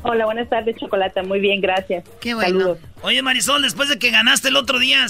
[0.03, 1.23] Hola, buenas tardes, Chocolata.
[1.23, 2.03] Muy bien, gracias.
[2.19, 2.59] Qué bueno.
[2.59, 2.77] Saludos.
[3.03, 5.05] Oye, Marisol, después de que ganaste el otro día,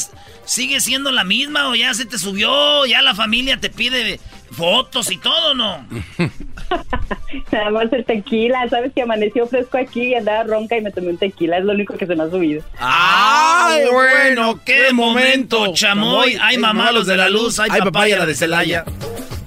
[0.46, 2.86] ¿sigue siendo la misma o ya se te subió?
[2.86, 4.20] ¿Ya la familia te pide
[4.52, 5.86] fotos y todo, ¿no?
[7.52, 11.10] Nada más el tequila, sabes que amaneció fresco aquí y andaba ronca y me tomé
[11.10, 12.64] un tequila, es lo único que se me ha subido.
[12.78, 14.60] ¡Ay, bueno!
[14.66, 16.38] ¡Qué momento, chamoy!
[16.42, 17.60] ¡Ay, mamá, los de la luz!
[17.60, 18.86] ¡Ay, papaya, la de Celaya!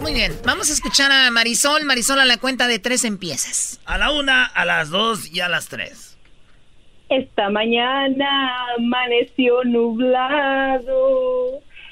[0.05, 1.87] Muy bien, vamos a escuchar a Marisol.
[1.87, 3.81] Marisol, a la cuenta de tres empiezas.
[3.87, 6.19] A la una, a las dos y a las tres.
[7.09, 10.83] Esta mañana amaneció nublado.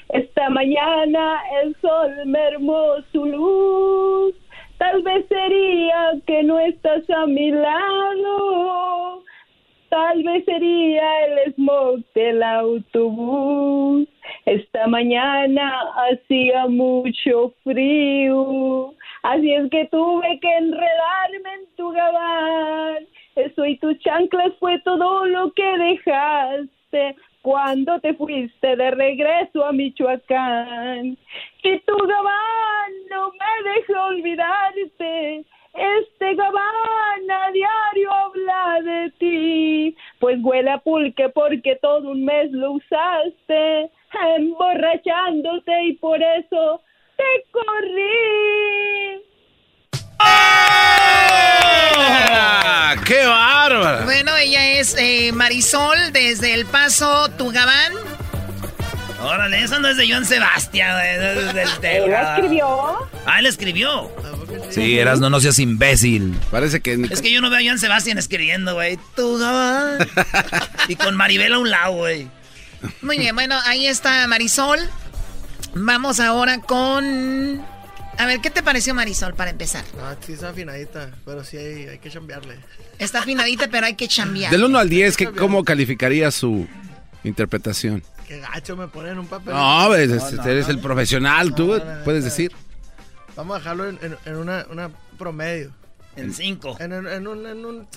[0.09, 4.35] Esta mañana el sol mermó su luz.
[4.77, 9.23] Tal vez sería que no estás a mi lado.
[9.89, 14.07] Tal vez sería el smog del autobús.
[14.45, 15.73] Esta mañana
[16.09, 18.93] hacía mucho frío.
[19.23, 23.07] Así es que tuve que enredarme en tu gabán.
[23.35, 29.71] Eso y tus chanclas fue todo lo que dejaste cuando te fuiste de regreso a
[29.71, 31.17] Michoacán.
[31.63, 35.45] Y tu gabán no me deja olvidarte.
[35.73, 42.51] Este gabán a diario habla de ti, pues huele a pulque porque todo un mes
[42.51, 43.89] lo usaste,
[44.37, 46.81] emborrachándote y por eso
[47.17, 49.21] te corrí.
[50.19, 50.53] ¡Ah!
[53.05, 54.05] ¡Qué bárbaro!
[54.05, 57.93] Bueno, ella es eh, Marisol desde El Paso, Tugabán.
[59.21, 63.09] Órale, eso no es de Joan Sebastián, es del ¿Él lo escribió?
[63.25, 64.11] Ah, él escribió.
[64.69, 66.37] Sí, eras no, no seas imbécil.
[66.51, 66.93] Parece que.
[67.09, 68.99] Es que yo no veo a Joan Sebastián escribiendo, güey.
[69.15, 69.99] Tugabán.
[70.89, 72.27] y con Maribel a un lado, güey.
[73.01, 74.79] Muy bien, bueno, ahí está Marisol.
[75.75, 77.61] Vamos ahora con...
[78.17, 79.83] A ver, ¿qué te pareció Marisol para empezar?
[79.99, 82.59] Ah, sí está afinadita, pero sí hay, hay que chambearle.
[82.99, 84.51] Está afinadita, pero hay que chambear.
[84.51, 86.67] Del 1 al 10, ¿qué- ¿cómo calificaría su
[87.23, 88.03] interpretación?
[88.27, 89.53] Qué gacho me ponen en un papel.
[89.55, 90.73] No, ves, No, este, no, eres no.
[90.73, 92.29] el profesional, tú No, no, no, puedes no.
[92.29, 92.51] decir.
[93.35, 95.71] Vamos a dejarlo en, en- en una, una promedio.
[96.15, 96.77] En cinco.
[96.79, 97.87] En, en- en un, en un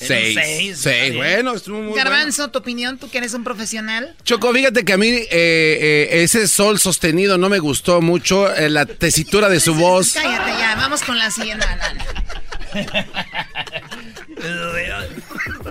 [0.00, 0.34] seis.
[0.34, 0.78] Seis.
[0.80, 2.04] seis, bueno, estuvo muy bueno.
[2.04, 4.16] Garbanzo, tu opinión, tú que eres un profesional.
[4.24, 8.70] Choco, fíjate que a mí eh, eh, ese sol sostenido no me gustó mucho, eh,
[8.70, 10.14] la tesitura de su voz.
[10.14, 11.66] Cállate ya, vamos con la siguiente.
[14.38, 15.70] No, no.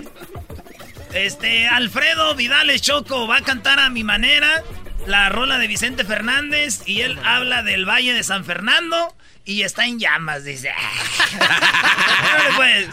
[1.12, 4.62] Este, Alfredo Vidales Choco va a cantar a mi manera
[5.06, 9.14] la rola de Vicente Fernández y él habla del Valle de San Fernando
[9.44, 10.70] y está en llamas, dice.
[11.40, 12.88] Órale, pues.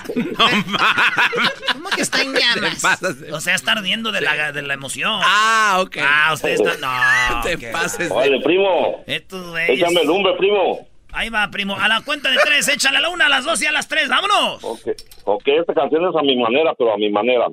[1.74, 2.84] ¿Cómo que está en llamas?
[3.32, 5.19] O sea, está ardiendo de la, de la emoción.
[5.24, 5.98] Ah, ok.
[6.02, 6.78] Ah, usted está.
[6.78, 7.41] No.
[7.41, 7.68] Te ¿qué?
[7.69, 9.80] pases de- Oye, primo, Estos güeyes.
[9.80, 10.88] échame lumbre, primo.
[11.14, 11.76] Ahí va, primo.
[11.76, 13.88] A la cuenta de tres, échale a la una, a las dos y a las
[13.88, 14.07] tres.
[14.10, 14.64] ¡Vámonos!
[14.64, 14.88] Ok,
[15.24, 17.48] ok, esta canción es a mi manera, pero a mi manera.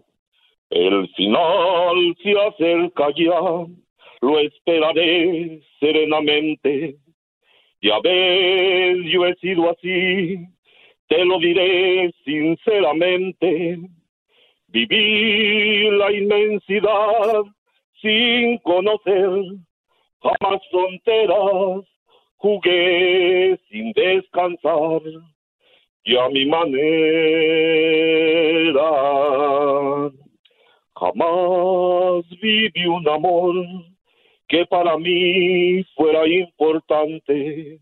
[0.71, 3.39] El final se acerca ya,
[4.21, 6.97] lo esperaré serenamente.
[7.85, 10.39] Ya ves, yo he sido así,
[11.07, 13.79] te lo diré sinceramente.
[14.69, 17.43] Viví la inmensidad
[18.01, 19.29] sin conocer
[20.23, 21.85] jamás fronteras,
[22.39, 25.03] jugué sin descansar
[26.05, 26.91] y a mi manera.
[30.95, 33.55] Jamás viví un amor
[34.55, 37.81] que para mí fuera importante.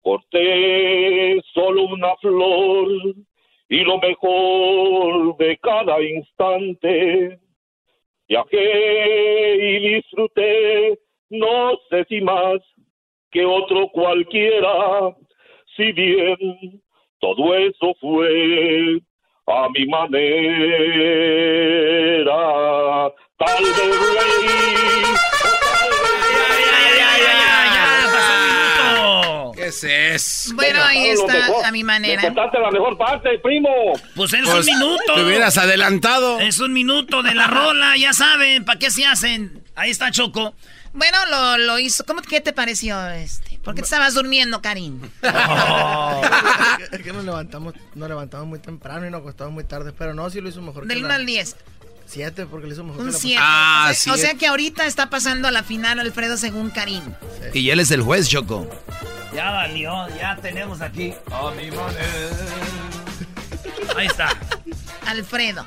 [0.00, 2.88] Corté solo una flor
[3.68, 7.40] y lo mejor de cada instante.
[8.28, 11.00] Viajé y disfruté,
[11.30, 12.60] no sé si más
[13.32, 15.16] que otro cualquiera,
[15.76, 16.80] si bien
[17.18, 19.00] todo eso fue
[19.48, 20.28] a mi manera.
[23.38, 25.04] Tal reí,
[29.54, 30.54] ¿Qué es eso?
[30.54, 31.64] Bueno, ahí está, mejor.
[31.64, 32.22] a mi me manera.
[32.22, 33.68] contaste la mejor parte, primo.
[34.14, 35.14] Pues es Pues, un minuto.
[35.14, 36.38] Te hubieras adelantado.
[36.40, 39.62] Es un minuto de la rola, ya saben, ¿para qué se hacen?
[39.74, 40.54] Ahí está Choco.
[40.92, 42.04] Bueno, lo, lo hizo.
[42.06, 43.58] ¿Cómo, ¿Qué te pareció este?
[43.62, 45.00] ¿Por qué te estabas durmiendo, Karim?
[46.90, 50.28] Es que nos levantamos, nos levantamos muy temprano y nos acostamos muy tarde, pero no,
[50.30, 50.86] sí lo hizo mejor.
[50.86, 51.56] Del que 1 la- al 10.
[52.08, 53.00] Siete, porque lo hizo mejor.
[53.02, 53.36] Un que la- 7.
[53.40, 54.30] Ah, o, sea, o siete.
[54.30, 57.02] sea que ahorita está pasando a la final Alfredo según Karim.
[57.52, 58.68] Y él es el juez, Choco.
[59.34, 61.12] Ya valió, ya tenemos aquí.
[61.30, 61.68] A mi.
[63.96, 64.30] Ahí está.
[65.06, 65.66] Alfredo.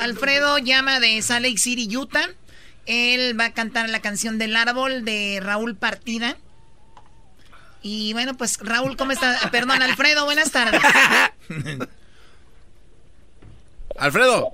[0.00, 2.28] Alfredo llama de Salt Lake City, Utah.
[2.84, 6.36] Él va a cantar la canción del árbol de Raúl Partida.
[7.80, 9.38] Y bueno, pues Raúl, ¿cómo está?
[9.50, 10.80] Perdón, Alfredo, buenas tardes.
[13.98, 14.50] Alfredo.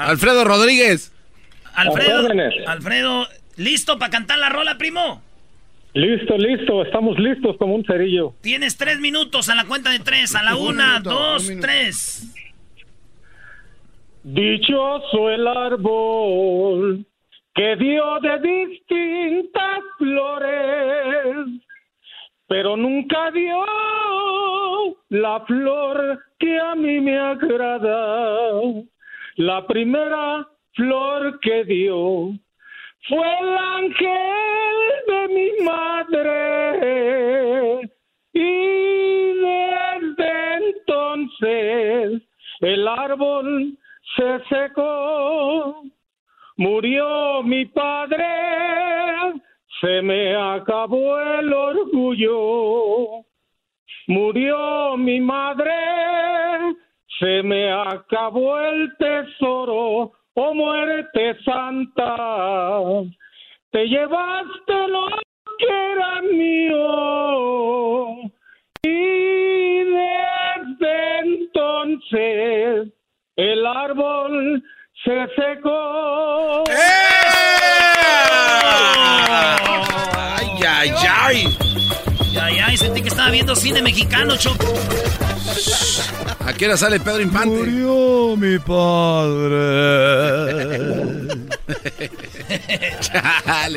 [0.00, 1.12] Alfredo Rodríguez.
[1.74, 2.28] Alfredo.
[2.66, 5.22] Alfredo, ¿listo para cantar la rola, primo?
[5.92, 8.34] Listo, listo, estamos listos como un cerillo.
[8.42, 11.60] Tienes tres minutos a la cuenta de tres, a la Un una, minuto, dos, un
[11.60, 12.32] tres.
[14.22, 17.04] Dichoso el árbol
[17.54, 21.46] que dio de distintas flores,
[22.46, 23.64] pero nunca dio
[25.08, 28.60] la flor que a mí me agrada.
[29.36, 32.32] La primera flor que dio
[33.08, 36.30] fue el ángel de mi madre.
[38.32, 42.22] Y desde entonces
[42.60, 43.78] el árbol
[44.16, 45.82] se secó,
[46.56, 48.26] murió mi padre,
[49.80, 53.24] se me acabó el orgullo,
[54.08, 55.72] murió mi madre,
[57.20, 62.16] se me acabó el tesoro, oh muerte santa,
[63.70, 65.06] te llevaste lo
[65.58, 68.16] que era mío
[68.82, 72.88] y desde entonces
[73.36, 74.62] el árbol
[75.04, 76.64] se secó.
[80.38, 81.58] ¡Ay, ay, ay!
[82.40, 84.64] Ay, ay, sentí que estaba viendo cine mexicano, Choco.
[86.50, 87.48] ¿A qué hora sale Pedro Infante?
[87.48, 89.60] Murió mi padre.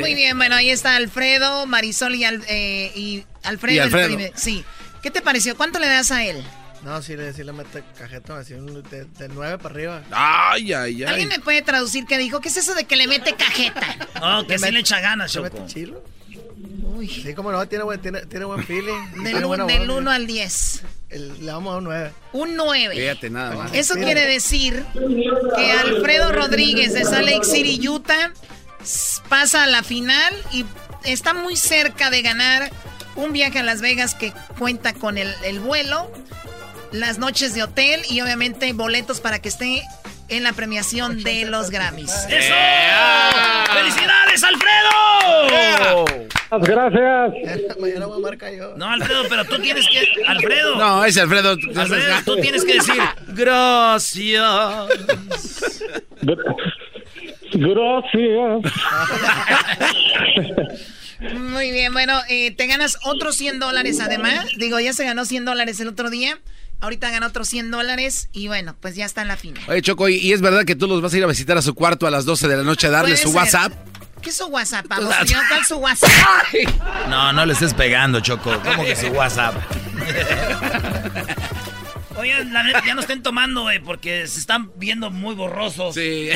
[0.00, 3.74] Muy bien, bueno, ahí está Alfredo, Marisol y, Al- eh, y Alfredo.
[3.74, 4.06] Y el Alfredo.
[4.08, 4.64] primer- sí.
[5.02, 5.56] ¿Qué te pareció?
[5.56, 6.42] ¿Cuánto le das a él?
[6.82, 10.02] No, sí le, sí le mete cajetón, así de, de 9 para arriba.
[10.10, 12.40] Ay, ay, ¿Alguien me puede traducir qué dijo?
[12.40, 13.96] ¿Qué es eso de que le mete cajeta?
[14.20, 15.60] Oh, que sí le echa ganas, ¿Le Choco.
[15.60, 16.02] mete chilo?
[17.08, 19.12] Sí, como no, tiene buen, tiene, tiene buen feeling.
[19.14, 20.82] Del, tiene un- buena del voz, 1 al 10.
[21.10, 22.12] el- le vamos a un 9.
[22.32, 22.94] Un 9.
[22.96, 23.74] Fíjate nada más.
[23.74, 24.84] Eso quiere decir
[25.56, 28.32] que Alfredo Rodríguez de Salt Lake City, Utah,
[29.28, 30.64] pasa a la final y
[31.04, 32.70] está muy cerca de ganar
[33.16, 36.10] un viaje a Las Vegas que cuenta con el, el vuelo,
[36.92, 39.82] las noches de hotel y obviamente boletos para que esté
[40.28, 42.12] en la premiación de los Grammys.
[42.28, 42.54] ¡Eso!
[43.72, 46.04] ¡Felicidades, Alfredo!
[46.60, 47.78] Gracias.
[47.80, 48.74] Mañana voy a marcar yo.
[48.76, 50.00] No, Alfredo, pero tú tienes que.
[50.26, 50.76] Alfredo.
[50.76, 51.56] No, ese Alfredo.
[51.76, 53.02] Alfredo, tú tienes que decir.
[53.28, 54.42] Gracias.
[57.52, 58.74] Gracias.
[61.32, 64.46] Muy bien, bueno, eh, te ganas otros 100 dólares además.
[64.58, 66.38] Digo, ya se ganó 100 dólares el otro día.
[66.80, 69.62] Ahorita ganó otros 100 dólares y bueno, pues ya está en la final.
[69.68, 71.74] Oye, Choco, ¿y es verdad que tú los vas a ir a visitar a su
[71.74, 73.36] cuarto a las 12 de la noche a darle su ser.
[73.36, 73.72] WhatsApp?
[74.20, 74.86] ¿Qué es su WhatsApp?
[75.26, 76.10] Señor, ¿cuál es su WhatsApp?
[77.08, 78.58] No, no le estés pegando, Choco.
[78.62, 79.54] ¿Cómo que su WhatsApp?
[82.16, 85.94] Oigan, la neta, ya no estén tomando, güey, porque se están viendo muy borrosos.
[85.94, 86.28] Sí.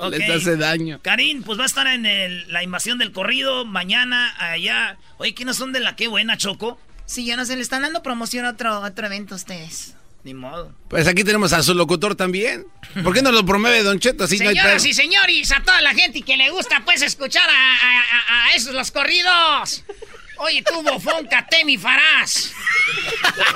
[0.10, 1.00] Les hace daño.
[1.02, 4.96] Karim, pues va a estar en el- la invasión del corrido mañana allá.
[5.18, 6.80] Oye, ¿quiénes son de la qué buena, Choco?
[7.06, 9.94] Sí, yo no sé, le están dando promoción a otro, otro evento a ustedes.
[10.24, 10.72] Ni modo.
[10.88, 12.64] Pues aquí tenemos a su locutor también.
[13.02, 14.24] ¿Por qué no lo promueve Don Cheto?
[14.24, 14.90] Así no hay Señoras pedo.
[14.90, 17.78] y señores, a toda la gente que le gusta pues escuchar a,
[18.52, 19.84] a- esos los corridos.
[20.38, 22.52] Oye, tú, bofón, Catemi Farás.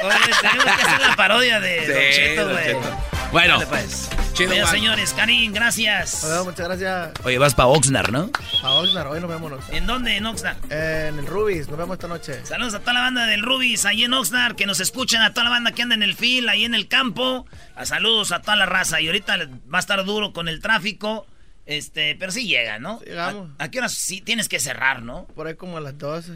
[0.02, 3.15] Oye, tenemos que hacer la parodia de Sí, Don Cheto, güey.
[3.36, 4.08] Bueno, Dale, pues.
[4.32, 6.22] chido, señores, Karim, gracias.
[6.22, 8.30] Bueno, muchas gracias Oye, vas para Oxnard, ¿no?
[8.62, 9.08] a Oxnard.
[9.08, 9.76] Hoy nos vemos en Oxnard.
[9.76, 10.72] ¿En dónde, en Oxnard?
[10.72, 12.46] En el Rubis, nos vemos esta noche.
[12.46, 15.44] Saludos a toda la banda del Rubis ahí en Oxnard, que nos escuchan, a toda
[15.44, 17.44] la banda que anda en el fil, ahí en el campo.
[17.74, 19.02] A saludos a toda la raza.
[19.02, 19.36] Y ahorita
[19.70, 21.26] va a estar duro con el tráfico.
[21.66, 23.00] Este, pero sí llega, ¿no?
[23.00, 23.50] llegamos.
[23.58, 25.26] ¿A, a qué horas sí tienes que cerrar, no?
[25.34, 26.32] Por ahí como a las 12.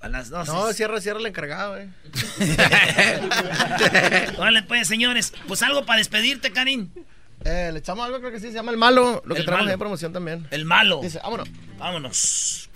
[0.00, 0.52] A las 12.
[0.52, 1.88] No, cierra, cierra el encargado, eh.
[4.38, 5.32] Vale, pues, señores.
[5.48, 6.90] Pues algo para despedirte, Karim.
[7.44, 9.22] Eh, le echamos algo, creo que sí, se llama El Malo.
[9.24, 9.70] Lo que El traemos Malo.
[9.70, 10.46] ahí en promoción también.
[10.50, 11.00] El malo.
[11.02, 11.48] Dice, vámonos.
[11.78, 12.70] Vámonos.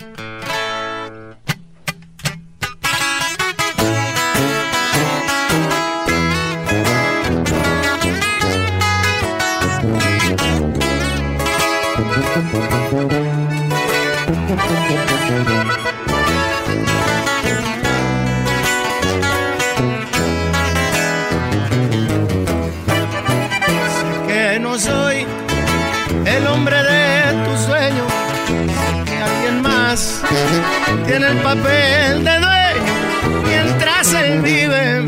[31.05, 35.05] Tiene el papel de dueño mientras él vive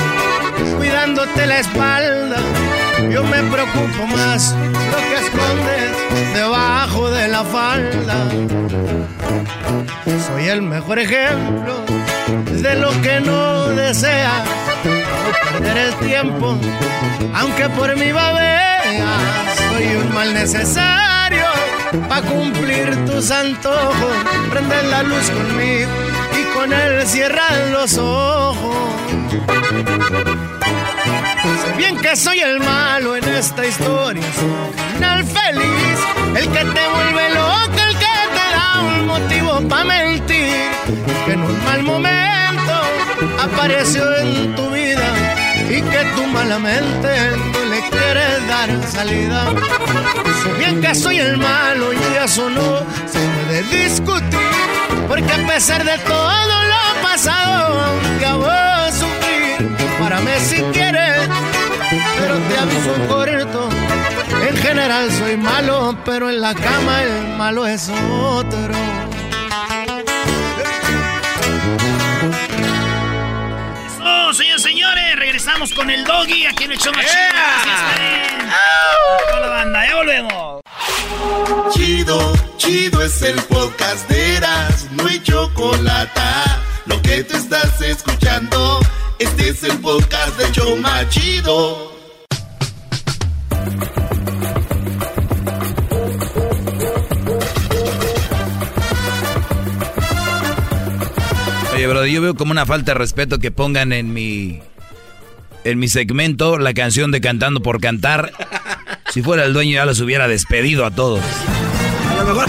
[0.77, 2.37] cuidándote la espalda.
[3.11, 4.55] Yo me preocupo más
[4.91, 8.15] lo que escondes debajo de la falda.
[10.27, 11.85] Soy el mejor ejemplo
[12.51, 14.43] de lo que no desea
[14.83, 16.57] no perder el tiempo,
[17.33, 19.21] aunque por mi babea
[19.69, 21.54] soy un mal necesario
[22.09, 24.15] Pa' cumplir tus antojos,
[24.49, 25.89] prende la luz conmigo
[26.39, 28.75] y con él cierran los ojos.
[31.63, 34.23] Sé bien que soy el malo en esta historia,
[34.93, 35.99] final feliz,
[36.35, 40.69] el que te vuelve loco, el que te da un motivo pa' mentir,
[41.25, 42.73] que en un mal momento
[43.41, 45.07] apareció en tu vida
[45.69, 47.09] y que tú malamente
[48.05, 49.53] quieres dar salida.
[50.57, 54.39] Bien que soy el malo y eso no se puede discutir,
[55.07, 61.27] porque a pesar de todo lo pasado, aunque a sufrir, párame si quieres,
[62.19, 63.69] pero te aviso corto.
[64.47, 69.04] En general soy malo, pero en la cama el malo es otro.
[75.15, 77.21] Regresamos con el doggy aquí en el show más chido.
[79.31, 80.61] Con la banda, ya volvemos.
[81.73, 86.21] Chido, chido es el podcast de Eras, no hay chocolate.
[86.85, 88.79] Lo que te estás escuchando,
[89.19, 91.93] este es el podcast de Choma Chido.
[101.73, 104.61] Oye, bro, yo veo como una falta de respeto que pongan en mi
[105.65, 108.31] en mi segmento la canción de Cantando por Cantar.
[109.11, 111.21] Si fuera el dueño ya los hubiera despedido a todos.
[112.09, 112.47] A lo mejor.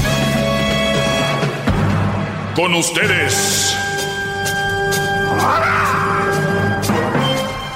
[2.55, 3.77] Con ustedes.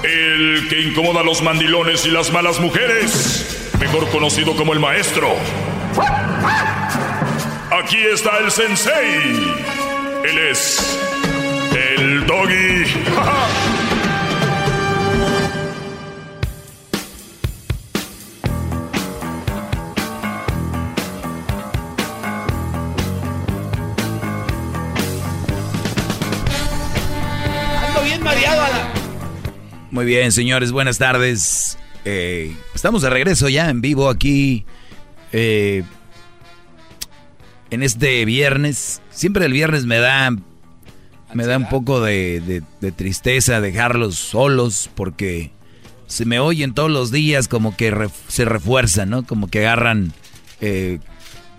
[0.03, 3.71] El que incomoda a los mandilones y las malas mujeres.
[3.81, 5.29] Mejor conocido como el maestro.
[7.83, 9.55] Aquí está el sensei.
[10.25, 10.99] Él es
[11.97, 12.85] el doggy.
[28.21, 28.93] bien mareado a la...
[29.91, 31.79] Muy bien, señores, buenas tardes.
[32.05, 34.65] Eh, estamos de regreso ya en vivo aquí
[35.33, 35.83] eh,
[37.71, 39.03] en este viernes.
[39.11, 40.31] Siempre el viernes me da
[41.33, 45.53] me da un poco de, de- de tristeza dejarlos solos porque
[46.09, 49.25] se me oyen todos los días como que ref- se refuerzan, ¿no?
[49.25, 50.13] Como que agarran...
[50.61, 50.99] Eh,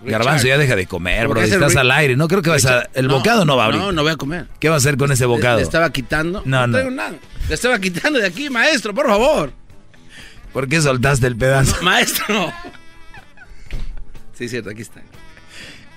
[0.04, 1.40] Garbanzo, ya deja de comer, bro.
[1.40, 2.16] Estás al aire.
[2.16, 2.88] No creo que vas a...
[2.94, 3.80] El No, bocado no va a abrir.
[3.80, 4.48] No, no voy a comer.
[4.58, 5.56] ¿Qué va a hacer con ese bocado?
[5.56, 6.42] Le, le estaba quitando.
[6.44, 6.72] No, no.
[6.72, 7.14] traigo nada.
[7.48, 9.52] Le estaba quitando de aquí, maestro, por favor.
[10.52, 11.76] ¿Por qué soltaste el pedazo?
[11.82, 12.52] Maestro.
[14.34, 15.00] Sí, cierto, aquí está.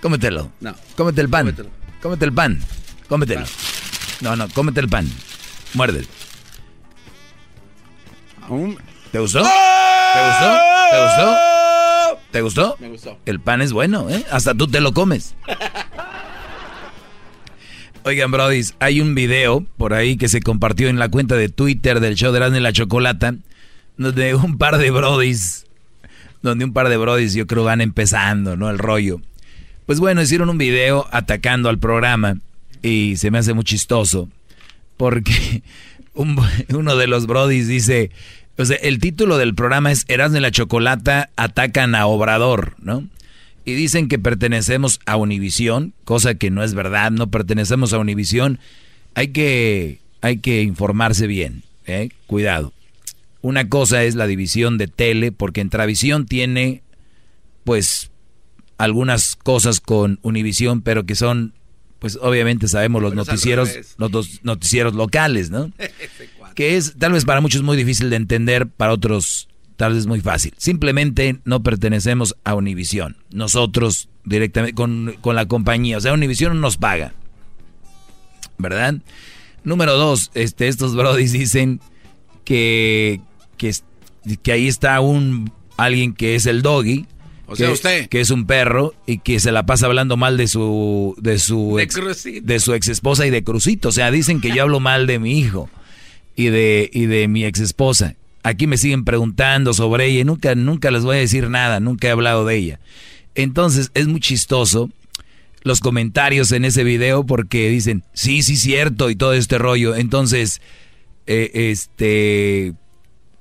[0.01, 0.51] Cómetelo.
[0.59, 0.75] No.
[0.95, 1.45] Cómete el pan.
[1.45, 1.69] Cómetelo.
[2.01, 2.59] Cómete el pan.
[3.07, 3.45] Cómetelo.
[4.21, 5.09] No, no, cómete el pan.
[5.73, 6.07] Muérdelo.
[9.11, 9.41] ¿Te gustó?
[9.41, 10.59] ¿Te gustó?
[10.91, 11.37] ¿Te gustó?
[12.35, 12.75] ¿Te gustó?
[12.81, 13.17] Me gustó.
[13.25, 14.25] El pan es bueno, ¿eh?
[14.29, 15.35] Hasta tú te lo comes.
[18.03, 22.01] Oigan, brodis, hay un video por ahí que se compartió en la cuenta de Twitter
[22.01, 23.35] del show de Erasmo y la Chocolata,
[23.95, 25.65] donde un par de brodis,
[26.41, 28.69] donde un par de brodis yo creo van empezando, ¿no?
[28.69, 29.21] El rollo.
[29.85, 32.39] Pues bueno, hicieron un video atacando al programa
[32.83, 34.27] y se me hace muy chistoso
[34.97, 35.63] porque
[36.13, 36.37] un-
[36.67, 38.11] uno de los brodis dice,
[38.57, 43.07] o sea, el título del programa es Erasmo y la Chocolata atacan a Obrador, ¿no?
[43.65, 48.59] Y dicen que pertenecemos a Univisión, cosa que no es verdad, no pertenecemos a Univisión.
[49.15, 52.09] Hay que, hay que informarse bien, ¿eh?
[52.27, 52.73] Cuidado.
[53.41, 56.83] Una cosa es la división de tele, porque Entravisión tiene,
[57.63, 58.11] pues,
[58.77, 61.53] algunas cosas con Univisión, pero que son,
[61.99, 65.71] pues, obviamente sabemos los Pero noticieros, los dos noticieros locales, ¿no?
[66.55, 70.21] que es tal vez para muchos muy difícil de entender, para otros tal vez muy
[70.21, 70.53] fácil.
[70.57, 73.17] Simplemente no pertenecemos a Univisión.
[73.31, 77.13] Nosotros directamente con, con la compañía, o sea, Univisión no nos paga.
[78.57, 78.95] ¿Verdad?
[79.63, 81.81] Número dos, este, estos brodis dicen
[82.45, 83.19] que,
[83.57, 83.73] que,
[84.41, 87.05] que ahí está un alguien que es el doggy.
[87.47, 88.07] O sea, que, usted.
[88.07, 91.75] que es un perro y que se la pasa hablando mal de su de su
[91.77, 91.99] De ex,
[92.41, 93.89] de su ex esposa y de Crucito.
[93.89, 95.69] O sea, dicen que yo hablo mal de mi hijo
[96.35, 98.15] y de, y de mi ex esposa.
[98.43, 102.11] Aquí me siguen preguntando sobre ella nunca, nunca les voy a decir nada, nunca he
[102.11, 102.79] hablado de ella.
[103.33, 104.89] Entonces es muy chistoso
[105.63, 109.95] los comentarios en ese video porque dicen, sí, sí, cierto y todo este rollo.
[109.95, 110.61] Entonces,
[111.25, 112.73] eh, este,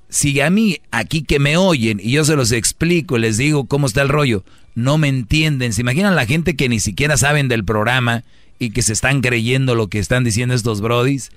[0.08, 3.86] si a mí aquí que me oyen y yo se los explico, les digo cómo
[3.86, 4.42] está el rollo,
[4.74, 5.74] no me entienden.
[5.74, 8.24] ¿Se imaginan la gente que ni siquiera saben del programa
[8.58, 11.30] y que se están creyendo lo que están diciendo estos brodis?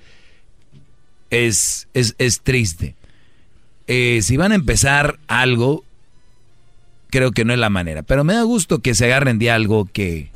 [1.30, 2.94] Es, es, es triste.
[3.86, 5.84] Eh, si van a empezar algo,
[7.10, 8.02] creo que no es la manera.
[8.02, 10.30] Pero me da gusto que se agarren de algo que,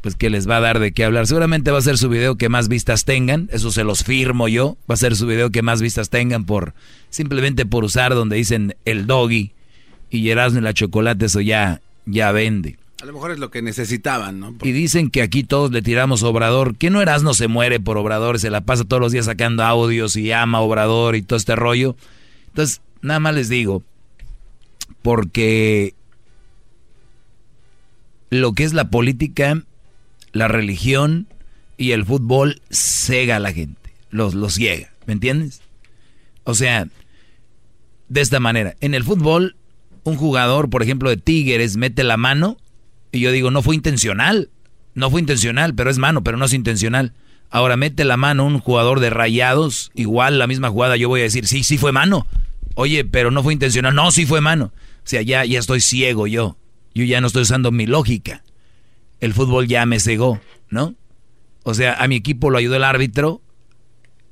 [0.00, 1.26] pues que les va a dar de qué hablar.
[1.26, 4.76] Seguramente va a ser su video que más vistas tengan, eso se los firmo yo.
[4.90, 6.74] Va a ser su video que más vistas tengan por
[7.10, 9.52] simplemente por usar donde dicen el doggy
[10.10, 12.76] y Erasmo y la chocolate, eso ya, ya vende.
[13.06, 14.56] A lo mejor es lo que necesitaban, ¿no?
[14.64, 16.76] Y dicen que aquí todos le tiramos Obrador.
[16.76, 20.16] Que no Erasmo se muere por Obrador, se la pasa todos los días sacando audios
[20.16, 21.94] y ama Obrador y todo este rollo.
[22.48, 23.84] Entonces, nada más les digo,
[25.02, 25.94] porque
[28.30, 29.62] lo que es la política,
[30.32, 31.28] la religión
[31.76, 35.62] y el fútbol cega a la gente, los, los ciega, ¿me entiendes?
[36.42, 36.88] O sea,
[38.08, 39.54] de esta manera, en el fútbol,
[40.02, 42.56] un jugador, por ejemplo, de Tigres mete la mano
[43.16, 44.50] y yo digo, no fue intencional,
[44.94, 47.12] no fue intencional, pero es mano, pero no es intencional.
[47.50, 51.24] Ahora mete la mano un jugador de rayados, igual la misma jugada, yo voy a
[51.24, 52.26] decir, sí, sí fue mano.
[52.74, 54.72] Oye, pero no fue intencional, no, sí fue mano.
[54.74, 56.56] O sea, ya, ya estoy ciego yo.
[56.94, 58.42] Yo ya no estoy usando mi lógica.
[59.20, 60.40] El fútbol ya me cegó,
[60.70, 60.94] ¿no?
[61.62, 63.42] O sea, a mi equipo lo ayudó el árbitro,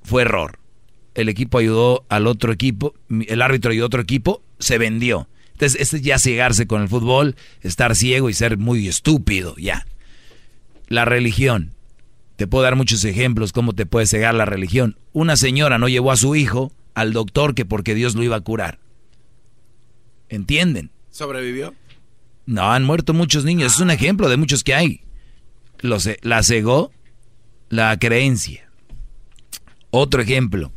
[0.03, 0.59] fue error.
[1.15, 5.29] El equipo ayudó al otro equipo, el árbitro ayudó a otro equipo, se vendió.
[5.65, 9.87] Entonces, este es ya cegarse con el fútbol, estar ciego y ser muy estúpido, ya.
[10.89, 11.73] La religión.
[12.37, 14.99] Te puedo dar muchos ejemplos cómo te puede cegar la religión.
[15.15, 18.43] Una señora no llevó a su hijo al doctor que porque Dios lo iba a
[18.43, 18.79] curar.
[20.29, 20.91] ¿Entienden?
[21.11, 21.73] ¿Sobrevivió?
[22.45, 23.75] No, han muerto muchos niños.
[23.75, 25.01] Es un ejemplo de muchos que hay.
[25.81, 26.93] la cegó
[27.71, 28.69] la creencia.
[29.89, 30.73] Otro ejemplo.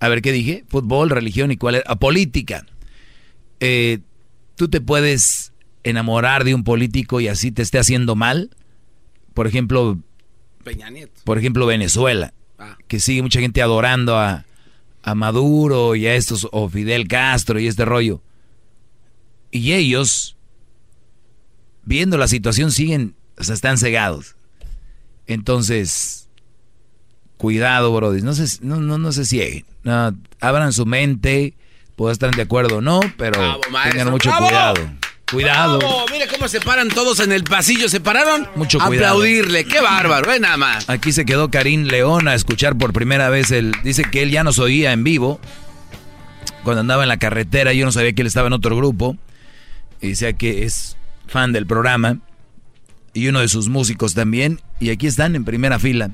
[0.00, 0.64] A ver, ¿qué dije?
[0.68, 1.96] Fútbol, religión y cuál era.
[1.96, 2.66] política.
[3.60, 4.00] Eh,
[4.58, 5.52] tú te puedes
[5.84, 8.50] enamorar de un político y así te esté haciendo mal.
[9.32, 9.98] Por ejemplo,
[10.64, 11.22] Peña Nieto.
[11.24, 12.76] por ejemplo Venezuela, ah.
[12.88, 14.44] que sigue mucha gente adorando a,
[15.02, 18.20] a Maduro y a estos, o Fidel Castro y este rollo.
[19.50, 20.36] Y ellos,
[21.84, 24.34] viendo la situación, siguen, o sea, están cegados.
[25.26, 26.28] Entonces,
[27.36, 29.64] cuidado, brody, no se, no, no, no se cieguen.
[30.40, 31.54] abran su mente,
[31.98, 33.60] puedan estar de acuerdo o no, pero
[33.90, 34.80] tengan mucho cuidado.
[35.30, 36.06] Cuidado.
[36.10, 37.90] Mire cómo se paran todos en el pasillo.
[37.90, 38.48] Se pararon.
[38.54, 39.16] Mucho cuidado.
[39.16, 39.64] Aplaudirle.
[39.66, 40.88] Qué bárbaro, eh, nada más.
[40.88, 43.50] Aquí se quedó Karim León a escuchar por primera vez.
[43.50, 45.38] El, dice que él ya nos oía en vivo.
[46.62, 49.18] Cuando andaba en la carretera, yo no sabía que él estaba en otro grupo.
[50.00, 50.96] Y decía que es
[51.26, 52.20] fan del programa.
[53.12, 54.62] Y uno de sus músicos también.
[54.80, 56.12] Y aquí están en primera fila.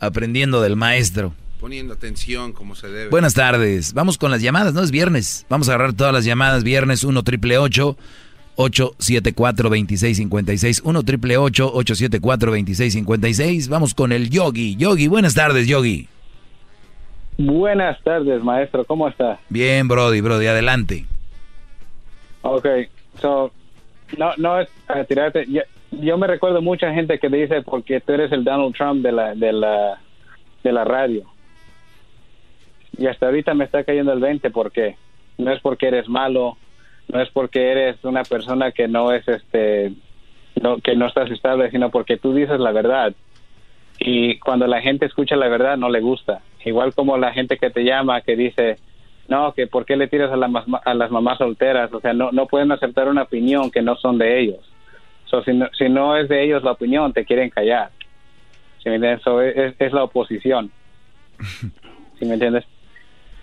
[0.00, 1.34] Aprendiendo del maestro.
[1.62, 3.08] Poniendo atención como se debe.
[3.08, 3.94] Buenas tardes.
[3.94, 4.82] Vamos con las llamadas, ¿no?
[4.82, 5.46] Es viernes.
[5.48, 6.64] Vamos a agarrar todas las llamadas.
[6.64, 14.74] Viernes 1 triple 874 2656 1 triple 874 2656 Vamos con el Yogi.
[14.74, 16.08] Yogi, buenas tardes, Yogi.
[17.38, 18.84] Buenas tardes, maestro.
[18.84, 19.38] ¿Cómo está?
[19.48, 21.06] Bien, Brody, Brody, adelante.
[22.42, 22.66] Ok,
[23.20, 23.52] so,
[24.18, 24.68] no, no es
[25.06, 25.46] tirarte.
[25.48, 25.62] Yo,
[25.92, 29.36] yo, me recuerdo mucha gente que dice porque tú eres el Donald Trump de la,
[29.36, 30.00] de la,
[30.64, 31.31] de la radio
[32.96, 34.96] y hasta ahorita me está cayendo el 20 porque
[35.38, 36.56] no es porque eres malo,
[37.08, 39.92] no es porque eres una persona que no es este
[40.60, 43.14] no, que no estás estable, sino porque tú dices la verdad.
[43.98, 46.42] Y cuando la gente escucha la verdad no le gusta.
[46.64, 48.78] Igual como la gente que te llama que dice,
[49.28, 52.46] "No, que por qué le tiras a, a las mamás solteras", o sea, no no
[52.46, 54.72] pueden aceptar una opinión que no son de ellos.
[55.32, 57.90] So, si, no, si no es de ellos la opinión, te quieren callar.
[58.82, 59.26] ¿Sí me entiendes?
[59.56, 60.70] es, es la oposición.
[62.18, 62.64] ¿Sí me entiendes?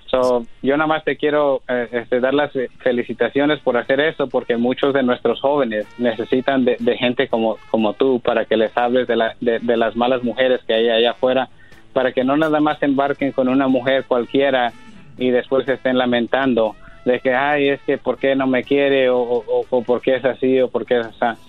[0.10, 4.58] So, yo nada más te quiero eh, este, dar las felicitaciones por hacer eso, porque
[4.58, 9.16] muchos de nuestros jóvenes necesitan de, gente como, como tú para que les hables de,
[9.16, 11.50] la, de, las malas mujeres que hay allá afuera,
[11.94, 14.74] para que no nada más embarquen con una mujer cualquiera
[15.18, 16.76] y después se estén lamentando
[17.06, 20.26] de que, ay, es que por qué no me quiere o, o, por qué es
[20.26, 21.40] así o por qué es así.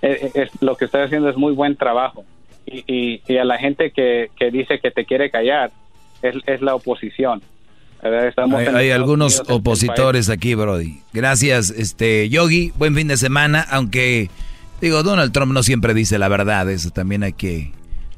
[0.00, 2.24] Es, lo que estoy haciendo es muy buen trabajo.
[2.66, 5.70] Y, y, y a la gente que, que dice que te quiere callar,
[6.22, 7.42] es, es la oposición
[8.02, 11.00] hay, algunos opositores aquí, Brody.
[11.12, 12.72] Gracias, este Yogi.
[12.76, 14.30] Buen fin de semana, aunque
[14.80, 17.72] digo, Donald Trump no siempre dice la verdad, eso también hay que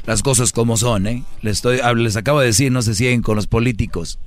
[0.06, 1.22] las cosas como son, ¿eh?
[1.42, 4.18] Les estoy les acabo de decir, no se siguen con los políticos.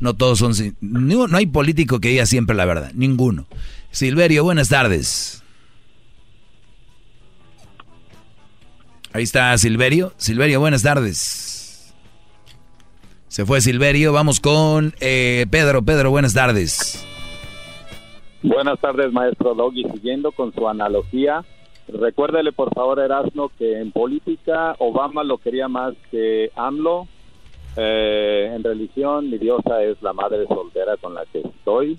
[0.00, 3.46] No todos son no, no hay político que diga siempre la verdad, ninguno.
[3.90, 5.42] Silverio, buenas tardes.
[9.12, 10.12] Ahí está Silverio.
[10.16, 11.53] Silverio, buenas tardes.
[13.34, 14.12] Se fue Silverio.
[14.12, 15.82] Vamos con eh, Pedro.
[15.82, 17.04] Pedro, buenas tardes.
[18.44, 19.82] Buenas tardes, maestro Doggy.
[19.92, 21.44] Siguiendo con su analogía,
[21.88, 27.08] recuérdele por favor, Erasmo, que en política Obama lo quería más que AMLO.
[27.76, 31.98] Eh, en religión, mi diosa es la madre soltera con la que estoy.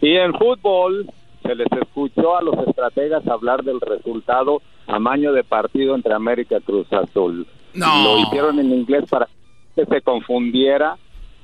[0.00, 1.08] Y en fútbol,
[1.44, 6.62] se les escuchó a los estrategas hablar del resultado amaño de partido entre América y
[6.62, 7.46] Cruz Azul.
[7.72, 8.02] No.
[8.02, 9.28] Lo hicieron en inglés para
[9.76, 10.96] que se confundiera.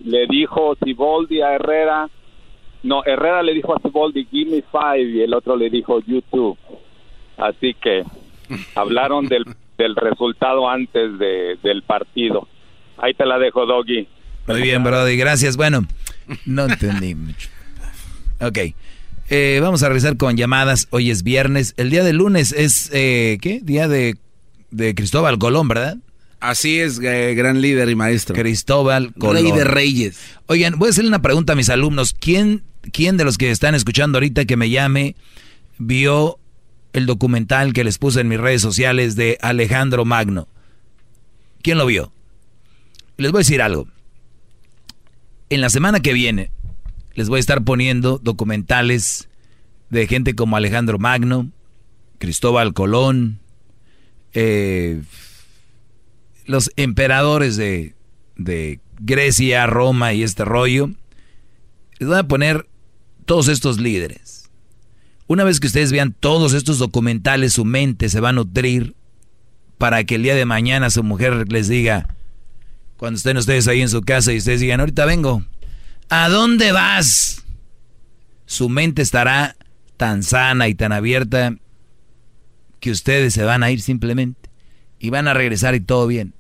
[0.05, 2.09] Le dijo Siboldi a Herrera,
[2.83, 6.59] no, Herrera le dijo a Siboldi, give me five, y el otro le dijo YouTube.
[7.37, 8.03] Así que
[8.75, 9.45] hablaron del,
[9.79, 12.49] del resultado antes de, del partido.
[12.99, 14.09] Ahí te la dejo, Doggy.
[14.49, 15.57] Muy bien, Brody, gracias.
[15.57, 15.87] Bueno,
[16.47, 17.49] no entendí mucho.
[18.41, 18.59] Ok.
[19.31, 20.89] Eh, vamos a regresar con llamadas.
[20.91, 21.75] Hoy es viernes.
[21.77, 23.61] El día de lunes es, eh, ¿qué?
[23.63, 24.17] Día de,
[24.71, 25.97] de Cristóbal Colón, ¿verdad?
[26.43, 28.35] Así es, eh, gran líder y maestro.
[28.35, 29.45] Cristóbal Colón.
[29.45, 30.19] Rey de reyes.
[30.47, 32.17] Oigan, voy a hacerle una pregunta a mis alumnos.
[32.19, 35.15] ¿Quién, ¿Quién de los que están escuchando ahorita que me llame
[35.79, 36.41] vio
[36.95, 40.49] el documental que les puse en mis redes sociales de Alejandro Magno?
[41.63, 42.13] ¿Quién lo vio?
[43.19, 43.87] Les voy a decir algo.
[45.49, 46.51] En la semana que viene
[47.15, 49.29] les voy a estar poniendo documentales
[49.91, 51.53] de gente como Alejandro Magno,
[52.19, 53.39] Cristóbal Colón,
[54.33, 55.03] eh,
[56.47, 57.95] los emperadores de,
[58.37, 60.91] de Grecia, Roma y este rollo.
[61.99, 62.67] Les voy a poner
[63.25, 64.51] todos estos líderes.
[65.27, 68.95] Una vez que ustedes vean todos estos documentales, su mente se va a nutrir
[69.79, 72.07] para que el día de mañana su mujer les diga,
[72.97, 75.45] cuando estén ustedes ahí en su casa y ustedes digan, ahorita vengo,
[76.09, 77.43] ¿a dónde vas?
[78.47, 79.57] Su mente estará
[79.97, 81.57] tan sana y tan abierta
[82.79, 84.42] que ustedes se van a ir simplemente
[85.03, 86.33] y van a regresar y todo bien.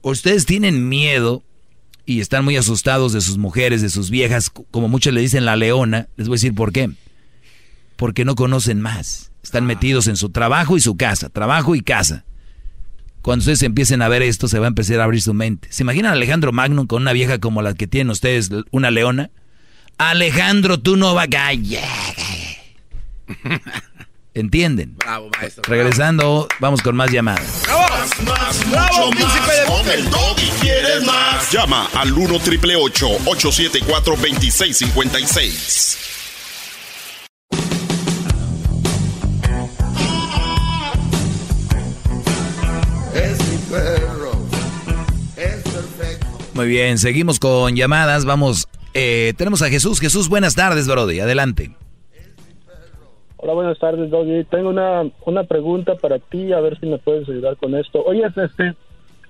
[0.00, 1.42] Ustedes tienen miedo
[2.06, 5.56] y están muy asustados de sus mujeres, de sus viejas, como muchos le dicen la
[5.56, 6.06] leona.
[6.16, 6.90] Les voy a decir por qué.
[7.96, 9.32] Porque no conocen más.
[9.42, 12.24] Están metidos en su trabajo y su casa, trabajo y casa.
[13.20, 15.66] Cuando ustedes empiecen a ver esto, se va a empezar a abrir su mente.
[15.72, 19.30] ¿Se imaginan a Alejandro Magnum con una vieja como la que tienen ustedes, una leona?
[19.98, 21.50] Alejandro, tú no vas a...
[24.36, 24.94] ¿Entienden?
[24.98, 25.62] Bravo, maestro.
[25.66, 27.62] Regresando, vamos con más llamadas.
[27.66, 29.66] Más, más, mucho más.
[29.66, 31.50] Con el doggy quieres más.
[31.50, 35.98] Llama al 1 triple 874 2656.
[43.14, 44.32] Es mi perro.
[45.38, 46.26] Es perfecto.
[46.52, 48.26] Muy bien, seguimos con llamadas.
[48.26, 49.98] Vamos, eh, tenemos a Jesús.
[49.98, 51.20] Jesús, buenas tardes, Brody.
[51.20, 51.74] Adelante.
[53.46, 54.42] Hola, buenas tardes, Doggy.
[54.50, 58.02] Tengo una, una pregunta para ti, a ver si me puedes ayudar con esto.
[58.04, 58.74] Oye, este,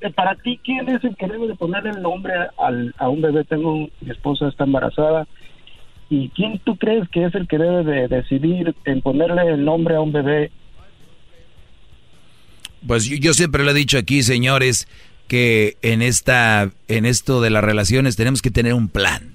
[0.00, 3.20] eh, para ti, ¿quién es el que debe de ponerle el nombre al, a un
[3.20, 3.44] bebé?
[3.44, 5.28] Tengo, mi esposa está embarazada.
[6.08, 9.96] ¿Y quién tú crees que es el que debe de decidir en ponerle el nombre
[9.96, 10.50] a un bebé?
[12.86, 14.88] Pues yo, yo siempre lo he dicho aquí, señores,
[15.28, 19.34] que en esta, en esto de las relaciones tenemos que tener un plan.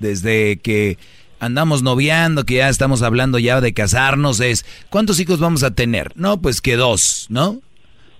[0.00, 0.96] Desde que
[1.40, 6.12] andamos noviando, que ya estamos hablando ya de casarnos, es ¿cuántos hijos vamos a tener?
[6.14, 7.60] No, pues que dos, ¿no?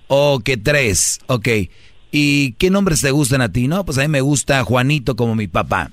[0.07, 1.47] O que tres, ok.
[2.11, 3.67] ¿Y qué nombres te gustan a ti?
[3.67, 5.91] No, pues a mí me gusta Juanito como mi papá.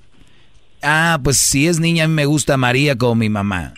[0.83, 3.75] Ah, pues si es niña, a mí me gusta María como mi mamá.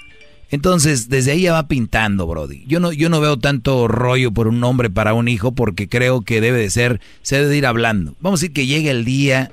[0.51, 2.65] Entonces, desde ahí ya va pintando, Brody.
[2.67, 6.23] Yo no, yo no veo tanto rollo por un nombre para un hijo porque creo
[6.23, 8.15] que debe de ser, se debe de ir hablando.
[8.21, 9.53] Vamos a decir que llegue el día.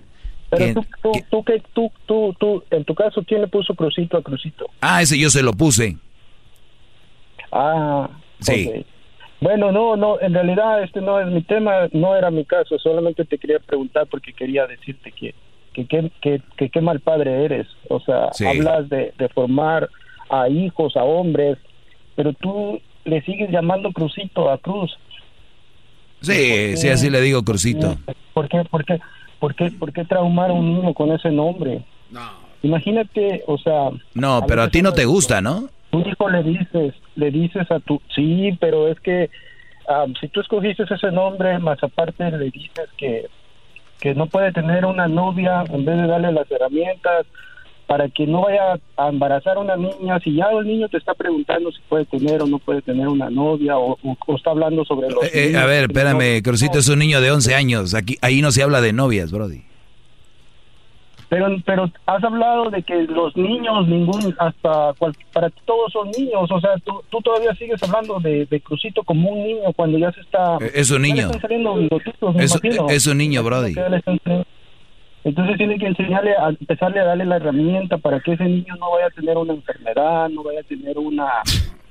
[0.49, 3.73] Pero que- tú, tú, tú, que- tú, tú, tú, en tu caso, ¿quién le puso
[3.75, 4.65] Crucito a Crucito?
[4.81, 5.97] ah, ese yo se lo puse.
[7.51, 8.09] Ah,
[8.39, 8.85] Sí.
[9.41, 13.25] Bueno, no, no, en realidad este no es mi tema, no era mi caso, solamente
[13.25, 15.33] te quería preguntar porque quería decirte que
[15.73, 18.45] que que, que, que qué mal padre eres, o sea, Sí.
[18.45, 19.89] hablas de, de formar
[20.29, 21.57] a hijos, a hombres,
[22.15, 24.97] pero tú le sigues llamando Crucito a Cruz.
[26.21, 27.97] Sí, sí, así le digo, Crucito.
[28.33, 28.99] ¿Por qué, por qué,
[29.39, 31.83] por qué, por qué traumar a un niño con ese nombre?
[32.63, 35.69] Imagínate, o sea, No, pero a ti no te gusta, ¿no?
[35.91, 39.29] tu hijo le dices, le dices a tu, sí, pero es que
[39.87, 43.27] ah, si tú escogiste ese nombre, más aparte le dices que,
[43.99, 47.25] que no puede tener una novia en vez de darle las herramientas
[47.87, 51.13] para que no vaya a embarazar a una niña, si ya el niño te está
[51.13, 54.83] preguntando si puede tener o no puede tener una novia o, o- o está hablando
[54.85, 57.31] sobre los Eh, eh, niños a ver, que no- espérame, Crucito es un niño de
[57.31, 57.93] 11 años.
[57.93, 59.61] Aquí, ahí no se habla de novias, Brody.
[61.27, 66.11] Pero, pero has hablado de que los niños, ningún, hasta cual- para ti todos son
[66.11, 69.97] niños, o sea, tú, tú todavía sigues hablando de, de Crucito como un niño cuando
[69.97, 70.57] ya se está...
[70.73, 71.25] Es un niño.
[71.25, 71.75] están saliendo
[72.39, 72.89] Es, imagino.
[72.89, 73.73] es un niño, Brody.
[75.25, 78.91] Entonces tiene que enseñarle, a empezarle a darle la herramienta para que ese niño no
[78.91, 81.25] vaya a tener una enfermedad, no vaya a tener una,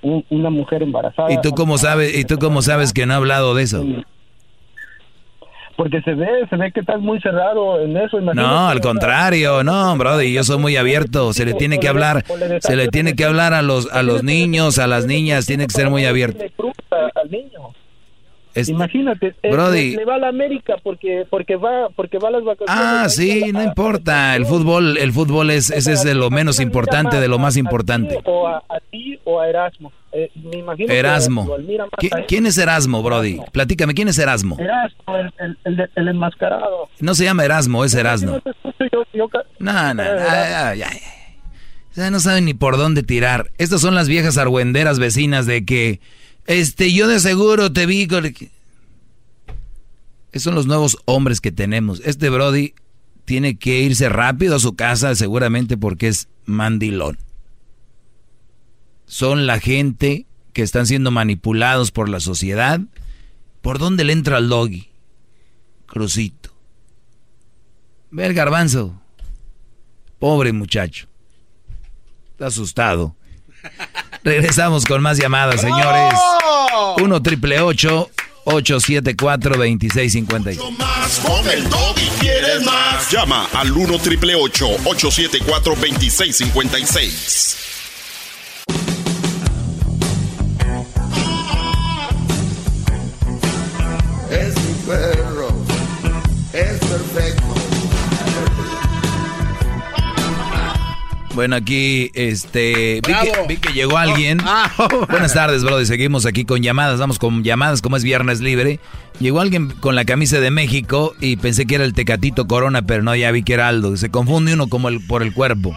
[0.03, 1.31] un- una mujer embarazada.
[1.33, 3.85] ¿Y tú cómo sabes, y tú cómo sabes que no ha hablado de eso?
[5.77, 8.21] porque se ve, se ve que estás muy cerrado en eso.
[8.21, 11.33] No, al contrario, no, brody, yo soy muy abierto.
[11.33, 12.25] Se le tiene que hablar,
[12.61, 15.73] se le tiene que hablar a los a los niños, a las niñas, tiene que
[15.73, 16.39] ser muy abierto.
[17.17, 17.73] Al niño.
[18.55, 19.97] Imagínate, Brody.
[19.97, 22.85] Le, va a la América porque porque va porque va a las vacaciones.
[22.85, 24.37] Ah, sí, no importa.
[24.37, 28.19] El fútbol, el fútbol es ese es de lo menos importante, de lo más importante.
[28.25, 29.93] O a, ti o a Erasmo.
[30.13, 31.49] Eh, me imagino Erasmo.
[32.29, 33.41] ¿Quién es Erasmo, Brody?
[33.53, 34.57] Platícame, ¿quién es Erasmo?
[34.59, 36.89] Erasmo, el, el, el, enmascarado.
[37.01, 38.41] No se llama Erasmo, es Erasmo.
[39.59, 40.89] No, no, no, ya, ya.
[41.95, 43.51] Ya no saben ni por dónde tirar.
[43.59, 46.01] Estas son las viejas argüenderas vecinas de que
[46.47, 48.25] este, yo de seguro te vi con...
[48.25, 48.43] Esos
[50.43, 52.01] son los nuevos hombres que tenemos.
[52.05, 52.75] Este Brody
[53.25, 57.19] tiene que irse rápido a su casa seguramente porque es mandilón.
[59.07, 62.81] Son la gente que están siendo manipulados por la sociedad.
[63.61, 64.89] ¿Por dónde le entra el doggy?
[65.87, 66.51] Crucito.
[68.11, 69.01] Ve el garbanzo.
[70.19, 71.07] Pobre muchacho.
[72.33, 73.17] Está asustado.
[74.25, 76.15] Regresamos con más llamadas, señores.
[76.97, 80.59] 1 triple 874 2656.
[80.79, 83.11] Más con el y quieres más.
[83.11, 87.57] Llama al 1 triple 874 2656.
[94.31, 94.73] Es mi
[101.35, 103.01] Bueno, aquí este
[103.49, 104.39] vi que, llegó alguien.
[104.45, 104.71] Ah,
[105.11, 105.85] Buenas tardes, brother.
[105.85, 107.01] Seguimos aquí con llamadas.
[107.01, 108.79] Vamos con llamadas como es viernes libre.
[109.19, 113.03] Llegó alguien con la camisa de México y pensé que era el Tecatito Corona, pero
[113.03, 113.97] no, ya vi que era Aldo.
[113.97, 115.75] Se confunde uno como el, por el cuerpo.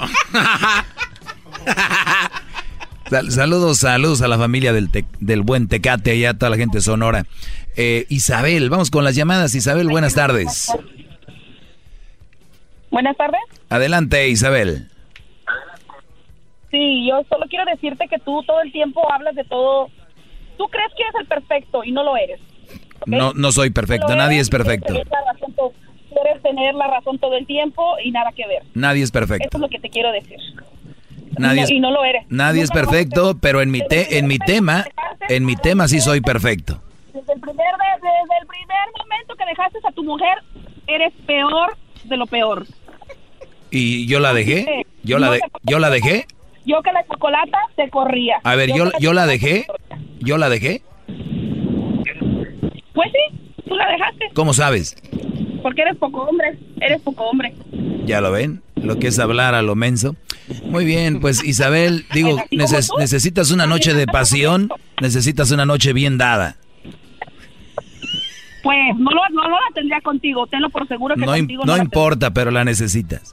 [3.29, 7.25] saludos, saludos a la familia del, del buen Tecate, allá toda la gente sonora.
[7.75, 9.55] Eh, Isabel, vamos con las llamadas.
[9.55, 10.71] Isabel, buenas tardes.
[12.91, 13.41] Buenas tardes.
[13.69, 14.87] Adelante, Isabel.
[16.71, 19.89] Sí, yo solo quiero decirte que tú todo el tiempo hablas de todo.
[20.57, 22.39] Tú crees que eres el perfecto y no lo eres.
[23.05, 24.93] No, no soy perfecto, nadie es perfecto.
[24.93, 28.63] Quieres tener la razón todo el tiempo y nada que ver.
[28.73, 29.47] Nadie es perfecto.
[29.47, 30.39] Eso es lo que te quiero decir.
[31.37, 32.25] Nadie y, no, lo eres.
[32.29, 34.85] Nadie es perfecto, pero en mi te, en mi tema,
[35.29, 36.81] en mi tema sí soy perfecto.
[37.13, 40.37] Desde el primer desde el primer momento que dejaste a tu mujer,
[40.87, 42.65] eres peor de lo peor.
[43.69, 44.85] ¿Y yo la dejé?
[45.03, 46.25] ¿Yo la de, yo la dejé?
[46.67, 48.35] Yo que la chocolata se corría.
[48.43, 49.65] A ver, yo, yo, la dejé.
[50.19, 50.81] ¿Yo la dejé?
[52.93, 54.25] Pues sí, tú la dejaste.
[54.33, 54.97] ¿Cómo sabes?
[55.63, 57.53] Porque eres poco hombre, eres poco hombre.
[58.05, 58.61] ¿Ya lo ven?
[58.75, 60.17] Lo que es hablar a lo menso.
[60.65, 64.69] Muy bien, pues Isabel, digo, necesitas una noche de pasión,
[65.01, 66.57] necesitas una noche bien dada.
[68.61, 71.81] Pues no, lo, no, la tendría contigo, tenlo por seguro que no, contigo no, no
[71.81, 73.31] importa, pero la necesitas.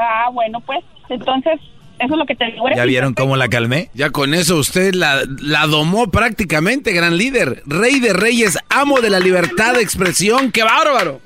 [0.00, 1.60] Ah, bueno, pues entonces
[1.98, 2.64] eso es lo que te digo.
[2.74, 3.90] ¿Ya vieron cómo la calmé?
[3.94, 7.62] Ya con eso usted la, la domó prácticamente, gran líder.
[7.66, 10.50] Rey de reyes, amo de la libertad de expresión.
[10.50, 11.20] ¡Qué bárbaro!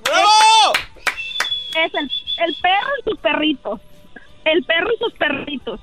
[1.76, 2.10] Es el,
[2.46, 3.80] el perro y sus perritos.
[4.44, 5.80] El perro y sus perritos.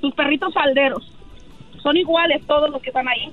[0.00, 1.12] Sus perritos falderos.
[1.82, 3.30] Son iguales todos los que están ahí.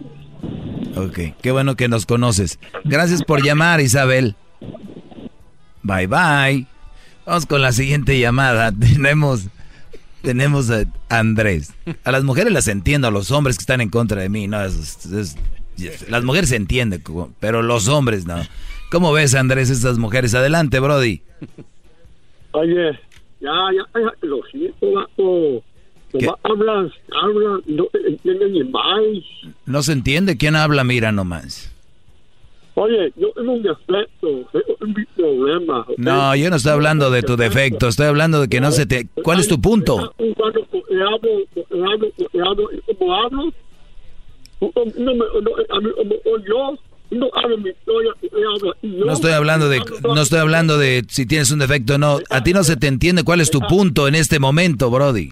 [0.95, 2.59] Ok, qué bueno que nos conoces.
[2.84, 4.35] Gracias por llamar, Isabel.
[5.81, 6.67] Bye bye.
[7.25, 8.71] Vamos con la siguiente llamada.
[8.79, 9.47] Tenemos,
[10.21, 11.73] tenemos a Andrés.
[12.03, 14.47] A las mujeres las entiendo, a los hombres que están en contra de mí.
[14.47, 17.03] No, las mujeres se entienden,
[17.39, 18.35] pero los hombres no.
[18.91, 20.35] ¿Cómo ves, Andrés, estas mujeres?
[20.35, 21.21] Adelante, Brody.
[22.51, 22.91] Oye,
[23.41, 25.63] ya, ya, ya lo siento, vato.
[26.43, 26.91] Hablas,
[27.21, 29.01] hablas, no entiende ni más.
[29.65, 31.72] No se entiende quién habla, mira nomás.
[32.75, 35.85] Oye, yo tengo un defecto, tengo un problema.
[35.97, 39.07] No, yo no estoy hablando de tu defecto, estoy hablando de que no se te...
[39.23, 40.13] ¿Cuál es tu punto?
[48.81, 52.19] No estoy hablando de no estoy hablando de si tienes un defecto o no.
[52.29, 55.31] A ti no se te entiende cuál es tu punto en este momento, Brody.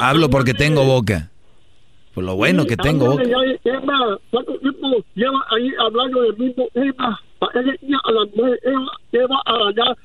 [0.00, 1.31] Hablo porque tengo boca.
[2.14, 3.16] Por lo bueno que tengo.
[4.30, 6.68] ¿Cuánto tiempo lleva ahí hablando del mismo
[8.04, 8.60] a la mujer,
[9.66, 9.96] allá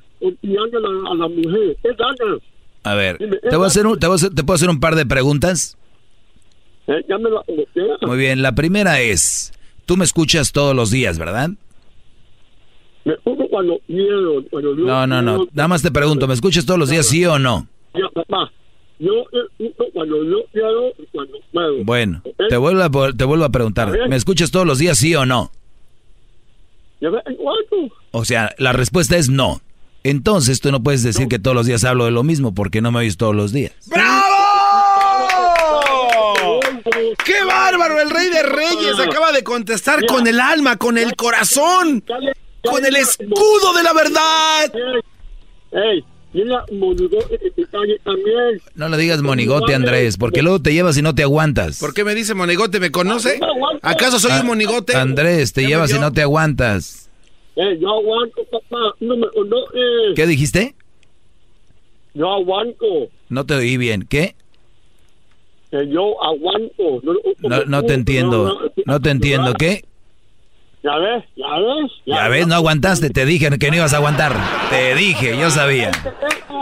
[1.10, 1.76] a la mujer.
[1.82, 2.42] ¿Qué ganas?
[2.84, 4.80] A ver, te voy a hacer un, te, voy a hacer, te puedo hacer un
[4.80, 5.76] par de preguntas.
[6.86, 7.28] Eh, ya me
[8.02, 9.52] Muy bien, la primera es,
[9.84, 11.50] tú me escuchas todos los días, ¿verdad?
[13.04, 14.42] Me escucho cuando quiero.
[14.52, 17.66] no, no, no, nada más te pregunto, ¿me escuchas todos los días, sí o no?
[17.94, 18.50] Ya, papá.
[18.98, 21.84] Yo escucho cuando yo quiero y cuando puedo.
[21.84, 23.96] Bueno, te vuelvo a, te vuelvo a preguntar.
[24.08, 25.50] ¿Me escuchas todos los días, sí o no?
[27.00, 27.94] De vez en cuando.
[28.10, 29.60] O sea, la respuesta es no.
[30.04, 32.90] Entonces tú no puedes decir que todos los días hablo de lo mismo porque no
[32.92, 33.72] me oyes todos los días.
[37.24, 38.00] ¡Qué bárbaro!
[38.00, 42.02] El rey de reyes acaba de contestar con el alma, con el corazón,
[42.62, 44.72] con el escudo de la verdad.
[46.38, 48.60] Ey, mira, monigote que te calle también.
[48.74, 51.78] No le digas monigote, Andrés, porque luego te llevas y no te aguantas.
[51.80, 52.80] ¿Por qué me dice monigote?
[52.80, 53.40] ¿Me conoce?
[53.82, 54.94] ¿Acaso soy Ah, un monigote?
[54.96, 57.08] Andrés, te llevas y no te aguantas.
[57.56, 58.94] Ey, yo aguanto, papá.
[59.00, 60.14] No me conoces.
[60.14, 60.74] ¿Qué dijiste?
[62.14, 62.86] Yo aguanto.
[63.28, 64.06] No te oí bien.
[64.08, 64.36] ¿Qué?
[65.70, 67.00] Que yo aguanto.
[67.02, 67.14] No,
[67.48, 68.70] No, no te entiendo.
[68.86, 69.54] No te entiendo.
[69.54, 69.84] ¿Qué?
[70.82, 71.92] Ya ves, ya ves.
[72.06, 73.10] Ya ves, no aguantaste.
[73.10, 74.34] Te dije que no ibas a aguantar.
[74.70, 75.90] Te dije, yo sabía.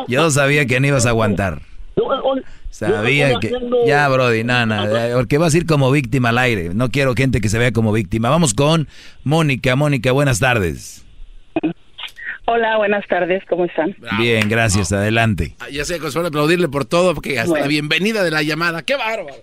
[0.08, 1.60] Yo sabía que no ibas a aguantar.
[2.70, 3.52] Sabía que...
[3.86, 6.70] Ya, Brody, nada, porque vas a ir como víctima al aire.
[6.74, 8.28] No quiero gente que se vea como víctima.
[8.30, 8.88] Vamos con
[9.24, 9.76] Mónica.
[9.76, 11.04] Mónica, buenas tardes.
[12.48, 13.96] Hola, buenas tardes, ¿cómo están?
[14.18, 14.92] Bien, gracias.
[14.92, 15.56] Adelante.
[15.58, 17.64] Ah, Ya sé, Consuelo, aplaudirle por todo, porque hasta Bueno.
[17.64, 18.82] la bienvenida de la llamada.
[18.82, 19.34] ¡Qué bárbaro!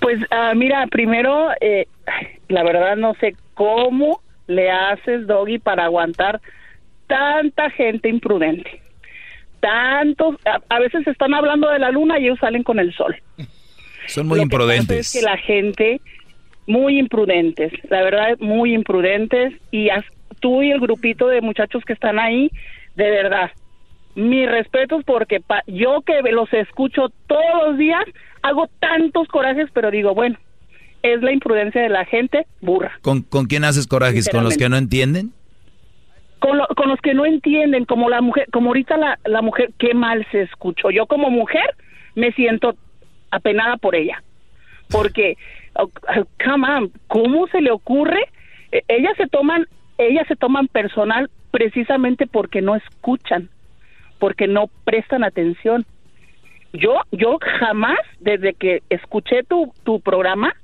[0.00, 1.86] Pues ah, mira, primero, eh,
[2.48, 6.40] la verdad no sé cómo le haces, Doggy, para aguantar
[7.06, 8.82] tanta gente imprudente.
[9.60, 13.16] Tantos, a, a veces están hablando de la luna y ellos salen con el sol.
[14.06, 15.06] Son muy Lo que imprudentes.
[15.06, 16.00] es que la gente,
[16.66, 19.52] muy imprudentes, la verdad, muy imprudentes.
[19.70, 20.04] Y as-
[20.40, 22.50] tú y el grupito de muchachos que están ahí,
[22.94, 23.50] de verdad,
[24.14, 28.04] mis respetos porque pa- yo que los escucho todos los días,
[28.46, 30.36] hago tantos corajes, pero digo, bueno,
[31.02, 32.92] es la imprudencia de la gente burra.
[33.02, 34.28] ¿Con, con quién haces corajes?
[34.28, 35.32] ¿Con los que no entienden?
[36.38, 39.70] Con, lo- con los que no entienden, como la mujer, como ahorita la, la mujer,
[39.78, 40.90] qué mal se escuchó.
[40.90, 41.64] Yo como mujer
[42.14, 42.74] me siento
[43.30, 44.22] apenada por ella,
[44.90, 45.36] porque,
[45.74, 45.90] oh,
[46.44, 48.20] come on, ¿cómo se le ocurre?
[48.72, 49.66] Eh, ellas se toman,
[49.98, 53.48] ellas se toman personal precisamente porque no escuchan,
[54.18, 55.84] porque no prestan atención.
[56.72, 60.54] Yo, yo jamás, desde que escuché tu, tu programa,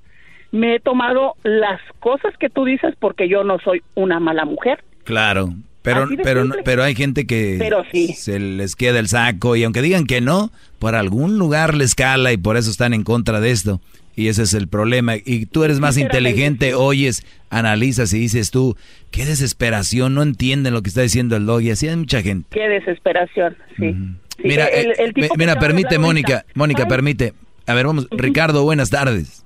[0.51, 4.85] me he tomado las cosas que tú dices porque yo no soy una mala mujer.
[5.05, 5.51] Claro.
[5.83, 6.63] Pero, pero, simple.
[6.65, 8.13] pero hay gente que Pero sí.
[8.13, 12.33] se les queda el saco y aunque digan que no, por algún lugar les cala
[12.33, 13.81] y por eso están en contra de esto.
[14.15, 15.15] Y ese es el problema.
[15.17, 18.77] Y tú eres más inteligente, oyes, analizas y dices tú,
[19.11, 21.63] qué desesperación, no entienden lo que está diciendo el dog.
[21.63, 22.47] Y así hay mucha gente.
[22.51, 23.97] Qué desesperación, sí.
[24.37, 26.53] Sí, Mira, el- eh, el tipo mira, permite, Mónica, ahorita.
[26.55, 27.35] Mónica, permite.
[27.67, 29.45] A ver, vamos, Ricardo, buenas tardes.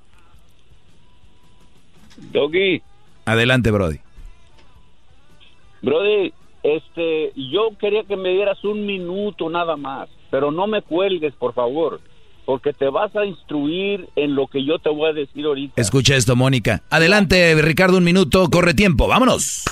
[2.33, 2.83] Doggy,
[3.25, 3.99] Adelante, Brody.
[5.83, 6.33] Brody,
[6.63, 11.53] este, yo quería que me dieras un minuto nada más, pero no me cuelgues, por
[11.53, 12.01] favor,
[12.45, 15.81] porque te vas a instruir en lo que yo te voy a decir ahorita.
[15.81, 16.83] Escucha esto, Mónica.
[16.91, 19.65] Adelante, Ricardo, un minuto, corre tiempo, vámonos.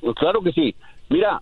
[0.00, 0.74] Pues claro que sí.
[1.08, 1.40] Mira,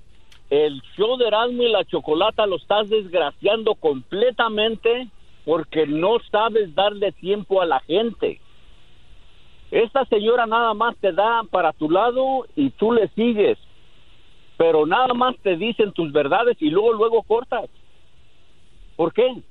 [0.50, 5.08] el show de Erasmo y la Chocolata lo estás desgraciando completamente
[5.44, 8.40] porque no sabes darle tiempo a la gente.
[9.70, 13.58] Esta señora nada más te da para tu lado y tú le sigues,
[14.56, 17.68] pero nada más te dicen tus verdades y luego luego cortas.
[18.96, 19.42] ¿Por qué?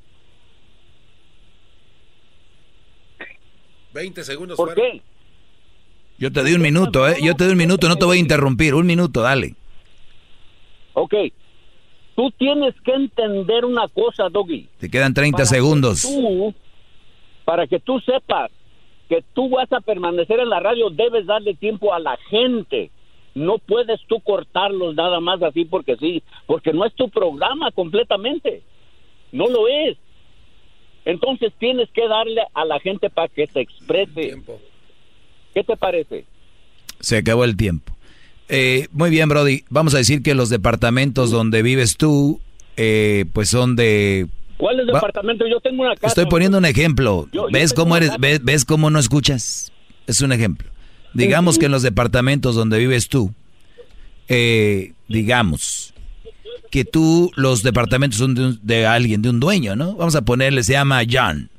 [3.93, 4.81] 20 segundos ¿Por fuera.
[4.81, 5.01] qué?
[6.19, 7.17] Yo te doy un minuto, ¿eh?
[7.21, 8.73] Yo te doy un minuto, no te voy a interrumpir.
[8.73, 9.55] Un minuto, dale.
[10.99, 11.13] Ok.
[12.15, 14.67] Tú tienes que entender una cosa, Doggy.
[14.79, 16.01] Te quedan 30 Para que segundos.
[16.01, 16.53] tú-
[17.45, 18.51] para que tú sepas
[19.07, 22.89] que tú vas a permanecer en la radio, debes darle tiempo a la gente.
[23.35, 28.63] No puedes tú cortarlos nada más así porque sí, porque no es tu programa completamente.
[29.31, 29.97] No lo es.
[31.05, 34.35] Entonces tienes que darle a la gente para que se exprese.
[35.53, 36.25] ¿Qué te parece?
[36.99, 37.93] Se acabó el tiempo.
[38.49, 39.63] Eh, muy bien, Brody.
[39.69, 42.39] Vamos a decir que los departamentos donde vives tú,
[42.77, 44.27] eh, pues son de...
[44.57, 45.45] ¿Cuál es el departamento?
[45.47, 46.07] Yo tengo una casa.
[46.07, 47.27] Estoy poniendo un ejemplo.
[47.31, 48.09] Yo- yo ¿Ves cómo eres?
[48.09, 48.19] casa.
[48.19, 49.71] ¿Ves, ves cómo no escuchas?
[50.07, 50.69] Es un ejemplo.
[51.13, 53.33] Digamos que en los departamentos donde vives tú,
[54.27, 55.93] eh, digamos
[56.71, 59.95] que tú, los departamentos son de, un- de alguien, de un dueño, ¿no?
[59.95, 61.49] Vamos a ponerle, se llama John.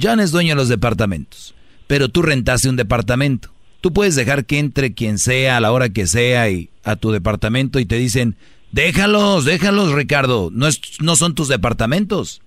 [0.00, 1.54] John es dueño de los departamentos,
[1.86, 3.50] pero tú rentaste un departamento.
[3.84, 7.12] Tú puedes dejar que entre quien sea a la hora que sea y a tu
[7.12, 8.34] departamento y te dicen,
[8.72, 12.40] déjalos, déjalos, Ricardo, no, es, no son tus departamentos.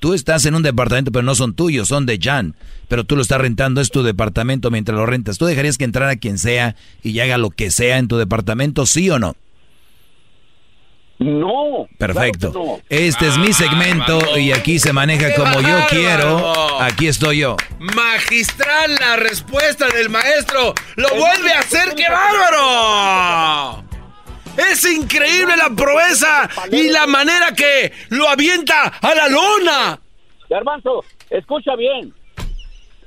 [0.00, 2.54] Tú estás en un departamento, pero no son tuyos, son de Jan.
[2.88, 5.36] Pero tú lo estás rentando, es tu departamento mientras lo rentas.
[5.36, 9.10] ¿Tú dejarías que entrara quien sea y haga lo que sea en tu departamento, sí
[9.10, 9.36] o no?
[11.18, 11.88] No.
[11.98, 12.80] Perfecto.
[12.88, 16.80] Este es mi segmento y aquí se maneja como yo quiero.
[16.80, 17.56] Aquí estoy yo.
[17.78, 20.74] Magistral la respuesta del maestro.
[20.96, 23.84] Lo vuelve a hacer, qué bárbaro.
[24.56, 30.00] Es increíble la proeza y la manera que lo avienta a la lona.
[30.48, 32.12] Garbanzo, escucha bien.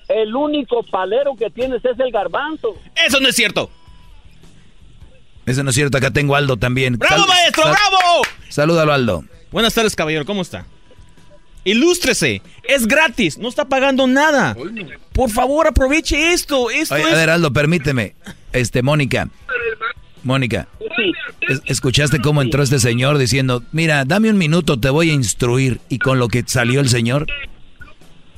[0.10, 2.76] El único palero que tienes es el garbanzo.
[2.96, 3.70] Eso no es cierto.
[5.46, 6.98] Eso no es cierto, acá tengo a Aldo también.
[6.98, 8.22] ¡Bravo, Sal- maestro, sal- bravo!
[8.50, 9.24] Salúdalo, Aldo.
[9.52, 10.66] Buenas tardes, caballero, ¿cómo está?
[11.64, 14.56] Ilústrese, es gratis, no está pagando nada.
[15.14, 17.14] Por favor, aproveche esto, esto Oye, es...
[17.14, 18.16] a ver, Aldo, permíteme.
[18.54, 19.30] Este, Mónica.
[20.24, 20.68] Mónica.
[21.42, 25.80] es- ¿Escuchaste cómo entró este señor diciendo, mira, dame un minuto, te voy a instruir?
[25.90, 27.28] Y con lo que salió el señor,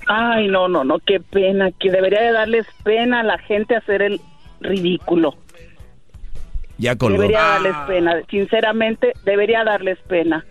[0.06, 4.02] Ay, no, no, no, qué pena, que debería de darles pena a la gente hacer
[4.02, 4.20] el
[4.60, 5.38] ridículo.
[6.78, 7.22] Ya colgó.
[7.22, 10.46] Debería darles pena, sinceramente, debería darles pena.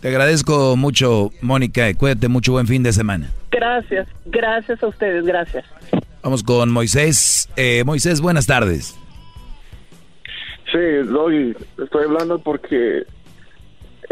[0.00, 1.92] Te agradezco mucho, Mónica.
[1.94, 3.30] Cuídate mucho, buen fin de semana.
[3.50, 5.64] Gracias, gracias a ustedes, gracias.
[6.22, 7.48] Vamos con Moisés.
[7.56, 8.98] Eh, Moisés, buenas tardes.
[10.72, 13.04] Sí, Doggy, estoy hablando porque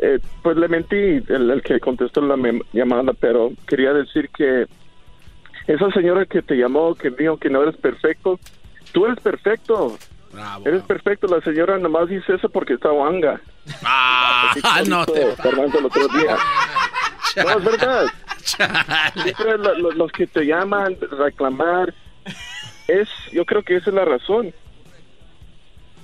[0.02, 2.36] eh, pues le mentí el, el que contestó la
[2.72, 4.66] llamada, pero quería decir que
[5.66, 8.38] esa señora que te llamó, que dijo que no eres perfecto,
[8.92, 9.96] tú eres perfecto.
[10.64, 13.40] Eres perfecto, la señora nomás dice eso porque está wanga.
[13.82, 14.54] Ah,
[14.86, 15.34] no te...
[15.36, 16.36] Fernando el otro día.
[17.36, 18.06] No, es verdad.
[19.22, 21.94] Siempre lo- lo- los que te llaman, reclamar,
[22.88, 24.52] es, yo creo que esa es la razón.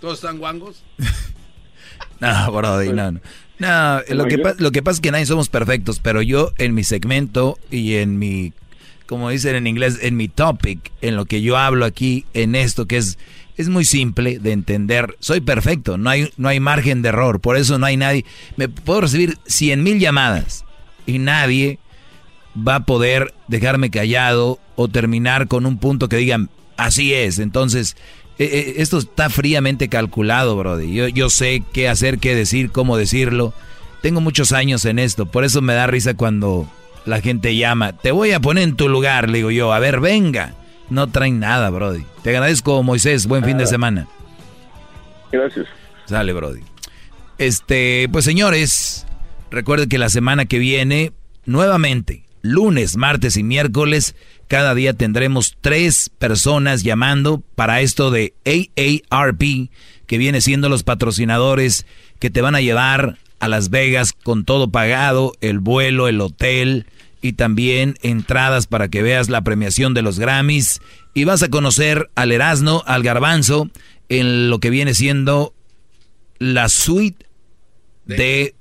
[0.01, 0.85] ¿Todos están guangos?
[2.21, 3.21] No, Brody, no, no.
[3.59, 6.85] No, lo que, lo que pasa es que nadie somos perfectos, pero yo en mi
[6.85, 8.53] segmento y en mi,
[9.07, 12.87] como dicen en inglés, en mi topic, en lo que yo hablo aquí, en esto
[12.87, 13.19] que es,
[13.57, 17.57] es muy simple de entender, soy perfecto, no hay, no hay margen de error, por
[17.57, 18.25] eso no hay nadie,
[18.57, 20.65] me puedo recibir cien mil llamadas
[21.07, 21.79] y nadie
[22.57, 27.97] va a poder dejarme callado o terminar con un punto que digan, así es, entonces...
[28.39, 30.93] eh, eh, esto está fríamente calculado, Brody.
[30.93, 33.55] Yo, yo sé qué hacer, qué decir, cómo decirlo.
[34.03, 36.69] Tengo muchos años en esto, por eso me da risa cuando
[37.07, 37.95] la gente llama.
[37.95, 39.73] Te voy a poner en tu lugar, le digo yo.
[39.73, 40.55] A ver, venga.
[40.91, 42.05] No traen nada, Brody.
[42.23, 43.27] Te agradezco, Moisés.
[43.27, 44.07] Buen fin de semana.
[45.33, 45.67] Gracias.
[46.07, 46.61] Sale, Brody.
[47.39, 49.07] Este, pues señores,
[49.51, 51.13] recuerden que la semana que viene,
[51.45, 54.15] nuevamente, lunes, martes y miércoles,
[54.49, 59.71] cada día tendremos tres personas llamando para esto de AARP,
[60.07, 61.87] que viene siendo los patrocinadores
[62.21, 66.87] que te van a llevar a Las Vegas con todo pagado, el vuelo, el hotel
[67.27, 70.81] y también entradas para que veas la premiación de los Grammys.
[71.15, 73.71] Y vas a conocer al Erasmo, al Garbanzo,
[74.09, 75.55] en lo que viene siendo
[76.39, 77.27] la suite
[78.05, 78.55] de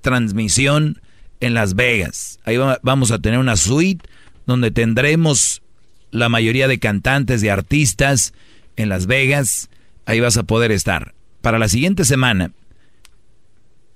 [0.00, 1.00] transmisión
[1.40, 2.38] en Las Vegas.
[2.44, 4.06] Ahí va- vamos a tener una suite
[4.46, 5.62] donde tendremos
[6.10, 8.34] la mayoría de cantantes, de artistas
[8.76, 9.68] en Las Vegas.
[10.06, 11.14] Ahí vas a poder estar.
[11.40, 12.52] Para la siguiente semana,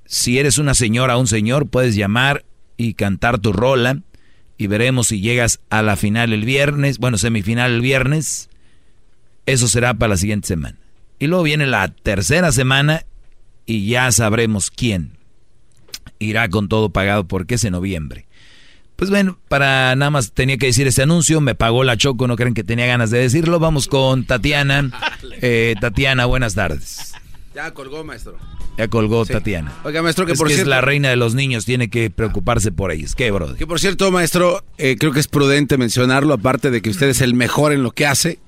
[0.04, 2.44] si eres una señora o un señor, puedes llamar
[2.78, 4.00] y cantar tu rola
[4.56, 8.48] y veremos si llegas a la final el viernes, bueno, semifinal el viernes.
[9.44, 10.78] Eso será para la siguiente semana.
[11.18, 13.04] Y luego viene la tercera semana
[13.66, 15.12] y ya sabremos quién
[16.18, 18.26] irá con todo pagado porque es en noviembre.
[18.96, 22.34] Pues bueno, para nada más tenía que decir este anuncio, me pagó la Choco, no
[22.34, 23.60] creen que tenía ganas de decirlo.
[23.60, 24.90] Vamos con Tatiana.
[25.40, 27.14] Eh, Tatiana, buenas tardes.
[27.58, 28.36] Ya colgó, maestro.
[28.76, 29.32] Ya colgó Sí.
[29.32, 29.74] Tatiana.
[29.82, 32.08] Oiga, maestro, que es por que cierto- es la reina de los niños, tiene que
[32.08, 33.16] preocuparse por ellos.
[33.16, 33.56] ¿Qué, bro?
[33.56, 37.20] Que por cierto, maestro, eh, creo que es prudente mencionarlo, aparte de que usted es
[37.20, 38.38] el mejor en lo que hace.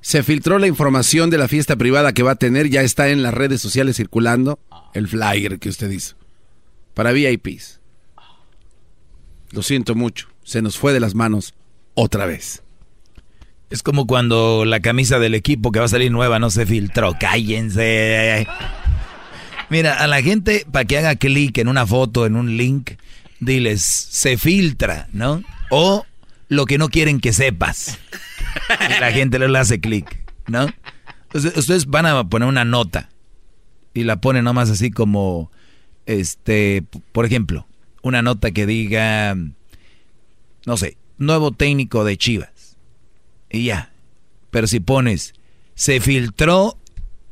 [0.00, 3.22] Se filtró la información de la fiesta privada que va a tener, ya está en
[3.22, 4.58] las redes sociales circulando
[4.92, 6.16] el flyer que usted hizo.
[6.94, 7.78] Para VIPs.
[9.52, 11.54] Lo siento mucho, se nos fue de las manos
[11.94, 12.64] otra vez.
[13.70, 17.14] Es como cuando la camisa del equipo que va a salir nueva no se filtró.
[17.18, 18.46] Cállense.
[19.68, 22.92] Mira, a la gente, para que haga clic en una foto, en un link,
[23.40, 25.42] diles, se filtra, ¿no?
[25.70, 26.06] O
[26.48, 27.98] lo que no quieren que sepas.
[28.88, 30.68] Y la gente le hace clic, ¿no?
[31.24, 33.10] Entonces, ustedes van a poner una nota
[33.92, 35.50] y la ponen nomás así como,
[36.06, 37.66] este, por ejemplo,
[38.00, 39.36] una nota que diga,
[40.64, 42.57] no sé, nuevo técnico de Chivas.
[43.50, 43.92] Y ya.
[44.50, 45.34] Pero si pones,
[45.74, 46.78] se filtró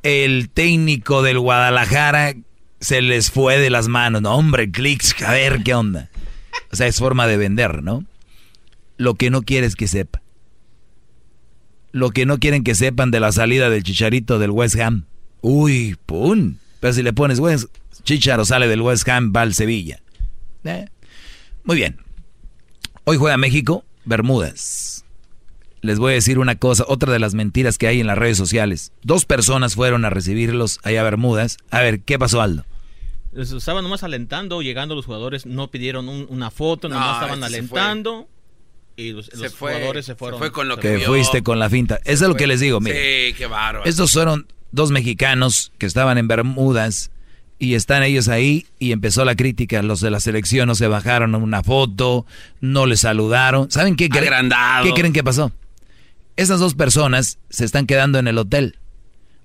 [0.03, 2.35] el técnico del Guadalajara,
[2.81, 4.23] se les fue de las manos.
[4.23, 6.11] No, hombre, clics, a ver qué onda.
[6.73, 8.05] O sea, es forma de vender, ¿no?
[8.97, 10.23] Lo que no quieres que sepa.
[11.93, 15.07] Lo que no quieren que sepan de la salida del chicharito del West Ham.
[15.41, 16.57] Uy, pum.
[16.81, 17.69] Pero si le pones West,
[18.05, 20.01] Chicharo sale del West Ham, va al Sevilla.
[20.65, 20.87] ¿Eh?
[21.65, 21.99] Muy bien.
[23.05, 24.96] Hoy juega México, Bermudas.
[25.87, 28.37] Les voy a decir una cosa, otra de las mentiras que hay en las redes
[28.37, 28.91] sociales.
[29.03, 31.59] Dos personas fueron a recibirlos allá a Bermudas.
[31.71, 32.65] A ver, ¿qué pasó, Aldo?
[33.37, 38.27] Estaban nomás alentando, llegando los jugadores, no pidieron una foto, nomás estaban este alentando.
[38.97, 40.41] Y los, los jugadores se fueron.
[40.41, 42.01] fue con lo que fuiste con la finta.
[42.05, 42.97] Eso es lo que les digo, mira.
[42.97, 43.85] Sí, qué bárbaro.
[43.85, 47.13] Estos fueron dos mexicanos que estaban en Bermudas
[47.61, 49.83] y están ellos ahí y empezó la crítica.
[49.83, 52.27] Los de la selección no se bajaron una foto,
[52.61, 53.71] no les saludaron.
[53.71, 54.25] ¿Saben qué, creen?
[54.25, 54.85] Agrandado.
[54.85, 55.53] qué creen que pasó?
[56.37, 58.79] Esas dos personas se están quedando en el hotel.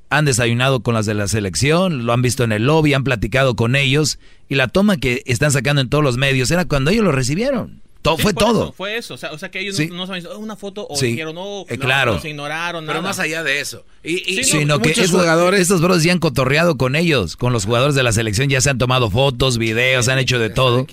[0.10, 3.56] Han desayunado con las de la selección, lo han visto en el lobby, han platicado
[3.56, 4.20] con ellos
[4.50, 7.82] y la toma que están sacando en todos los medios era cuando ellos lo recibieron.
[8.02, 8.64] Todo, Sí, fue todo.
[8.64, 9.14] eso, fue eso.
[9.14, 9.88] O sea, o sea que ellos Sí.
[9.88, 11.08] no, no saben, "Oh, una foto o Sí.
[11.08, 12.16] dijeron, no, Eh, claro.
[12.16, 12.86] nos ignoraron.
[12.88, 13.10] Pero nada.
[13.10, 13.86] más allá de eso.
[14.04, 17.54] Y, y- sino que muchos esos jugadores estos bros ya han cotorreado con ellos, con
[17.54, 20.88] los jugadores de la selección, ya se han tomado fotos, videos, han hecho de todo.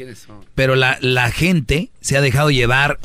[0.54, 2.98] Pero la, la gente se ha dejado llevar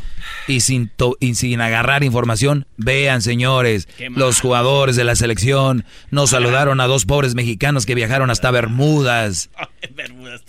[0.50, 2.66] y sin, to- y sin agarrar información.
[2.76, 8.30] Vean, señores, los jugadores de la selección nos saludaron a dos pobres mexicanos que viajaron
[8.30, 9.50] hasta Bermudas.
[9.96, 10.42] Bermudas.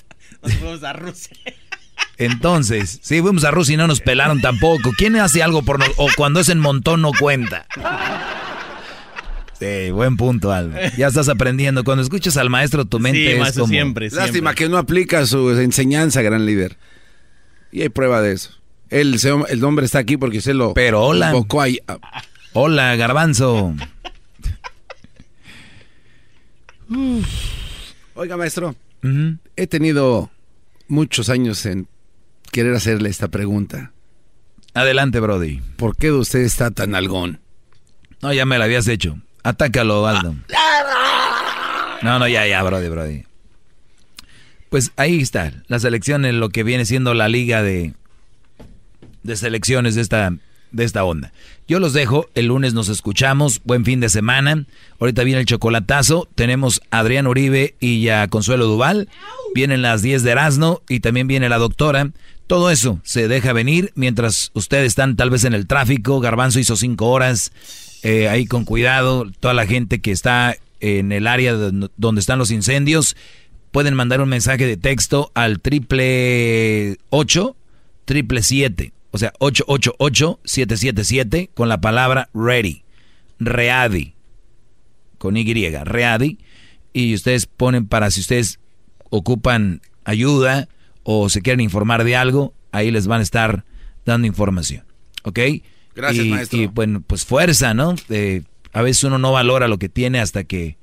[0.43, 1.37] Nos fuimos a Rusia.
[2.17, 4.93] Entonces, sí, fuimos a Rusia y no nos pelaron tampoco.
[4.97, 7.67] ¿Quién hace algo por nos o cuando es en montón no cuenta?
[9.59, 10.77] Sí, buen punto, Aldo.
[10.97, 11.85] Ya estás aprendiendo.
[11.85, 13.73] Cuando escuchas al maestro, tu mente Sí, es maestro, como...
[13.73, 16.77] siempre, Lástima que no aplica su enseñanza, gran líder.
[17.73, 18.51] Y hay prueba de eso.
[18.91, 19.19] El,
[19.49, 21.29] el hombre está aquí porque se lo Pero hola.
[21.29, 21.79] invocó ahí.
[21.89, 21.99] Ah,
[22.53, 23.75] Hola, garbanzo.
[28.15, 28.77] Oiga, maestro,
[29.57, 30.31] he tenido
[30.89, 31.89] muchos años en
[32.55, 33.91] querer hacerle esta pregunta.
[34.75, 35.61] Adelante, Brody.
[35.77, 37.41] ¿Por qué usted está tan algón?
[38.23, 39.19] No, ya me la habías hecho.
[39.43, 40.37] Atácalo, Aldo.
[42.03, 43.25] No, no, ya, ya, Brody, Brody.
[44.71, 47.95] Pues ahí está, la selección en lo que viene siendo la liga de,
[49.25, 50.33] de selecciones de esta,
[50.71, 51.33] de esta onda.
[51.67, 54.65] Yo los dejo, el lunes nos escuchamos, buen fin de semana.
[55.01, 59.09] Ahorita viene el chocolatazo, tenemos a Adrián Uribe y a Consuelo Duval.
[59.55, 62.11] Vienen las 10 de Erasmo y también viene la doctora.
[62.47, 66.21] Todo eso se deja venir mientras ustedes están tal vez en el tráfico.
[66.21, 67.53] Garbanzo hizo cinco horas,
[68.03, 69.31] eh, ahí con cuidado.
[69.41, 73.17] Toda la gente que está en el área de- donde están los incendios
[73.71, 77.57] pueden mandar un mensaje de texto al triple ocho,
[78.05, 82.83] triple siete, o sea, 888-777 con la palabra ready,
[83.39, 84.15] ready,
[85.19, 85.45] con Y,
[85.85, 86.39] ready,
[86.93, 88.59] y ustedes ponen para si ustedes
[89.11, 90.69] ocupan ayuda
[91.05, 93.65] o se quieren informar de algo, ahí les van a estar
[94.05, 94.85] dando información,
[95.23, 95.39] ¿ok?
[95.95, 96.59] Gracias, y, maestro.
[96.59, 97.95] Y bueno, pues fuerza, ¿no?
[98.09, 100.77] Eh, a veces uno no valora lo que tiene hasta que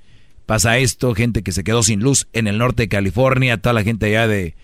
[0.45, 3.83] pasa esto, gente que se quedó sin luz en el norte de California, toda la
[3.83, 4.55] gente allá de,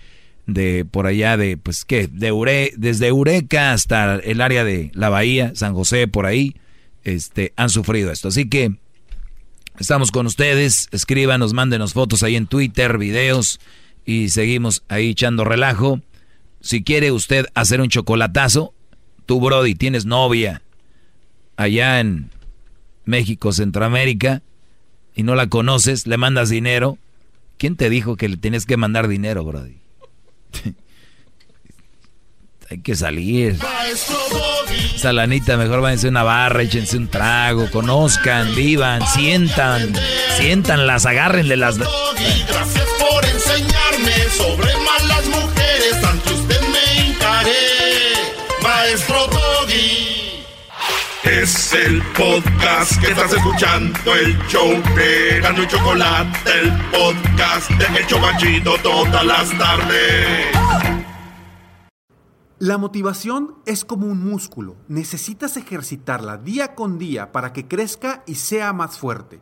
[0.45, 2.07] de por allá de, pues, ¿qué?
[2.07, 6.55] De Ure, desde Eureka hasta el área de la Bahía, San José, por ahí,
[7.03, 8.29] este, han sufrido esto.
[8.29, 8.75] Así que
[9.77, 13.59] estamos con ustedes, escríbanos, mándenos fotos ahí en Twitter, videos,
[14.07, 15.99] y seguimos ahí echando relajo.
[16.61, 18.73] Si quiere usted hacer un chocolatazo,
[19.27, 20.63] tú, Brody, tienes novia
[21.57, 22.31] allá en
[23.03, 24.41] México, Centroamérica,
[25.13, 26.97] y no la conoces, le mandas dinero.
[27.57, 29.77] ¿Quién te dijo que le tienes que mandar dinero, Brody?
[32.69, 33.57] Hay que salir.
[34.95, 39.93] Salanita, mejor váyanse a una barra, échense un trago, conozcan, vivan, sientan,
[40.37, 41.77] siéntanlas, agárrenle las...
[41.77, 43.25] Gracias por
[44.07, 46.03] enseñarme sobre malas mujeres.
[46.03, 48.13] Ante usted me encaré,
[48.61, 50.43] maestro Doggy.
[51.23, 57.99] Es el podcast que estás escuchando, el show de Gano y Chocolate, el podcast de
[57.99, 60.57] El Chobachito todas las tardes.
[62.59, 64.77] La motivación es como un músculo.
[64.87, 69.41] Necesitas ejercitarla día con día para que crezca y sea más fuerte.